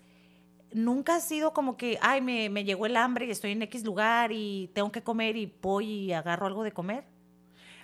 Nunca 0.72 1.16
ha 1.16 1.20
sido 1.20 1.52
como 1.52 1.76
que, 1.76 1.98
ay, 2.00 2.20
me, 2.20 2.48
me 2.50 2.64
llegó 2.64 2.86
el 2.86 2.96
hambre 2.96 3.26
y 3.26 3.30
estoy 3.30 3.52
en 3.52 3.62
X 3.62 3.84
lugar 3.84 4.32
y 4.32 4.70
tengo 4.74 4.90
que 4.92 5.02
comer 5.02 5.36
y 5.36 5.52
voy 5.60 5.86
y 5.86 6.12
agarro 6.12 6.46
algo 6.46 6.62
de 6.62 6.72
comer. 6.72 7.04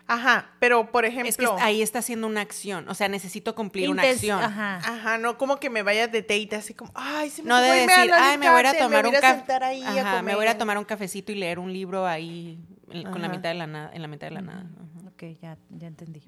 Ajá, 0.06 0.50
pero 0.58 0.90
por 0.90 1.04
Es 1.04 1.14
que 1.14 1.20
ejemplo. 1.20 1.56
ahí 1.60 1.82
está 1.82 2.00
haciendo 2.00 2.26
una 2.26 2.40
acción. 2.40 2.88
O 2.88 2.94
sea, 2.94 3.08
necesito 3.08 3.54
cumplir 3.54 3.88
una 3.90 4.02
acción. 4.02 4.42
Ajá. 4.42 4.76
Ajá, 4.78 5.18
no 5.18 5.38
como 5.38 5.58
que 5.60 5.70
me 5.70 5.82
vaya 5.82 6.08
de 6.08 6.22
date, 6.22 6.56
así 6.56 6.74
como, 6.74 6.90
ay, 6.94 7.30
se 7.30 7.42
me 7.42 7.48
No 7.48 7.60
de 7.60 7.70
decir, 7.86 8.10
ay, 8.12 8.36
me 8.38 8.50
voy 8.50 8.64
a 8.66 8.76
tomar 8.78 9.06
un 9.06 9.12
café. 9.12 9.52
Ajá, 9.84 10.22
me 10.22 10.34
voy 10.34 10.42
a 10.42 10.44
ir 10.44 10.48
a 10.48 10.52
comer". 10.52 10.58
tomar 10.58 10.78
un 10.78 10.84
cafecito 10.84 11.30
y 11.32 11.36
leer 11.36 11.58
un 11.58 11.72
libro 11.72 12.06
ahí 12.06 12.58
en- 12.90 13.10
con 13.10 13.22
la 13.22 13.28
mitad 13.28 13.50
de 13.50 13.54
la 13.54 13.66
nada, 13.68 13.90
en 13.94 14.02
la 14.02 14.08
mitad 14.08 14.26
de 14.28 14.34
la 14.34 14.40
nada. 14.42 14.60
Ajá. 14.60 15.08
Ok, 15.12 15.22
ya, 15.42 15.56
ya 15.68 15.86
entendí. 15.86 16.22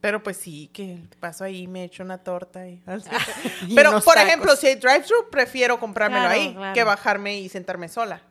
Pero 0.00 0.22
pues 0.22 0.36
sí, 0.36 0.70
que 0.72 1.02
paso 1.20 1.42
ahí, 1.44 1.66
me 1.66 1.82
echo 1.84 2.02
una 2.04 2.18
torta 2.18 2.66
y... 2.68 2.80
Y 3.66 3.74
Pero, 3.74 3.90
por 4.00 4.14
tacos. 4.14 4.22
ejemplo, 4.22 4.56
si 4.56 4.68
hay 4.68 4.76
drive-thru, 4.76 5.28
prefiero 5.30 5.78
comprármelo 5.80 6.26
Claro, 6.26 6.40
ahí 6.40 6.54
claro. 6.54 6.72
que 6.74 6.84
bajarme 6.84 7.38
y 7.40 7.48
sentarme 7.48 7.88
sola. 7.88 8.22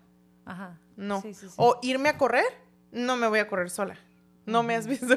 Ajá. 0.46 0.80
No. 0.96 1.22
Sí, 1.22 1.34
sí, 1.34 1.48
sí. 1.48 1.54
O 1.58 1.78
irme 1.84 2.10
a 2.10 2.18
correr, 2.18 2.46
no 2.91 3.18
me 3.18 3.28
voy 3.28 3.39
a 3.39 3.48
correr 3.50 3.70
sola. 3.70 3.98
No 4.46 4.64
me 4.64 4.76
has 4.76 4.88
visto. 4.88 5.08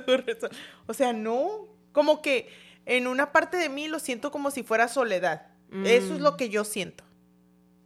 O 0.87 0.95
sea, 0.95 1.13
no. 1.13 1.67
Como 1.93 2.23
que 2.23 2.49
en 2.87 3.07
una 3.07 3.33
parte 3.33 3.57
de 3.57 3.69
mí 3.69 3.89
lo 3.89 3.99
siento 3.99 4.31
como 4.31 4.51
si 4.51 4.63
fuera 4.63 4.89
soledad. 4.89 5.47
Eso 5.85 6.15
es 6.15 6.21
Mm. 6.21 6.23
lo 6.23 6.37
que 6.37 6.49
yo 6.49 6.65
siento. 6.65 7.05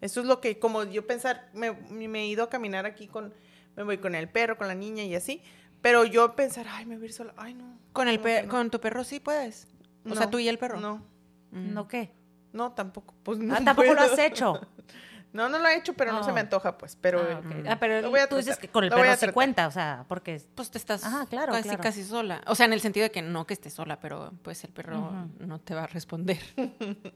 Eso 0.01 0.21
es 0.21 0.27
lo 0.27 0.41
que, 0.41 0.59
como 0.59 0.85
yo 0.85 1.07
pensar, 1.07 1.49
me, 1.53 1.73
me 1.73 2.21
he 2.23 2.27
ido 2.27 2.45
a 2.45 2.49
caminar 2.51 2.87
aquí 2.87 3.07
con, 3.09 3.33
me 3.77 3.83
voy 3.85 3.99
con 3.99 4.15
el 4.15 4.29
perro, 4.29 4.57
con 4.59 4.69
la 4.69 4.75
niña 4.75 5.05
y 5.05 5.15
así. 5.15 5.43
Pero 5.81 6.05
yo 6.05 6.35
pensar, 6.37 6.67
ay, 6.69 6.87
me 6.87 6.97
voy 6.97 7.05
a 7.05 7.07
ir 7.07 7.13
sola. 7.13 7.35
Ay, 7.37 7.55
no. 7.55 7.79
Con, 7.93 8.09
el 8.09 8.17
como 8.19 8.27
que 8.27 8.35
pe- 8.41 8.43
no. 8.47 8.49
con 8.51 8.71
tu 8.71 8.81
perro 8.81 9.03
sí 9.05 9.19
puedes. 9.21 9.67
O 10.09 10.15
sea, 10.15 10.27
No, 10.27 10.31
tú 10.31 10.39
y 10.39 10.49
el 10.49 10.59
perro. 10.59 10.81
No, 10.81 11.05
Mm. 11.51 11.75
¿No 11.75 11.87
qué? 11.89 12.11
no, 12.53 12.73
tampoco. 12.73 13.15
Pues 13.23 13.39
no 13.39 13.55
Ah, 13.55 13.61
tampoco 13.65 13.93
lo 13.95 14.01
has 14.01 14.19
hecho. 14.19 14.61
No, 15.33 15.49
no 15.49 15.59
lo 15.59 15.67
he 15.67 15.77
hecho, 15.77 15.95
pero 15.95 16.13
no 16.13 16.23
se 16.23 16.31
me 16.33 16.41
Ah. 16.41 16.43
antoja, 16.43 16.77
pues. 16.77 16.97
Pero 17.01 17.21
Ah, 17.21 17.39
ok. 17.39 17.67
Ah, 17.69 17.77
pero 17.81 18.03
Lo 18.03 18.11
voy 18.11 18.21
a 18.21 18.29
tú 18.29 18.37
dices 18.37 18.59
que 18.59 18.69
con 18.69 18.85
el 18.85 18.91
lo 18.91 18.97
perro 18.97 19.09
tratar. 19.09 19.33
cuenta, 19.33 19.67
o 19.67 19.71
sea, 19.71 20.05
porque 20.09 20.35
es- 20.35 20.47
Pues 20.55 20.71
te 20.71 20.77
estás 20.79 21.01
claro, 21.31 21.53
casi, 21.53 21.69
claro. 21.69 21.83
casi 21.83 22.05
sola. 22.05 22.43
O 22.47 22.55
sea, 22.55 22.67
en 22.67 22.73
el 22.75 22.81
sentido 22.81 23.05
de 23.05 23.11
que 23.11 23.23
no 23.23 23.47
que 23.47 23.55
estés 23.55 23.73
sola, 23.73 23.99
pero 24.01 24.33
pues 24.43 24.63
el 24.65 24.71
perro 24.73 25.11
no 25.41 25.59
te 25.59 25.75
va 25.75 25.85
a 25.85 25.87
responder. 25.87 26.39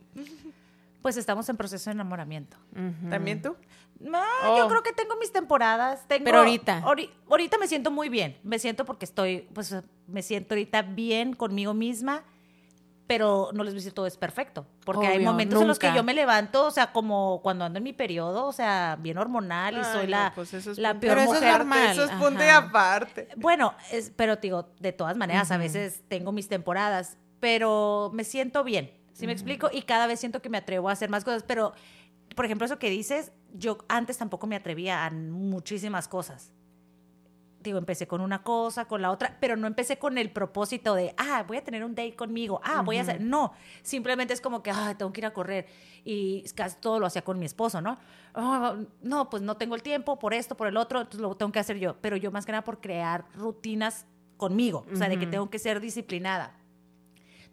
pues 1.02 1.16
estamos 1.16 1.48
en 1.48 1.56
proceso 1.56 1.90
de 1.90 1.92
enamoramiento. 1.94 2.56
¿también 3.10 3.40
tú? 3.42 3.56
No, 4.00 4.20
yo 4.56 4.66
Oh. 4.66 4.68
creo 4.68 4.82
que 4.82 4.92
tengo 4.92 5.16
mis 5.16 5.32
temporadas. 5.32 6.06
Tengo, 6.08 6.24
Pero 6.24 6.38
ahorita. 6.38 6.82
ahori- 6.82 7.10
ahorita 7.30 7.56
me 7.58 7.66
siento 7.68 7.90
muy 7.90 8.08
bien. 8.08 8.38
Me 8.42 8.58
siento 8.58 8.84
porque 8.84 9.04
estoy, 9.04 9.48
pues 9.54 9.74
me 10.06 10.22
siento 10.22 10.54
ahorita 10.54 10.82
bien 10.82 11.32
conmigo 11.34 11.72
misma, 11.74 12.22
pero 13.16 13.48
no 13.54 13.64
les 13.64 13.72
voy 13.72 13.78
a 13.78 13.80
decir 13.80 13.94
todo 13.94 14.06
es 14.06 14.18
perfecto. 14.18 14.66
Porque 14.84 15.06
hay 15.06 15.24
momentos 15.24 15.62
en 15.62 15.68
los 15.68 15.78
que 15.78 15.90
yo 15.94 16.04
me 16.04 16.12
levanto, 16.12 16.66
o 16.66 16.70
sea, 16.70 16.92
como 16.92 17.40
cuando 17.42 17.64
ando 17.64 17.78
en 17.78 17.82
mi 17.82 17.94
periodo, 17.94 18.44
o 18.44 18.52
sea, 18.52 18.98
bien 19.00 19.16
hormonal 19.16 19.72
y 19.72 19.78
Ay, 19.78 19.84
soy 19.84 20.04
no, 20.04 20.10
la, 20.10 20.32
pues 20.34 20.52
eso 20.52 20.72
es 20.72 20.76
la 20.76 20.90
punto 20.90 21.00
peor 21.00 21.16
Pero 21.16 21.32
eso 21.32 21.42
es 21.42 21.50
normal. 21.50 21.90
Eso 21.92 22.04
es 22.04 22.10
punto 22.10 22.44
y 22.44 22.48
aparte. 22.48 23.28
Bueno, 23.36 23.72
es, 23.90 24.12
pero 24.14 24.36
te 24.36 24.48
digo, 24.48 24.68
de 24.80 24.92
todas 24.92 25.16
maneras, 25.16 25.50
a 25.50 25.56
veces 25.56 26.02
tengo 26.08 26.30
mis 26.30 26.46
temporadas, 26.46 27.16
pero 27.40 28.10
me 28.12 28.22
siento 28.22 28.64
bien, 28.64 28.92
¿sí 29.14 29.24
me 29.24 29.32
explico? 29.32 29.70
Y 29.72 29.80
cada 29.82 30.06
vez 30.06 30.20
siento 30.20 30.42
que 30.42 30.50
me 30.50 30.58
atrevo 30.58 30.90
a 30.90 30.92
hacer 30.92 31.08
más 31.08 31.24
cosas, 31.24 31.42
pero, 31.42 31.72
por 32.34 32.44
ejemplo, 32.44 32.66
eso 32.66 32.78
que 32.78 32.90
dices, 32.90 33.32
yo 33.54 33.78
antes 33.88 34.18
tampoco 34.18 34.46
me 34.46 34.56
atrevía 34.56 35.06
a 35.06 35.10
muchísimas 35.10 36.06
cosas. 36.06 36.52
Digo, 37.66 37.78
empecé 37.78 38.06
con 38.06 38.20
una 38.20 38.42
cosa, 38.42 38.86
con 38.86 39.02
la 39.02 39.10
otra, 39.10 39.36
pero 39.40 39.56
no 39.56 39.66
empecé 39.66 39.98
con 39.98 40.18
el 40.18 40.30
propósito 40.30 40.94
de, 40.94 41.14
ah, 41.16 41.44
voy 41.46 41.56
a 41.56 41.64
tener 41.64 41.84
un 41.84 41.94
date 41.94 42.14
conmigo, 42.14 42.60
ah, 42.64 42.82
voy 42.82 42.98
a 42.98 43.02
hacer. 43.02 43.20
No, 43.20 43.52
simplemente 43.82 44.32
es 44.32 44.40
como 44.40 44.62
que, 44.62 44.70
ah, 44.70 44.94
tengo 44.96 45.12
que 45.12 45.20
ir 45.20 45.26
a 45.26 45.32
correr. 45.32 45.66
Y 46.04 46.42
casi 46.54 46.76
todo 46.80 47.00
lo 47.00 47.06
hacía 47.06 47.22
con 47.22 47.38
mi 47.38 47.46
esposo, 47.46 47.80
¿no? 47.80 47.98
"Ah, 48.34 48.76
no, 49.02 49.28
pues 49.30 49.42
no 49.42 49.56
tengo 49.56 49.74
el 49.74 49.82
tiempo 49.82 50.18
por 50.18 50.32
esto, 50.32 50.56
por 50.56 50.68
el 50.68 50.76
otro, 50.76 51.00
entonces 51.00 51.20
lo 51.20 51.34
tengo 51.36 51.50
que 51.52 51.58
hacer 51.58 51.78
yo. 51.78 51.96
Pero 52.00 52.16
yo 52.16 52.30
más 52.30 52.46
que 52.46 52.52
nada 52.52 52.62
por 52.64 52.80
crear 52.80 53.24
rutinas 53.34 54.06
conmigo, 54.36 54.86
o 54.92 54.96
sea, 54.96 55.08
de 55.08 55.18
que 55.18 55.26
tengo 55.26 55.50
que 55.50 55.58
ser 55.58 55.80
disciplinada. 55.80 56.54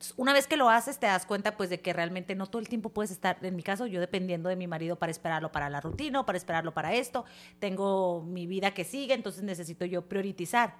Entonces, 0.03 0.13
una 0.17 0.33
vez 0.33 0.47
que 0.47 0.57
lo 0.57 0.69
haces, 0.69 0.97
te 0.97 1.07
das 1.07 1.25
cuenta, 1.25 1.55
pues, 1.55 1.69
de 1.69 1.79
que 1.79 1.93
realmente 1.93 2.35
no 2.35 2.47
todo 2.47 2.59
el 2.59 2.67
tiempo 2.67 2.89
puedes 2.89 3.09
estar, 3.09 3.37
en 3.41 3.55
mi 3.55 3.63
caso, 3.63 3.87
yo 3.87 4.01
dependiendo 4.01 4.49
de 4.49 4.57
mi 4.57 4.67
marido 4.67 4.97
para 4.97 5.11
esperarlo 5.11 5.51
para 5.51 5.69
la 5.69 5.79
rutina 5.79 6.19
o 6.19 6.25
para 6.25 6.37
esperarlo 6.37 6.73
para 6.73 6.93
esto. 6.93 7.23
Tengo 7.59 8.21
mi 8.21 8.45
vida 8.45 8.73
que 8.73 8.83
sigue, 8.83 9.13
entonces 9.13 9.43
necesito 9.43 9.85
yo 9.85 10.01
priorizar. 10.01 10.75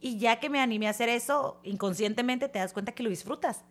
Y 0.00 0.18
ya 0.18 0.40
que 0.40 0.50
me 0.50 0.60
animé 0.60 0.88
a 0.88 0.90
hacer 0.90 1.08
eso, 1.08 1.60
inconscientemente 1.62 2.48
te 2.48 2.58
das 2.58 2.72
cuenta 2.72 2.90
que 2.92 3.04
lo 3.04 3.10
disfrutas. 3.10 3.62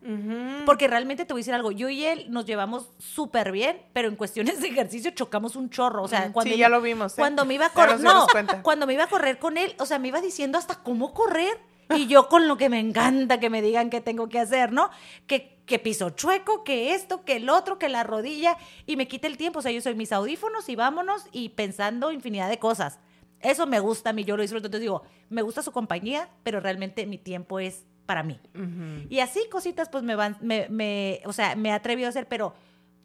Porque 0.66 0.88
realmente 0.88 1.26
te 1.26 1.34
voy 1.34 1.42
a 1.42 1.42
decir 1.42 1.54
algo, 1.54 1.72
yo 1.72 1.90
y 1.90 2.06
él 2.06 2.28
nos 2.30 2.46
llevamos 2.46 2.90
súper 2.98 3.52
bien, 3.52 3.82
pero 3.92 4.08
en 4.08 4.16
cuestiones 4.16 4.62
de 4.62 4.70
ejercicio 4.70 5.12
chocamos 5.12 5.58
un 5.58 5.70
chorro. 5.70 6.02
O 6.02 6.08
sea, 6.08 6.32
cuando 6.32 6.54
sí, 6.54 6.58
ya 6.58 6.70
lo 6.70 6.82
vimos, 6.82 7.14
¿eh? 7.14 7.16
Cuando 7.18 7.44
me 7.44 7.56
iba 7.56 7.66
a 7.66 7.70
correr, 7.72 8.00
no, 8.00 8.26
cuando 8.62 8.88
me 8.88 8.94
iba 8.94 9.04
a 9.04 9.08
correr 9.08 9.38
con 9.38 9.58
él, 9.58 9.76
o 9.80 9.86
sea, 9.86 10.00
me 10.00 10.08
iba 10.08 10.22
diciendo 10.22 10.58
hasta 10.58 10.82
cómo 10.82 11.14
correr. 11.14 11.60
Y 11.96 12.08
yo 12.08 12.28
con 12.28 12.48
lo 12.48 12.58
que 12.58 12.70
me 12.70 12.80
encanta 12.80 13.40
que 13.40 13.50
me 13.50 13.62
digan 13.62 13.90
qué 13.90 14.02
tengo 14.02 14.30
que 14.30 14.40
hacer, 14.40 14.72
¿no? 14.72 14.90
Que 15.28 15.54
que 15.66 15.80
piso 15.80 16.10
chueco, 16.10 16.64
que 16.64 16.94
esto, 16.94 17.24
que 17.24 17.38
el 17.38 17.50
otro, 17.50 17.80
que 17.80 17.90
la 17.90 18.04
rodilla, 18.04 18.58
y 18.86 18.96
me 18.96 19.08
quita 19.08 19.28
el 19.28 19.38
tiempo. 19.38 19.60
O 19.60 19.62
sea, 19.62 19.72
yo 19.72 19.82
soy 19.82 19.96
mis 19.96 20.12
audífonos 20.12 20.68
y 20.70 20.76
vámonos 20.76 21.26
y 21.32 21.50
pensando 21.50 22.12
infinidad 22.12 22.50
de 22.50 22.60
cosas. 22.60 23.00
Eso 23.40 23.68
me 23.68 23.80
gusta 23.80 24.12
a 24.12 24.14
mí, 24.14 24.24
yo 24.24 24.38
lo 24.38 24.42
disfruto. 24.42 24.68
Entonces 24.68 24.82
digo, 24.82 25.04
me 25.30 25.42
gusta 25.42 25.62
su 25.62 25.72
compañía, 25.72 26.30
pero 26.44 26.60
realmente 26.60 27.06
mi 27.06 27.18
tiempo 27.18 27.60
es 27.60 27.86
para 28.06 28.24
mí. 28.24 28.40
Y 29.10 29.20
así 29.20 29.42
cositas, 29.50 29.90
pues 29.90 30.04
me 30.04 30.16
van, 30.16 30.38
me, 30.42 30.68
me, 30.70 31.22
o 31.26 31.34
sea, 31.34 31.56
me 31.56 31.70
he 31.70 31.72
atrevido 31.72 32.08
a 32.08 32.10
hacer, 32.10 32.28
pero 32.28 32.54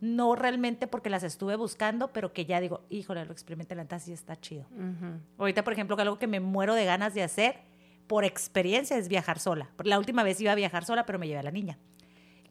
no 0.00 0.34
realmente 0.36 0.86
porque 0.86 1.10
las 1.10 1.22
estuve 1.22 1.56
buscando, 1.56 2.12
pero 2.12 2.32
que 2.32 2.44
ya 2.44 2.60
digo, 2.60 2.82
híjole, 2.88 3.24
lo 3.24 3.32
experimenté 3.32 3.74
la 3.74 3.82
neta, 3.82 3.98
sí 3.98 4.12
está 4.12 4.36
chido. 4.36 4.66
Ahorita, 5.38 5.62
por 5.62 5.72
ejemplo, 5.72 5.96
que 5.96 6.02
algo 6.02 6.18
que 6.18 6.26
me 6.26 6.40
muero 6.40 6.74
de 6.74 6.84
ganas 6.84 7.14
de 7.14 7.22
hacer 7.22 7.60
por 8.08 8.24
experiencia 8.24 8.96
es 8.96 9.06
viajar 9.08 9.38
sola. 9.38 9.68
La 9.84 9.98
última 9.98 10.24
vez 10.24 10.40
iba 10.40 10.50
a 10.50 10.56
viajar 10.56 10.84
sola, 10.84 11.06
pero 11.06 11.20
me 11.20 11.28
llevé 11.28 11.38
a 11.38 11.42
la 11.44 11.52
niña. 11.52 11.78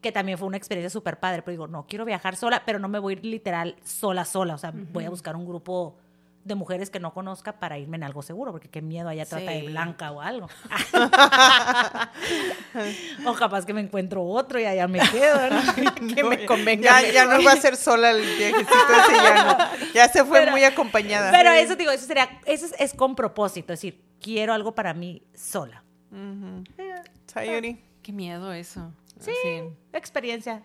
Que 0.00 0.12
también 0.12 0.38
fue 0.38 0.46
una 0.48 0.56
experiencia 0.56 0.88
súper 0.88 1.18
padre. 1.20 1.42
Pero 1.42 1.52
digo, 1.52 1.66
no, 1.68 1.84
quiero 1.86 2.06
viajar 2.06 2.36
sola, 2.36 2.62
pero 2.64 2.78
no 2.78 2.88
me 2.88 2.98
voy 3.00 3.14
a 3.14 3.16
ir 3.18 3.24
literal 3.26 3.76
sola, 3.84 4.24
sola. 4.24 4.54
O 4.54 4.58
sea, 4.58 4.72
voy 4.72 5.04
a 5.04 5.10
buscar 5.10 5.36
un 5.36 5.44
grupo 5.44 5.98
de 6.44 6.54
mujeres 6.54 6.88
que 6.88 7.00
no 7.00 7.12
conozca 7.12 7.58
para 7.58 7.76
irme 7.76 7.96
en 7.96 8.04
algo 8.04 8.22
seguro, 8.22 8.52
porque 8.52 8.68
qué 8.70 8.80
miedo 8.80 9.08
allá 9.08 9.26
trata 9.26 9.50
de 9.50 9.60
Sí. 9.60 9.66
blanca 9.66 10.12
o 10.12 10.20
algo. 10.22 10.48
o 13.26 13.34
capaz 13.34 13.66
que 13.66 13.74
me 13.74 13.80
encuentro 13.80 14.24
otro 14.24 14.58
y 14.60 14.64
allá 14.64 14.86
me 14.88 15.00
quedo, 15.10 15.50
¿no? 15.50 15.60
que 16.14 16.24
me 16.24 16.46
convenga. 16.46 17.02
Ya, 17.02 17.12
ya 17.12 17.24
no 17.26 17.42
va 17.44 17.52
a 17.52 17.56
ser 17.56 17.76
sola 17.76 18.10
el 18.10 18.20
viajecito 18.22 18.70
ese, 18.70 19.16
ya 19.16 19.44
no. 19.44 19.92
Ya 19.92 20.08
se 20.08 20.24
fue 20.24 20.40
Pero- 20.40 20.52
muy 20.52 20.64
acompañada. 20.64 21.30
Pero 21.32 21.50
eso 21.50 21.76
digo, 21.76 21.90
eso 21.90 22.06
sería, 22.06 22.28
eso 22.46 22.66
es, 22.66 22.74
es 22.78 22.94
con 22.94 23.14
propósito, 23.14 23.72
es 23.72 23.80
decir, 23.80 24.00
quiero 24.20 24.52
algo 24.52 24.74
para 24.74 24.94
mí 24.94 25.22
sola. 25.34 25.82
Ujú. 26.10 26.64
Sayuri. 27.26 27.82
Qué 28.02 28.12
miedo 28.12 28.52
eso. 28.52 28.92
Sí, 29.20 29.32
experiencia, 29.92 30.62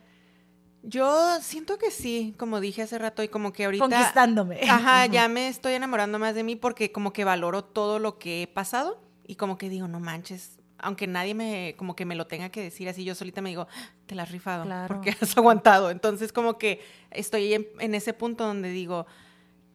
Yo 0.83 1.39
siento 1.41 1.77
que 1.77 1.91
sí, 1.91 2.35
como 2.37 2.59
dije 2.59 2.81
hace 2.81 2.97
rato, 2.97 3.23
y 3.23 3.27
como 3.29 3.51
que 3.53 3.65
ahorita. 3.65 3.83
conquistándome. 3.87 4.59
Ajá, 4.69 5.05
ya 5.07 5.27
me 5.27 5.47
estoy 5.47 5.73
enamorando 5.73 6.19
más 6.19 6.35
de 6.35 6.43
mí 6.43 6.55
porque 6.55 6.91
como 6.91 7.13
que 7.13 7.23
valoro 7.23 7.63
todo 7.63 7.99
lo 7.99 8.19
que 8.19 8.43
he 8.43 8.47
pasado 8.47 9.01
y 9.25 9.35
como 9.35 9.57
que 9.57 9.69
digo, 9.69 9.87
no 9.87 9.99
manches, 10.01 10.59
aunque 10.77 11.07
nadie 11.07 11.33
me, 11.33 11.75
como 11.77 11.95
que 11.95 12.05
me 12.05 12.15
lo 12.15 12.27
tenga 12.27 12.49
que 12.49 12.61
decir 12.61 12.87
así, 12.89 13.03
yo 13.05 13.15
solita 13.15 13.41
me 13.41 13.49
digo, 13.49 13.67
te 14.05 14.15
la 14.15 14.23
has 14.23 14.31
rifado 14.31 14.65
Claro. 14.65 14.93
porque 14.93 15.15
has 15.19 15.35
aguantado. 15.37 15.89
Entonces 15.89 16.31
como 16.33 16.57
que 16.57 16.81
estoy 17.11 17.53
en, 17.53 17.67
en 17.79 17.95
ese 17.95 18.13
punto 18.13 18.45
donde 18.45 18.69
digo, 18.69 19.07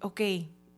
ok, 0.03 0.21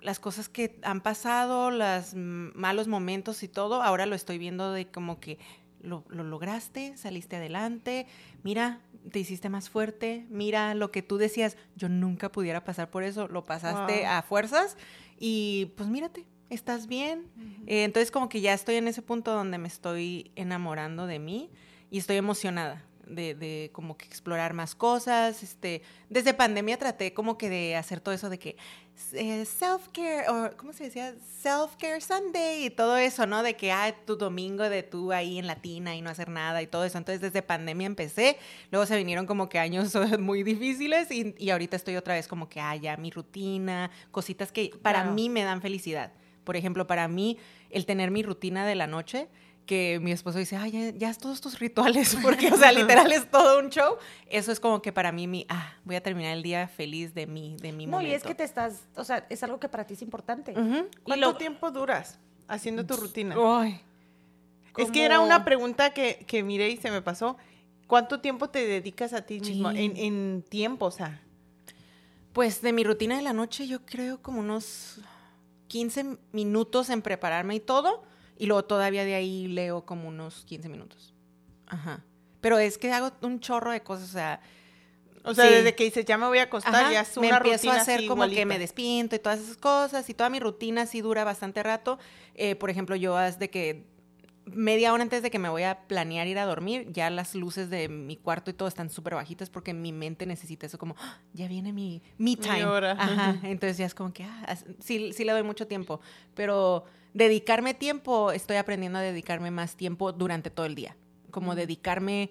las 0.02 0.18
cosas 0.18 0.48
que 0.48 0.78
han 0.82 1.00
pasado, 1.00 1.70
los 1.70 2.14
malos 2.14 2.88
momentos 2.88 3.42
y 3.42 3.48
todo, 3.48 3.82
ahora 3.82 4.06
lo 4.06 4.14
estoy 4.14 4.38
viendo 4.38 4.72
de 4.72 4.86
como 4.90 5.20
que 5.20 5.38
lo, 5.82 6.04
lo 6.08 6.24
lograste, 6.24 6.96
saliste 6.96 7.36
adelante, 7.36 8.06
mira, 8.42 8.80
te 9.12 9.18
hiciste 9.18 9.48
más 9.48 9.70
fuerte, 9.70 10.26
mira 10.28 10.74
lo 10.74 10.90
que 10.90 11.02
tú 11.02 11.16
decías, 11.16 11.56
yo 11.76 11.88
nunca 11.88 12.30
pudiera 12.30 12.64
pasar 12.64 12.90
por 12.90 13.02
eso, 13.02 13.28
lo 13.28 13.44
pasaste 13.44 14.00
Wow. 14.02 14.10
a 14.10 14.22
fuerzas 14.22 14.76
y 15.18 15.72
pues 15.76 15.88
mírate, 15.88 16.26
estás 16.50 16.86
bien. 16.86 17.26
Eh, 17.66 17.84
entonces 17.84 18.10
como 18.10 18.28
que 18.28 18.40
ya 18.40 18.52
estoy 18.52 18.74
en 18.76 18.88
ese 18.88 19.00
punto 19.02 19.32
donde 19.32 19.56
me 19.58 19.68
estoy 19.68 20.32
enamorando 20.36 21.06
de 21.06 21.18
mí 21.18 21.50
y 21.90 21.98
estoy 21.98 22.16
emocionada. 22.16 22.84
De, 23.10 23.34
de 23.34 23.70
como 23.72 23.96
que 23.96 24.06
explorar 24.06 24.54
más 24.54 24.74
cosas, 24.74 25.42
este, 25.42 25.82
desde 26.08 26.32
pandemia 26.32 26.78
traté 26.78 27.12
como 27.12 27.36
que 27.36 27.48
de 27.50 27.76
hacer 27.76 28.00
todo 28.00 28.14
eso 28.14 28.30
de 28.30 28.38
que 28.38 28.56
eh, 29.14 29.44
self-care, 29.46 30.28
o 30.28 30.56
¿cómo 30.56 30.72
se 30.72 30.84
decía? 30.84 31.14
Self-care 31.42 32.00
Sunday 32.00 32.66
y 32.66 32.70
todo 32.70 32.96
eso, 32.98 33.26
¿no? 33.26 33.42
De 33.42 33.56
que, 33.56 33.72
ah, 33.72 33.94
tu 34.06 34.16
domingo 34.16 34.68
de 34.68 34.82
tú 34.82 35.10
ahí 35.12 35.38
en 35.38 35.46
la 35.46 35.56
tina 35.56 35.96
y 35.96 36.02
no 36.02 36.10
hacer 36.10 36.28
nada 36.28 36.60
y 36.62 36.66
todo 36.66 36.84
eso. 36.84 36.98
Entonces, 36.98 37.20
desde 37.20 37.42
pandemia 37.42 37.86
empecé, 37.86 38.36
luego 38.70 38.86
se 38.86 38.96
vinieron 38.96 39.26
como 39.26 39.48
que 39.48 39.58
años 39.58 39.92
muy 40.20 40.42
difíciles 40.42 41.10
y, 41.10 41.34
y 41.38 41.50
ahorita 41.50 41.76
estoy 41.76 41.96
otra 41.96 42.14
vez 42.14 42.28
como 42.28 42.48
que, 42.48 42.60
ah, 42.60 42.76
ya 42.76 42.96
mi 42.96 43.10
rutina, 43.10 43.90
cositas 44.10 44.52
que 44.52 44.70
para 44.82 45.00
Claro. 45.00 45.14
mí 45.14 45.28
me 45.28 45.42
dan 45.44 45.62
felicidad. 45.62 46.12
Por 46.44 46.56
ejemplo, 46.56 46.86
para 46.86 47.08
mí, 47.08 47.38
el 47.70 47.86
tener 47.86 48.10
mi 48.10 48.22
rutina 48.22 48.66
de 48.66 48.74
la 48.74 48.86
noche, 48.86 49.28
que 49.66 50.00
mi 50.00 50.10
esposo 50.10 50.38
dice, 50.38 50.56
ay, 50.56 50.70
ya, 50.72 50.90
ya 50.90 51.10
es 51.10 51.18
todos 51.18 51.40
tus 51.40 51.58
rituales, 51.60 52.16
porque, 52.22 52.50
o 52.52 52.56
sea, 52.56 52.72
literal 52.72 53.10
es 53.12 53.30
todo 53.30 53.60
un 53.60 53.70
show. 53.70 53.96
Eso 54.26 54.50
es 54.52 54.58
como 54.60 54.82
que 54.82 54.92
para 54.92 55.12
mí, 55.12 55.26
mi, 55.28 55.46
ah, 55.48 55.74
voy 55.84 55.96
a 55.96 56.02
terminar 56.02 56.32
el 56.36 56.42
día 56.42 56.66
feliz 56.68 57.14
de 57.14 57.26
mi, 57.26 57.56
de 57.56 57.72
mi 57.72 57.86
No, 57.86 57.92
momento. 57.92 58.10
y 58.10 58.14
es 58.14 58.22
que 58.24 58.34
te 58.34 58.42
estás, 58.44 58.82
o 58.96 59.04
sea, 59.04 59.26
es 59.30 59.42
algo 59.44 59.60
que 59.60 59.68
para 59.68 59.86
ti 59.86 59.94
es 59.94 60.02
importante. 60.02 60.54
¿Cuánto 61.02 61.26
lo- 61.32 61.36
tiempo 61.36 61.70
duras 61.70 62.18
haciendo 62.48 62.84
tu 62.84 62.96
rutina? 62.96 63.36
Ay, 63.38 63.80
Es 64.76 64.90
que 64.90 65.04
era 65.04 65.20
una 65.20 65.44
pregunta 65.44 65.90
que, 65.94 66.24
que 66.26 66.42
miré 66.42 66.70
y 66.70 66.76
se 66.76 66.90
me 66.90 67.02
pasó. 67.02 67.36
¿Cuánto 67.86 68.20
tiempo 68.20 68.48
te 68.50 68.66
dedicas 68.66 69.12
a 69.12 69.22
ti 69.22 69.40
mismo? 69.40 69.70
Sí. 69.72 69.78
En, 69.78 69.96
en 69.96 70.42
tiempo, 70.48 70.86
o 70.86 70.90
sea. 70.90 71.20
Pues 72.32 72.62
de 72.62 72.72
mi 72.72 72.84
rutina 72.84 73.16
de 73.16 73.22
la 73.22 73.32
noche 73.32 73.66
yo 73.66 73.84
creo 73.84 74.22
como 74.22 74.38
unos 74.40 75.00
15 75.68 76.16
minutos 76.32 76.88
en 76.90 77.02
prepararme 77.02 77.56
y 77.56 77.60
todo. 77.60 78.04
Y 78.40 78.46
luego 78.46 78.64
todavía 78.64 79.04
de 79.04 79.14
ahí 79.14 79.46
leo 79.48 79.84
como 79.84 80.08
unos 80.08 80.44
15 80.46 80.68
minutos. 80.70 81.12
Ajá. 81.66 82.02
Pero 82.40 82.58
es 82.58 82.78
que 82.78 82.90
hago 82.90 83.12
un 83.20 83.38
chorro 83.40 83.70
de 83.70 83.82
cosas, 83.82 84.08
o 84.08 84.12
sea... 84.12 84.40
O 85.22 85.34
sea, 85.34 85.46
Sí. 85.46 85.52
desde 85.56 85.74
que 85.74 85.84
dices, 85.84 86.06
ya 86.06 86.16
me 86.16 86.26
voy 86.26 86.38
a 86.38 86.44
acostar, 86.44 86.74
Ajá, 86.74 86.90
ya 86.92 87.00
es 87.02 87.14
me 87.18 87.28
una 87.28 87.36
empiezo 87.36 87.58
rutina 87.64 87.74
a 87.74 87.82
hacer 87.82 87.98
así 87.98 88.06
como 88.08 88.22
que 88.22 88.28
igualita. 88.28 88.46
me 88.46 88.58
despinto 88.58 89.14
y 89.16 89.18
todas 89.18 89.38
esas 89.40 89.58
cosas. 89.58 90.08
Y 90.08 90.14
toda 90.14 90.30
mi 90.30 90.40
rutina 90.40 90.86
sí 90.86 91.02
dura 91.02 91.22
bastante 91.24 91.62
rato. 91.62 91.98
Eh, 92.34 92.56
por 92.56 92.70
ejemplo, 92.70 92.96
yo 92.96 93.14
de 93.38 93.50
que 93.50 93.84
media 94.46 94.92
hora 94.92 95.02
antes 95.02 95.22
de 95.22 95.30
que 95.30 95.38
me 95.38 95.48
voy 95.48 95.62
a 95.62 95.80
planear 95.86 96.26
ir 96.26 96.38
a 96.38 96.44
dormir, 96.46 96.88
ya 96.92 97.08
las 97.10 97.34
luces 97.34 97.70
de 97.70 97.88
mi 97.88 98.16
cuarto 98.16 98.50
y 98.50 98.54
todo 98.54 98.68
están 98.68 98.90
súper 98.90 99.14
bajitas 99.14 99.48
porque 99.50 99.72
mi 99.74 99.92
mente 99.92 100.26
necesita 100.26 100.66
eso 100.66 100.78
como, 100.78 100.96
"Ah, 100.98 101.18
ya 101.32 101.46
viene 101.46 101.72
mi, 101.72 102.02
mi 102.18 102.36
time. 102.36 102.64
hora. 102.64 102.92
Ajá, 102.92 103.38
entonces 103.44 103.78
ya 103.78 103.86
es 103.86 103.94
como 103.94 104.12
que, 104.12 104.24
ah, 104.24 104.56
sí, 104.80 105.12
sí 105.12 105.24
le 105.24 105.32
doy 105.32 105.42
mucho 105.42 105.66
tiempo, 105.66 106.00
pero 106.34 106.84
dedicarme 107.14 107.74
tiempo, 107.74 108.32
estoy 108.32 108.56
aprendiendo 108.56 108.98
a 108.98 109.02
dedicarme 109.02 109.50
más 109.50 109.76
tiempo 109.76 110.12
durante 110.12 110.50
todo 110.50 110.66
el 110.66 110.74
día, 110.74 110.96
como 111.30 111.54
dedicarme 111.54 112.30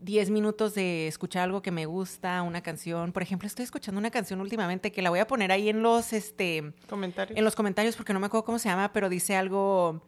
10 0.00 0.28
minutos 0.28 0.74
de 0.74 1.06
escuchar 1.06 1.44
algo 1.44 1.62
que 1.62 1.70
me 1.70 1.86
gusta, 1.86 2.42
una 2.42 2.62
canción. 2.62 3.12
Por 3.12 3.22
ejemplo, 3.22 3.46
estoy 3.46 3.62
escuchando 3.64 3.98
una 3.98 4.10
canción 4.10 4.40
últimamente 4.42 4.92
que 4.92 5.00
la 5.00 5.08
voy 5.08 5.18
a 5.20 5.26
poner 5.26 5.50
ahí 5.50 5.70
en 5.70 5.82
los, 5.82 6.12
este, 6.12 6.74
Comentarios. 6.90 7.38
en 7.38 7.42
los 7.44 7.54
comentarios 7.54 7.96
porque 7.96 8.12
no 8.12 8.20
me 8.20 8.26
acuerdo 8.26 8.44
cómo 8.44 8.58
se 8.58 8.68
llama, 8.68 8.92
pero 8.92 9.08
dice 9.08 9.34
algo, 9.34 10.02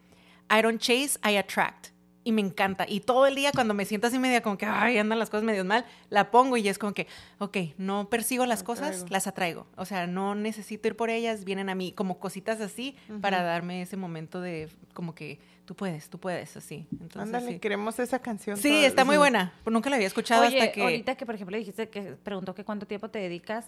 I 0.51 0.63
don't 0.63 0.81
chase, 0.81 1.19
I 1.25 1.37
attract. 1.37 1.89
Y 2.25 2.33
me 2.33 2.41
encanta. 2.41 2.87
Y 2.89 3.01
todo 3.01 3.27
el 3.29 3.37
día 3.37 3.53
cuando 3.55 3.73
me 3.73 3.85
siento 3.85 4.09
así 4.09 4.19
media 4.19 4.43
como 4.43 4.59
que, 4.59 4.67
ay, 4.67 4.99
andan 4.99 5.21
las 5.21 5.31
cosas 5.31 5.45
medio 5.45 5.65
mal, 5.65 5.85
la 6.11 6.33
pongo 6.33 6.57
y 6.57 6.69
es 6.69 6.77
como 6.77 6.93
que, 6.93 7.07
ok, 7.39 7.57
no 7.79 8.09
persigo 8.11 8.47
las 8.47 8.65
cosas, 8.65 8.89
Atraigo. 8.89 9.07
las 9.11 9.27
atraigo. 9.29 9.67
O 9.77 9.85
sea, 9.85 10.09
no 10.09 10.35
necesito 10.35 10.89
ir 10.89 10.97
por 10.97 11.09
ellas, 11.09 11.45
vienen 11.45 11.69
a 11.69 11.77
mí 11.77 11.93
como 11.93 12.19
cositas 12.19 12.61
así 12.61 12.97
para 13.21 13.43
darme 13.45 13.83
ese 13.83 13.97
momento 13.97 14.41
de 14.41 14.69
como 14.93 15.15
que 15.15 15.39
tú 15.67 15.77
puedes, 15.77 16.11
tú 16.11 16.19
puedes, 16.19 16.57
así. 16.57 16.89
Entonces, 16.93 17.23
Ándale, 17.23 17.53
sí. 17.53 17.59
queremos 17.61 17.97
esa 18.01 18.19
canción. 18.19 18.57
Sí, 18.57 18.71
toda- 18.71 18.87
está 18.89 19.05
muy 19.05 19.19
buena. 19.19 19.53
Nunca 19.65 19.89
la 19.89 19.95
había 19.95 20.09
escuchado 20.09 20.47
Oye, 20.49 20.59
hasta 20.59 20.73
que... 20.73 20.83
ahorita 20.83 21.15
que, 21.15 21.27
por 21.27 21.37
ejemplo, 21.37 21.57
dijiste 21.57 21.89
que 21.91 22.03
preguntó 22.25 22.57
que 22.57 22.65
cuánto 22.65 22.89
tiempo 22.89 23.09
te 23.09 23.21
dedicas, 23.21 23.67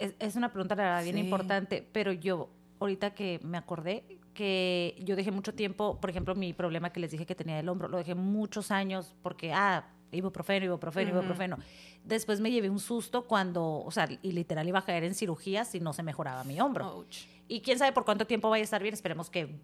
es, 0.00 0.14
es 0.18 0.34
una 0.34 0.50
pregunta, 0.52 0.74
la 0.74 0.82
verdad, 0.82 1.02
bien 1.04 1.14
Sí. 1.14 1.20
importante, 1.22 1.86
pero 1.92 2.10
yo, 2.10 2.48
ahorita 2.80 3.14
que 3.14 3.38
me 3.44 3.58
acordé, 3.58 4.02
que 4.34 4.96
yo 5.04 5.16
dejé 5.16 5.30
mucho 5.30 5.54
tiempo, 5.54 6.00
por 6.00 6.10
ejemplo, 6.10 6.34
mi 6.34 6.52
problema 6.52 6.90
que 6.90 7.00
les 7.00 7.10
dije 7.10 7.26
que 7.26 7.34
tenía 7.34 7.56
del 7.56 7.68
hombro, 7.68 7.88
lo 7.88 7.98
dejé 7.98 8.14
muchos 8.14 8.70
años 8.70 9.14
porque, 9.22 9.52
ah, 9.52 9.86
ibuprofeno, 10.10 10.66
ibuprofeno, 10.66 11.10
Ujú. 11.10 11.18
ibuprofeno. 11.18 11.56
Después 12.04 12.40
me 12.40 12.50
llevé 12.50 12.68
un 12.70 12.80
susto 12.80 13.26
cuando, 13.26 13.82
o 13.82 13.90
sea, 13.90 14.08
y 14.22 14.32
literal 14.32 14.66
iba 14.68 14.80
a 14.80 14.84
caer 14.84 15.04
en 15.04 15.14
cirugía 15.14 15.64
si 15.64 15.80
no 15.80 15.92
se 15.92 16.02
mejoraba 16.02 16.44
mi 16.44 16.60
hombro. 16.60 16.96
Ouch. 16.96 17.26
Y 17.48 17.60
quién 17.60 17.78
sabe 17.78 17.92
por 17.92 18.04
cuánto 18.04 18.26
tiempo 18.26 18.48
vaya 18.50 18.62
a 18.62 18.64
estar 18.64 18.82
bien, 18.82 18.94
esperemos 18.94 19.30
que, 19.30 19.54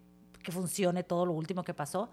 que 0.43 0.51
funcione 0.51 1.03
todo 1.03 1.25
lo 1.25 1.33
último 1.33 1.63
que 1.63 1.73
pasó. 1.73 2.09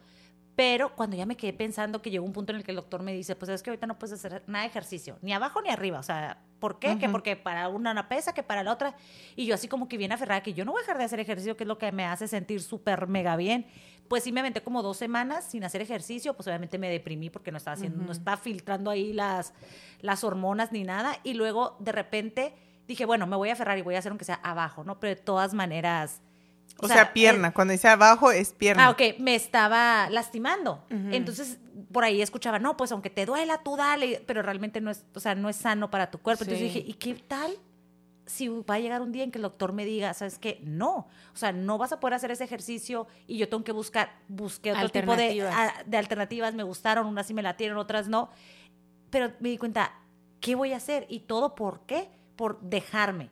Pero 0.57 0.97
cuando 0.97 1.19
ya 1.19 1.27
me 1.27 1.37
quedé 1.37 1.53
pensando 1.53 2.01
que 2.01 2.11
llegó 2.11 2.25
un 2.25 2.33
punto 2.33 2.51
en 2.51 2.57
el 2.57 2.65
que 2.65 2.71
el 2.71 2.77
doctor 2.77 3.03
me 3.03 3.13
dice, 3.13 3.37
pues 3.37 3.51
es 3.51 3.63
que 3.63 3.69
ahorita 3.69 3.87
no 3.87 3.99
puedes 3.99 4.15
hacer 4.15 4.43
nada 4.47 4.63
de 4.63 4.71
ejercicio, 4.71 5.19
ni 5.21 5.35
abajo 5.35 5.61
ni 5.61 5.69
arriba. 5.69 5.99
O 5.99 6.03
sea, 6.03 6.39
¿por 6.59 6.79
qué? 6.79 6.97
Que 6.99 7.11
porque 7.11 7.37
para 7.37 7.69
una 7.69 7.91
una 7.91 8.09
pesa, 8.09 8.33
que 8.33 8.43
para 8.43 8.63
la 8.63 8.73
otra. 8.73 8.97
Y 9.37 9.45
yo 9.45 9.55
así 9.55 9.69
como 9.69 9.87
que 9.87 9.99
bien 9.99 10.13
aferrada, 10.13 10.43
que 10.43 10.55
yo 10.55 10.65
no 10.65 10.73
voy 10.73 10.79
a 10.79 10.83
dejar 10.83 10.97
de 10.97 11.05
hacer 11.05 11.21
ejercicio, 11.21 11.59
que 11.59 11.65
es 11.65 11.69
lo 11.69 11.77
que 11.77 11.93
me 11.93 12.07
hace 12.07 12.27
sentir 12.27 12.63
súper 12.63 13.07
mega 13.07 13.37
bien. 13.37 13.67
Pues 14.09 14.25
sí 14.25 14.33
me 14.33 14.41
aventé 14.41 14.63
como 14.63 14.83
dos 14.83 14.97
semanas 14.97 15.45
sin 15.45 15.63
hacer 15.63 15.83
ejercicio, 15.83 16.33
pues 16.33 16.47
obviamente 16.47 16.79
me 16.79 16.89
deprimí 16.89 17.29
porque 17.29 17.53
no 17.53 17.59
estaba 17.59 17.75
haciendo, 17.75 18.03
no 18.03 18.13
estaba 18.13 18.39
filtrando 18.39 18.91
ahí 18.91 19.13
las, 19.13 19.53
las 20.01 20.25
hormonas 20.25 20.73
ni 20.73 20.85
nada. 20.85 21.19
Y 21.23 21.35
luego 21.35 21.77
de 21.81 21.93
repente 21.93 22.55
dije, 22.89 23.05
bueno, 23.05 23.27
me 23.27 23.37
voy 23.37 23.51
a 23.51 23.53
aferrar 23.53 23.77
y 23.77 23.83
voy 23.83 23.97
a 23.97 23.99
hacer 23.99 24.11
aunque 24.11 24.25
sea 24.25 24.41
abajo, 24.43 24.85
¿no? 24.85 24.99
Pero 25.01 25.17
de 25.17 25.21
todas 25.21 25.53
maneras... 25.53 26.23
O, 26.79 26.89
sea, 26.89 27.13
pierna. 27.13 27.53
Cuando 27.53 27.73
dice 27.73 27.89
abajo 27.89 28.31
es 28.31 28.53
pierna. 28.53 28.87
Ah, 28.87 28.91
ok, 28.91 29.19
me 29.19 29.35
estaba 29.35 30.09
lastimando. 30.11 30.85
Entonces, 30.91 31.59
por 31.93 32.05
ahí 32.05 32.21
escuchaba, 32.21 32.59
no, 32.59 32.77
pues 32.77 32.93
aunque 32.93 33.09
te 33.11 33.25
duela, 33.25 33.63
tú 33.63 33.77
dale, 33.77 34.23
pero 34.27 34.43
realmente 34.43 34.81
no 34.81 34.91
es, 34.91 35.05
o 35.15 35.21
sea, 35.21 35.35
no 35.35 35.49
es 35.49 35.57
sano 35.57 35.91
para 35.91 36.11
tu 36.11 36.19
cuerpo. 36.19 36.45
Entonces 36.45 36.73
dije, 36.75 36.85
¿y 36.87 36.95
qué 36.95 37.15
tal 37.15 37.57
si 38.27 38.49
va 38.49 38.75
a 38.75 38.79
llegar 38.81 39.01
un 39.03 39.13
día 39.13 39.23
en 39.25 39.31
que 39.31 39.39
el 39.39 39.43
doctor 39.43 39.73
me 39.73 39.85
diga, 39.85 40.13
sabes 40.13 40.39
qué? 40.39 40.61
No, 40.65 41.07
o 41.33 41.37
sea, 41.37 41.53
no 41.53 41.79
vas 41.79 41.93
a 41.93 42.01
poder 42.01 42.15
hacer 42.15 42.31
ese 42.33 42.45
ejercicio 42.45 43.07
y 43.27 43.39
yo 43.39 43.49
tengo 43.49 43.63
que 43.65 43.73
buscar, 43.73 44.11
busqué 44.29 44.73
otro 44.73 44.89
tipo 44.91 45.17
de, 45.17 45.29
Alternativas. 45.29 45.55
a- 45.55 45.85
de 45.85 45.97
alternativas, 45.97 46.55
me 46.55 46.63
gustaron, 46.65 47.07
unas 47.07 47.27
sí 47.27 47.35
me 47.35 47.43
latieron, 47.43 47.79
otras 47.79 48.09
no. 48.09 48.29
pero 49.11 49.33
me 49.41 49.49
di 49.49 49.57
cuenta, 49.59 49.93
¿qué 50.41 50.57
voy 50.57 50.73
a 50.73 50.77
hacer? 50.79 51.07
¿Y 51.09 51.21
todo 51.21 51.55
por 51.55 51.81
qué? 51.87 52.11
Por 52.37 52.61
dejarme. 52.61 53.31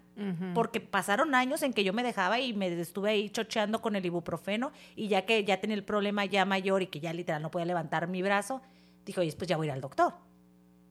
Porque 0.55 0.81
pasaron 0.81 1.35
años 1.35 1.63
en 1.65 1.73
que 1.73 1.83
yo 1.83 1.93
me 1.93 2.05
dejaba 2.05 2.39
y 2.39 2.53
me 2.53 2.69
estuve 2.81 3.11
ahí 3.11 3.31
chocheando 3.31 3.83
con 3.83 3.97
el 3.97 4.07
ibuprofeno 4.07 4.71
y 4.95 5.09
ya 5.09 5.27
que 5.27 5.43
ya 5.45 5.61
tenía 5.61 5.75
el 5.75 5.83
problema 5.83 6.25
ya 6.25 6.45
mayor 6.45 6.83
y 6.83 6.87
que 6.87 7.01
ya 7.01 7.13
literal 7.13 7.43
no 7.43 7.51
podía 7.51 7.67
levantar 7.67 8.07
mi 8.07 8.23
brazo, 8.23 8.63
dijo, 9.05 9.23
oye, 9.23 9.35
pues 9.37 9.49
ya 9.49 9.57
voy 9.57 9.67
a 9.67 9.71
ir 9.71 9.73
al 9.73 9.81
doctor. 9.81 10.15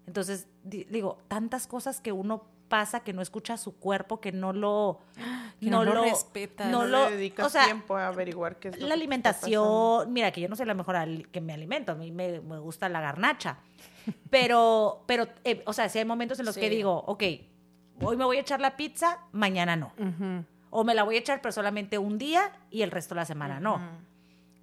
Entonces, 0.07 0.47
digo, 0.63 1.19
tantas 1.29 1.67
cosas 1.67 2.01
que 2.01 2.11
uno 2.11 2.43
pasa 2.67 3.01
que 3.01 3.13
no 3.13 3.21
escucha 3.21 3.55
su 3.57 3.77
cuerpo, 3.77 4.19
que 4.19 4.31
no 4.31 4.51
lo 4.51 4.99
no, 5.61 5.83
lo, 5.83 6.03
respeta, 6.03 6.69
no, 6.69 6.85
lo 6.85 7.09
dedicas 7.09 7.53
tiempo 7.65 7.95
a 7.95 8.07
averiguar 8.07 8.57
qué 8.57 8.69
es 8.69 8.79
la 8.79 8.93
alimentación. 8.93 10.11
Mira, 10.11 10.31
que 10.31 10.41
yo 10.41 10.49
no 10.49 10.55
soy 10.55 10.65
la 10.65 10.73
mejor 10.73 10.97
que 11.31 11.39
me 11.39 11.53
alimento, 11.53 11.91
a 11.91 11.95
mí 11.95 12.11
me, 12.11 12.39
gusta 12.39 12.89
la 12.89 12.99
garnacha. 12.99 13.59
Pero, 14.29 15.03
pero, 15.05 15.27
eh, 15.43 15.63
o 15.65 15.71
sea, 15.71 15.87
si 15.87 15.99
hay 15.99 16.05
momentos 16.05 16.39
en 16.39 16.45
los 16.45 16.57
que 16.57 16.69
digo, 16.69 17.03
ok, 17.07 17.23
hoy 18.03 18.17
me 18.17 18.25
voy 18.25 18.37
a 18.37 18.41
echar 18.41 18.59
la 18.61 18.75
pizza, 18.75 19.19
mañana 19.31 19.75
no. 19.75 19.93
O 20.69 20.83
me 20.83 20.95
la 20.95 21.03
voy 21.03 21.15
a 21.15 21.19
echar, 21.19 21.41
pero 21.41 21.51
solamente 21.51 21.97
un 21.97 22.17
día 22.17 22.51
y 22.69 22.81
el 22.81 22.91
resto 22.91 23.15
de 23.15 23.21
la 23.21 23.25
semana 23.25 23.59
no. 23.59 23.81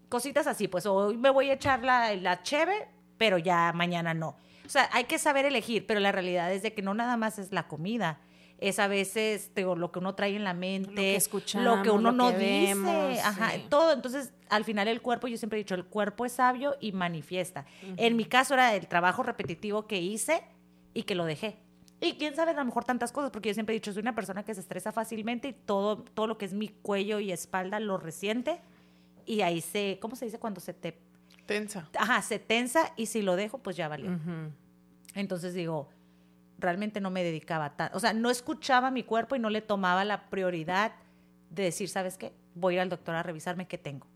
Cositas 0.08 0.46
así, 0.46 0.66
pues 0.66 0.86
hoy 0.86 1.16
me 1.16 1.30
voy 1.30 1.50
a 1.50 1.54
echar 1.54 1.84
la, 1.84 2.14
la 2.16 2.42
cheve, 2.42 2.88
pero 3.16 3.38
ya 3.38 3.72
mañana 3.72 4.12
no. 4.14 4.36
O 4.70 4.72
sea, 4.72 4.88
hay 4.92 5.04
que 5.04 5.18
saber 5.18 5.46
elegir, 5.46 5.84
pero 5.84 5.98
la 5.98 6.12
realidad 6.12 6.52
es 6.52 6.62
de 6.62 6.72
que 6.72 6.80
no 6.80 6.94
nada 6.94 7.16
más 7.16 7.40
es 7.40 7.50
la 7.52 7.66
comida. 7.66 8.20
Es 8.60 8.78
a 8.78 8.88
veces 8.88 9.50
lo 9.56 9.90
que 9.90 9.98
uno 9.98 10.14
trae 10.14 10.36
en 10.36 10.44
la 10.44 10.54
mente, 10.54 10.90
lo 10.90 10.96
que, 10.96 11.16
escuchamos, 11.16 11.78
lo 11.78 11.82
que 11.82 11.90
uno 11.90 12.12
no 12.12 12.30
dice, 12.30 13.20
ajá, 13.24 13.52
todo. 13.68 13.92
Entonces, 13.92 14.32
al 14.48 14.64
final 14.64 14.86
el 14.86 15.00
cuerpo, 15.00 15.28
yo 15.28 15.38
siempre 15.38 15.58
he 15.58 15.62
dicho, 15.62 15.74
el 15.74 15.86
cuerpo 15.86 16.24
es 16.24 16.32
sabio 16.32 16.76
y 16.78 16.92
manifiesta. 16.92 17.64
En 17.96 18.16
mi 18.16 18.26
caso 18.26 18.54
era 18.54 18.74
el 18.76 18.86
trabajo 18.86 19.22
repetitivo 19.22 19.86
que 19.86 20.00
hice 20.00 20.44
y 20.94 21.04
que 21.04 21.14
lo 21.14 21.24
dejé. 21.24 21.56
Y 22.00 22.14
quién 22.14 22.34
sabe, 22.34 22.52
a 22.52 22.54
lo 22.54 22.64
mejor 22.64 22.84
tantas 22.84 23.12
cosas, 23.12 23.30
porque 23.30 23.50
yo 23.50 23.54
siempre 23.54 23.74
he 23.74 23.78
dicho, 23.78 23.92
soy 23.92 24.00
una 24.00 24.14
persona 24.14 24.42
que 24.42 24.54
se 24.54 24.60
estresa 24.60 24.90
fácilmente 24.90 25.48
y 25.48 25.52
todo, 25.52 25.98
todo 26.02 26.26
lo 26.26 26.38
que 26.38 26.46
es 26.46 26.54
mi 26.54 26.68
cuello 26.68 27.20
y 27.20 27.30
espalda 27.30 27.78
lo 27.78 27.98
resiente. 27.98 28.60
Y 29.26 29.42
ahí 29.42 29.60
se, 29.60 29.98
¿cómo 30.00 30.16
se 30.16 30.24
dice 30.24 30.38
cuando 30.38 30.60
se 30.60 30.72
te... 30.72 30.98
Tensa. 31.44 31.88
Ajá, 31.98 32.22
se 32.22 32.38
tensa 32.38 32.92
y 32.96 33.06
si 33.06 33.22
lo 33.22 33.36
dejo, 33.36 33.58
pues 33.58 33.76
ya 33.76 33.88
valió. 33.88 34.18
Entonces 35.14 35.52
digo, 35.52 35.88
realmente 36.58 37.00
no 37.00 37.10
me 37.10 37.24
dedicaba 37.24 37.76
tanto, 37.76 37.96
o 37.96 38.00
sea, 38.00 38.12
no 38.12 38.30
escuchaba 38.30 38.90
mi 38.90 39.02
cuerpo 39.02 39.36
y 39.36 39.38
no 39.38 39.50
le 39.50 39.60
tomaba 39.60 40.04
la 40.04 40.30
prioridad 40.30 40.92
de 41.50 41.64
decir, 41.64 41.88
¿sabes 41.88 42.16
qué? 42.16 42.32
Voy 42.54 42.74
a 42.74 42.76
ir 42.76 42.80
al 42.82 42.88
doctor 42.88 43.14
a 43.14 43.22
revisarme 43.22 43.66
qué 43.66 43.78
tengo. 43.78 44.06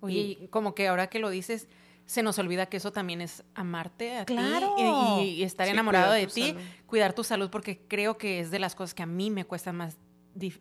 Oye, 0.00 0.38
y, 0.40 0.48
como 0.48 0.74
que 0.74 0.88
ahora 0.88 1.08
que 1.08 1.18
lo 1.18 1.30
dices, 1.30 1.68
se 2.06 2.22
nos 2.22 2.38
olvida 2.38 2.66
que 2.66 2.76
eso 2.78 2.92
también 2.92 3.20
es 3.20 3.44
amarte 3.54 4.16
a 4.16 4.24
ti 4.24 4.36
y, 5.18 5.42
estar 5.42 5.68
enamorado 5.68 6.12
de 6.12 6.26
ti, 6.28 6.54
cuidar 6.86 7.12
tu 7.12 7.24
salud, 7.24 7.50
porque 7.50 7.80
creo 7.86 8.16
que 8.16 8.40
es 8.40 8.50
de 8.50 8.60
las 8.60 8.74
cosas 8.74 8.94
que 8.94 9.02
a 9.02 9.06
mí 9.06 9.30
me 9.30 9.44
cuesta 9.44 9.72
más, 9.72 9.98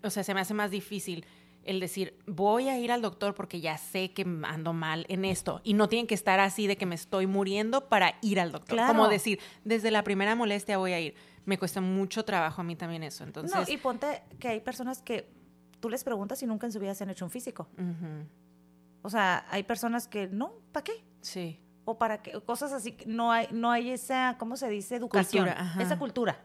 o 0.03 0.09
sea, 0.09 0.23
se 0.23 0.33
me 0.33 0.41
hace 0.41 0.53
más 0.53 0.71
difícil 0.71 1.25
el 1.65 1.79
decir, 1.79 2.17
voy 2.27 2.69
a 2.69 2.77
ir 2.77 2.91
al 2.91 3.01
doctor 3.01 3.33
porque 3.33 3.59
ya 3.59 3.77
sé 3.77 4.11
que 4.11 4.21
ando 4.43 4.71
mal 4.71 5.05
en 5.09 5.25
esto. 5.25 5.61
Y 5.63 5.73
no 5.73 5.89
tienen 5.89 6.05
que 6.05 6.13
estar 6.13 6.39
así 6.39 6.67
de 6.67 6.77
que 6.77 6.85
me 6.85 6.93
estoy 6.93 7.25
muriendo 7.25 7.89
para 7.89 8.15
ir 8.21 8.39
al 8.39 8.51
doctor. 8.51 8.79
Como 8.85 9.07
decir, 9.07 9.39
desde 9.63 9.89
la 9.89 10.03
primera 10.03 10.35
molestia 10.35 10.77
voy 10.77 10.93
a 10.93 10.99
ir. 10.99 11.15
Me 11.43 11.57
cuesta 11.57 11.81
mucho 11.81 12.23
trabajo 12.23 12.61
a 12.61 12.63
mí 12.63 12.75
también 12.75 13.01
eso. 13.01 13.23
Entonces, 13.23 13.55
no, 13.55 13.73
y 13.73 13.77
ponte 13.77 14.21
que 14.39 14.47
hay 14.47 14.59
personas 14.59 15.01
que 15.01 15.27
tú 15.79 15.89
les 15.89 16.03
preguntas 16.03 16.41
y 16.43 16.45
nunca 16.45 16.67
en 16.67 16.71
su 16.71 16.79
vida 16.79 16.93
se 16.93 17.03
han 17.03 17.09
hecho 17.09 17.25
un 17.25 17.31
físico. 17.31 17.67
O 19.01 19.09
sea, 19.09 19.45
hay 19.49 19.63
personas 19.63 20.07
que 20.07 20.27
no, 20.27 20.53
¿para 20.71 20.83
qué? 20.83 21.03
Sí. 21.25 21.59
O 21.85 21.97
para 21.97 22.21
qué, 22.21 22.39
cosas 22.41 22.71
así, 22.71 22.95
no 23.07 23.31
hay, 23.31 23.47
no 23.51 23.71
hay 23.71 23.89
esa, 23.89 24.35
¿cómo 24.37 24.57
se 24.57 24.69
dice? 24.69 24.95
Educación. 24.95 25.49
esa 25.79 25.97
cultura. 25.97 26.39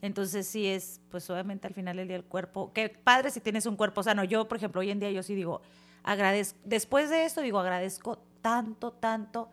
Entonces 0.00 0.46
sí 0.46 0.66
es, 0.66 1.02
pues 1.10 1.28
obviamente 1.28 1.66
al 1.66 1.74
final 1.74 1.98
el 1.98 2.08
día 2.08 2.16
del 2.16 2.24
cuerpo, 2.24 2.72
qué 2.72 2.88
padre 2.88 3.30
si 3.30 3.40
tienes 3.40 3.66
un 3.66 3.76
cuerpo 3.76 4.02
sano. 4.02 4.24
Yo, 4.24 4.48
por 4.48 4.56
ejemplo, 4.56 4.80
hoy 4.80 4.90
en 4.90 5.00
día 5.00 5.10
yo 5.10 5.22
sí 5.22 5.34
digo, 5.34 5.60
agradezco, 6.02 6.58
después 6.64 7.10
de 7.10 7.26
esto 7.26 7.42
digo, 7.42 7.58
agradezco 7.58 8.18
tanto, 8.40 8.92
tanto 8.92 9.50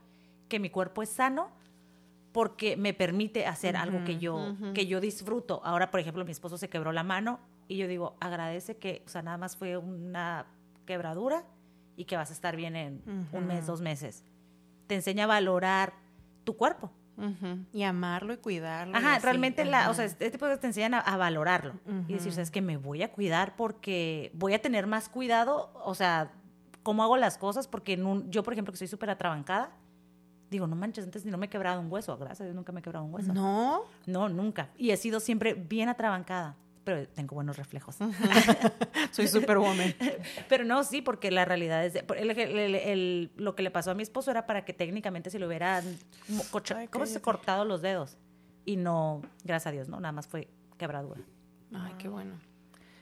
que 0.48 0.60
mi 0.60 0.70
cuerpo 0.70 1.04
es 1.04 1.10
sano 1.10 1.52
porque 2.32 2.78
me 2.78 2.94
permite 2.94 3.46
hacer 3.46 3.76
algo 3.76 4.04
que 4.06 4.18
yo, 4.18 4.56
que 4.74 4.88
yo 4.88 5.02
disfruto. 5.02 5.62
Ahora, 5.66 5.92
por 5.92 6.00
ejemplo, 6.00 6.24
mi 6.24 6.32
esposo 6.32 6.58
se 6.58 6.70
quebró 6.70 6.92
la 6.94 7.04
mano 7.04 7.40
y 7.68 7.78
yo 7.78 7.88
digo, 7.88 8.16
agradece 8.22 8.78
que, 8.78 9.04
o 9.06 9.10
sea, 9.10 9.22
nada 9.22 9.38
más 9.38 9.58
fue 9.58 9.78
una 9.78 10.48
quebradura 10.86 11.44
y 11.96 12.06
que 12.06 12.16
vas 12.16 12.30
a 12.30 12.34
estar 12.34 12.56
bien 12.56 12.76
en 12.76 13.28
un 13.34 13.46
mes, 13.46 13.68
dos 13.68 13.82
meses. 13.82 14.24
Te 14.94 14.98
enseña 14.98 15.24
a 15.24 15.28
valorar 15.28 15.96
tu 16.44 16.56
cuerpo. 16.56 16.92
Y 17.72 17.82
amarlo 17.82 18.32
y 18.32 18.38
cuidarlo. 18.38 18.96
Ajá, 18.96 19.18
realmente, 19.18 19.66
la, 19.66 19.90
o 19.90 19.96
sea, 19.96 20.06
este 20.06 20.30
tipo 20.30 20.46
de 20.46 20.52
cosas 20.52 20.62
te 20.62 20.68
enseñan 20.68 20.94
a, 20.94 21.18
valorarlo. 21.18 21.74
Y 22.08 22.14
decir, 22.14 22.32
sabes 22.32 22.52
que 22.52 22.62
me 22.62 22.78
voy 22.78 23.02
a 23.02 23.12
cuidar 23.12 23.56
porque 23.56 24.30
voy 24.36 24.54
a 24.54 24.62
tener 24.62 24.86
más 24.86 25.10
cuidado, 25.10 25.72
o 25.84 25.96
sea, 25.96 26.32
cómo 26.84 27.02
hago 27.02 27.18
las 27.18 27.40
cosas, 27.40 27.68
porque 27.68 27.98
yo, 28.28 28.44
por 28.44 28.54
ejemplo, 28.54 28.72
que 28.72 28.78
soy 28.78 28.88
súper 28.88 29.10
atrabancada, 29.10 29.72
digo, 30.52 30.68
no 30.68 30.76
manches, 30.76 31.06
antes 31.06 31.26
ni 31.26 31.32
no 31.32 31.40
me 31.40 31.48
he 31.48 31.50
quebrado 31.50 31.82
un 31.82 31.92
hueso, 31.92 32.16
gracias 32.18 32.42
a 32.42 32.44
Dios 32.44 32.56
nunca 32.56 32.72
me 32.72 32.82
he 32.82 32.84
quebrado 32.84 33.04
un 33.04 33.16
hueso. 33.16 33.34
No. 33.34 33.86
No, 34.06 34.30
nunca. 34.30 34.70
Y 34.78 34.92
he 34.92 34.98
sido 34.98 35.20
siempre 35.20 35.56
bien 35.56 35.90
atrabancada 35.90 36.56
pero 36.84 37.08
tengo 37.08 37.36
buenos 37.36 37.58
reflejos. 37.58 37.98
Soy 39.12 39.28
superwoman. 39.28 39.94
pero 40.50 40.64
no, 40.66 40.84
sí, 40.84 41.02
porque 41.02 41.32
la 41.32 41.46
realidad 41.46 41.86
es, 41.86 41.94
lo 43.36 43.56
que 43.56 43.64
le 43.64 43.72
pasó 43.72 43.92
a 43.92 43.94
mi 43.94 44.04
esposo 44.04 44.32
era 44.32 44.46
para 44.46 44.66
que 44.66 44.74
técnicamente 44.74 45.30
se 45.30 45.40
le 45.40 45.48
hubieran, 45.48 45.84
¿cómo 46.92 47.06
se 47.06 47.22
cortado 47.22 47.66
los 47.66 47.82
dedos? 47.82 48.18
Y 48.66 48.78
no, 48.78 49.22
gracias 49.44 49.68
a 49.68 49.72
Dios, 49.72 49.90
¿no? 49.90 50.00
Nada 50.00 50.12
más 50.12 50.28
fue 50.28 50.50
quebradura. 50.78 51.22
Ay, 51.74 51.94
qué 51.98 52.08
bueno. 52.08 52.36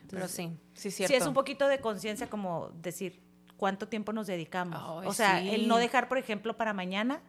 pero 0.10 0.28
sí, 0.28 0.52
sí, 0.74 0.92
cierto. 0.92 1.14
Sí, 1.14 1.22
es 1.22 1.28
un 1.28 1.34
poquito 1.34 1.68
de 1.68 1.80
conciencia 1.80 2.30
como 2.30 2.70
decir 2.82 3.22
cuánto 3.58 3.88
tiempo 3.88 4.14
nos 4.14 4.28
dedicamos. 4.28 4.80
o 5.06 5.14
sea, 5.14 5.42
el 5.42 5.68
no 5.68 5.78
dejar, 5.78 6.08
por 6.08 6.18
ejemplo, 6.18 6.58
para 6.58 6.74
mañana 6.74 7.22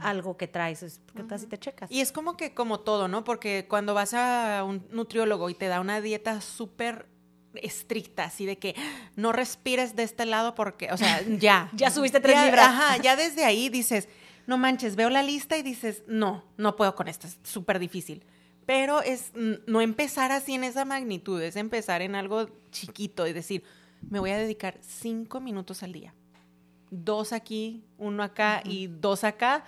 algo 0.00 0.36
que 0.36 0.48
traes, 0.48 0.82
es, 0.82 1.00
¿qué 1.14 1.22
tal 1.22 1.38
si 1.38 1.46
te 1.46 1.58
checas? 1.58 1.90
Y 1.90 2.00
es 2.00 2.12
como 2.12 2.36
que 2.36 2.54
como 2.54 2.80
todo, 2.80 3.08
¿no? 3.08 3.24
Porque 3.24 3.66
cuando 3.68 3.94
vas 3.94 4.14
a 4.14 4.64
un 4.64 4.86
nutriólogo 4.90 5.50
y 5.50 5.54
te 5.54 5.66
da 5.66 5.80
una 5.80 6.00
dieta 6.00 6.40
súper 6.40 7.06
estricta, 7.54 8.24
así 8.24 8.46
de 8.46 8.58
que 8.58 8.74
no 9.16 9.32
respires 9.32 9.96
de 9.96 10.04
este 10.04 10.24
lado 10.26 10.54
porque, 10.54 10.90
o 10.92 10.96
sea, 10.96 11.22
ya. 11.38 11.70
ya 11.74 11.90
subiste 11.90 12.20
tres 12.20 12.42
libras. 12.44 12.68
Ajá, 12.68 12.96
ya 12.98 13.16
desde 13.16 13.44
ahí 13.44 13.68
dices, 13.68 14.08
no 14.46 14.56
manches, 14.58 14.96
veo 14.96 15.10
la 15.10 15.22
lista 15.22 15.58
y 15.58 15.62
dices, 15.62 16.02
no, 16.06 16.44
no 16.56 16.76
puedo 16.76 16.94
con 16.94 17.08
esto, 17.08 17.26
es 17.26 17.38
súper 17.42 17.78
difícil. 17.78 18.24
Pero 18.66 19.02
es 19.02 19.32
no 19.34 19.80
empezar 19.80 20.30
así 20.32 20.54
en 20.54 20.64
esa 20.64 20.84
magnitud, 20.84 21.42
es 21.42 21.56
empezar 21.56 22.02
en 22.02 22.14
algo 22.14 22.48
chiquito 22.70 23.26
y 23.26 23.32
decir, 23.32 23.64
me 24.08 24.20
voy 24.20 24.30
a 24.30 24.38
dedicar 24.38 24.78
cinco 24.80 25.40
minutos 25.40 25.82
al 25.82 25.92
día 25.92 26.14
dos 26.90 27.32
aquí, 27.32 27.84
uno 27.98 28.22
acá 28.22 28.62
y 28.64 28.86
dos 28.88 29.24
acá. 29.24 29.64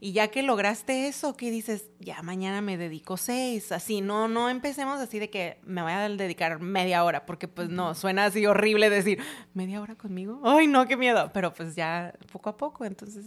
Y 0.00 0.12
ya 0.12 0.28
que 0.28 0.42
lograste 0.42 1.08
eso, 1.08 1.34
¿qué 1.34 1.50
dices? 1.50 1.88
Ya 1.98 2.20
mañana 2.22 2.60
me 2.60 2.76
dedico 2.76 3.16
seis, 3.16 3.72
así, 3.72 4.02
no, 4.02 4.28
no 4.28 4.50
empecemos 4.50 5.00
así 5.00 5.18
de 5.18 5.30
que 5.30 5.58
me 5.64 5.80
voy 5.80 5.92
a 5.92 6.06
dedicar 6.10 6.60
media 6.60 7.04
hora, 7.04 7.24
porque 7.24 7.48
pues 7.48 7.70
no, 7.70 7.94
suena 7.94 8.26
así 8.26 8.44
horrible 8.44 8.90
decir, 8.90 9.18
media 9.54 9.80
hora 9.80 9.94
conmigo, 9.94 10.42
ay 10.44 10.66
no, 10.66 10.86
qué 10.86 10.98
miedo, 10.98 11.30
pero 11.32 11.54
pues 11.54 11.74
ya 11.74 12.12
poco 12.32 12.50
a 12.50 12.56
poco, 12.58 12.84
entonces 12.84 13.24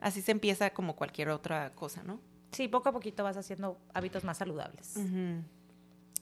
así 0.00 0.20
se 0.20 0.32
empieza 0.32 0.70
como 0.70 0.96
cualquier 0.96 1.28
otra 1.28 1.70
cosa, 1.76 2.02
¿no? 2.02 2.18
Sí, 2.50 2.66
poco 2.66 2.88
a 2.88 2.92
poquito 2.92 3.22
vas 3.22 3.36
haciendo 3.36 3.78
hábitos 3.92 4.24
más 4.24 4.38
saludables. 4.38 4.96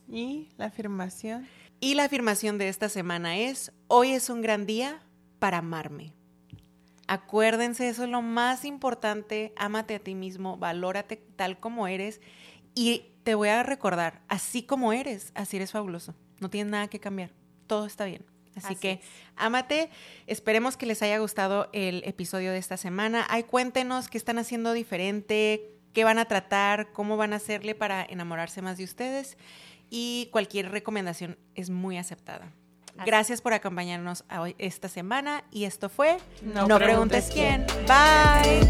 ¿Y 0.07 0.49
la 0.59 0.67
afirmación? 0.67 1.47
Y 1.81 1.95
la 1.95 2.05
afirmación 2.05 2.59
de 2.59 2.69
esta 2.69 2.91
semana 2.91 3.39
es, 3.39 3.73
hoy 3.89 4.13
es 4.13 4.29
un 4.29 4.43
gran 4.43 4.67
día 4.67 5.03
para 5.39 5.59
amarme. 5.59 6.13
Acuérdense, 7.13 7.91
eso 7.91 8.05
es 8.05 8.09
lo 8.09 8.23
más 8.23 8.65
importante. 8.65 9.53
Ámate 9.57 9.97
a 9.97 9.99
ti 9.99 10.15
mismo, 10.15 10.57
valórate 10.57 11.17
tal 11.37 11.61
como 11.61 11.87
eres. 11.87 12.23
Y 12.75 13.13
te 13.23 13.35
voy 13.35 13.51
a 13.51 13.63
recordar, 13.63 14.23
así 14.29 14.63
como 14.63 14.95
eres, 14.95 15.31
así 15.35 15.59
eres 15.59 15.73
fabuloso. 15.73 16.15
No 16.41 16.49
tienes 16.49 16.71
nada 16.71 16.89
que 16.89 17.01
cambiar. 17.01 17.35
Todo 17.67 17.85
está 17.85 18.07
bien. 18.07 18.25
Así, 18.57 18.77
que 18.77 19.03
ámate. 19.37 19.91
Esperemos 20.27 20.79
que 20.79 20.87
les 20.87 21.03
haya 21.03 21.19
gustado 21.19 21.69
el 21.75 22.03
episodio 22.07 22.51
de 22.51 22.57
esta 22.57 22.79
semana. 22.79 23.27
Ay, 23.29 23.43
cuéntenos 23.43 24.09
qué 24.09 24.17
están 24.17 24.39
haciendo 24.39 24.73
diferente, 24.73 25.77
qué 25.93 26.05
van 26.05 26.19
a 26.19 26.25
tratar, 26.25 26.93
cómo 26.93 27.19
van 27.19 27.35
a 27.35 27.37
hacerle 27.37 27.75
para 27.75 28.03
enamorarse 28.03 28.63
más 28.63 28.79
de 28.79 28.85
ustedes. 28.85 29.37
Y 29.91 30.31
cualquier 30.33 30.71
recomendación 30.71 31.37
es 31.57 31.69
muy 31.69 31.99
aceptada. 31.99 32.55
Gracias 33.05 33.41
por 33.41 33.53
acompañarnos 33.53 34.25
hoy, 34.39 34.55
esta 34.59 34.89
semana 34.89 35.45
y 35.51 35.65
esto 35.65 35.89
fue 35.89 36.19
No, 36.43 36.79
preguntes, 36.79 37.31
quién. 37.33 37.67
Bye. 37.87 38.61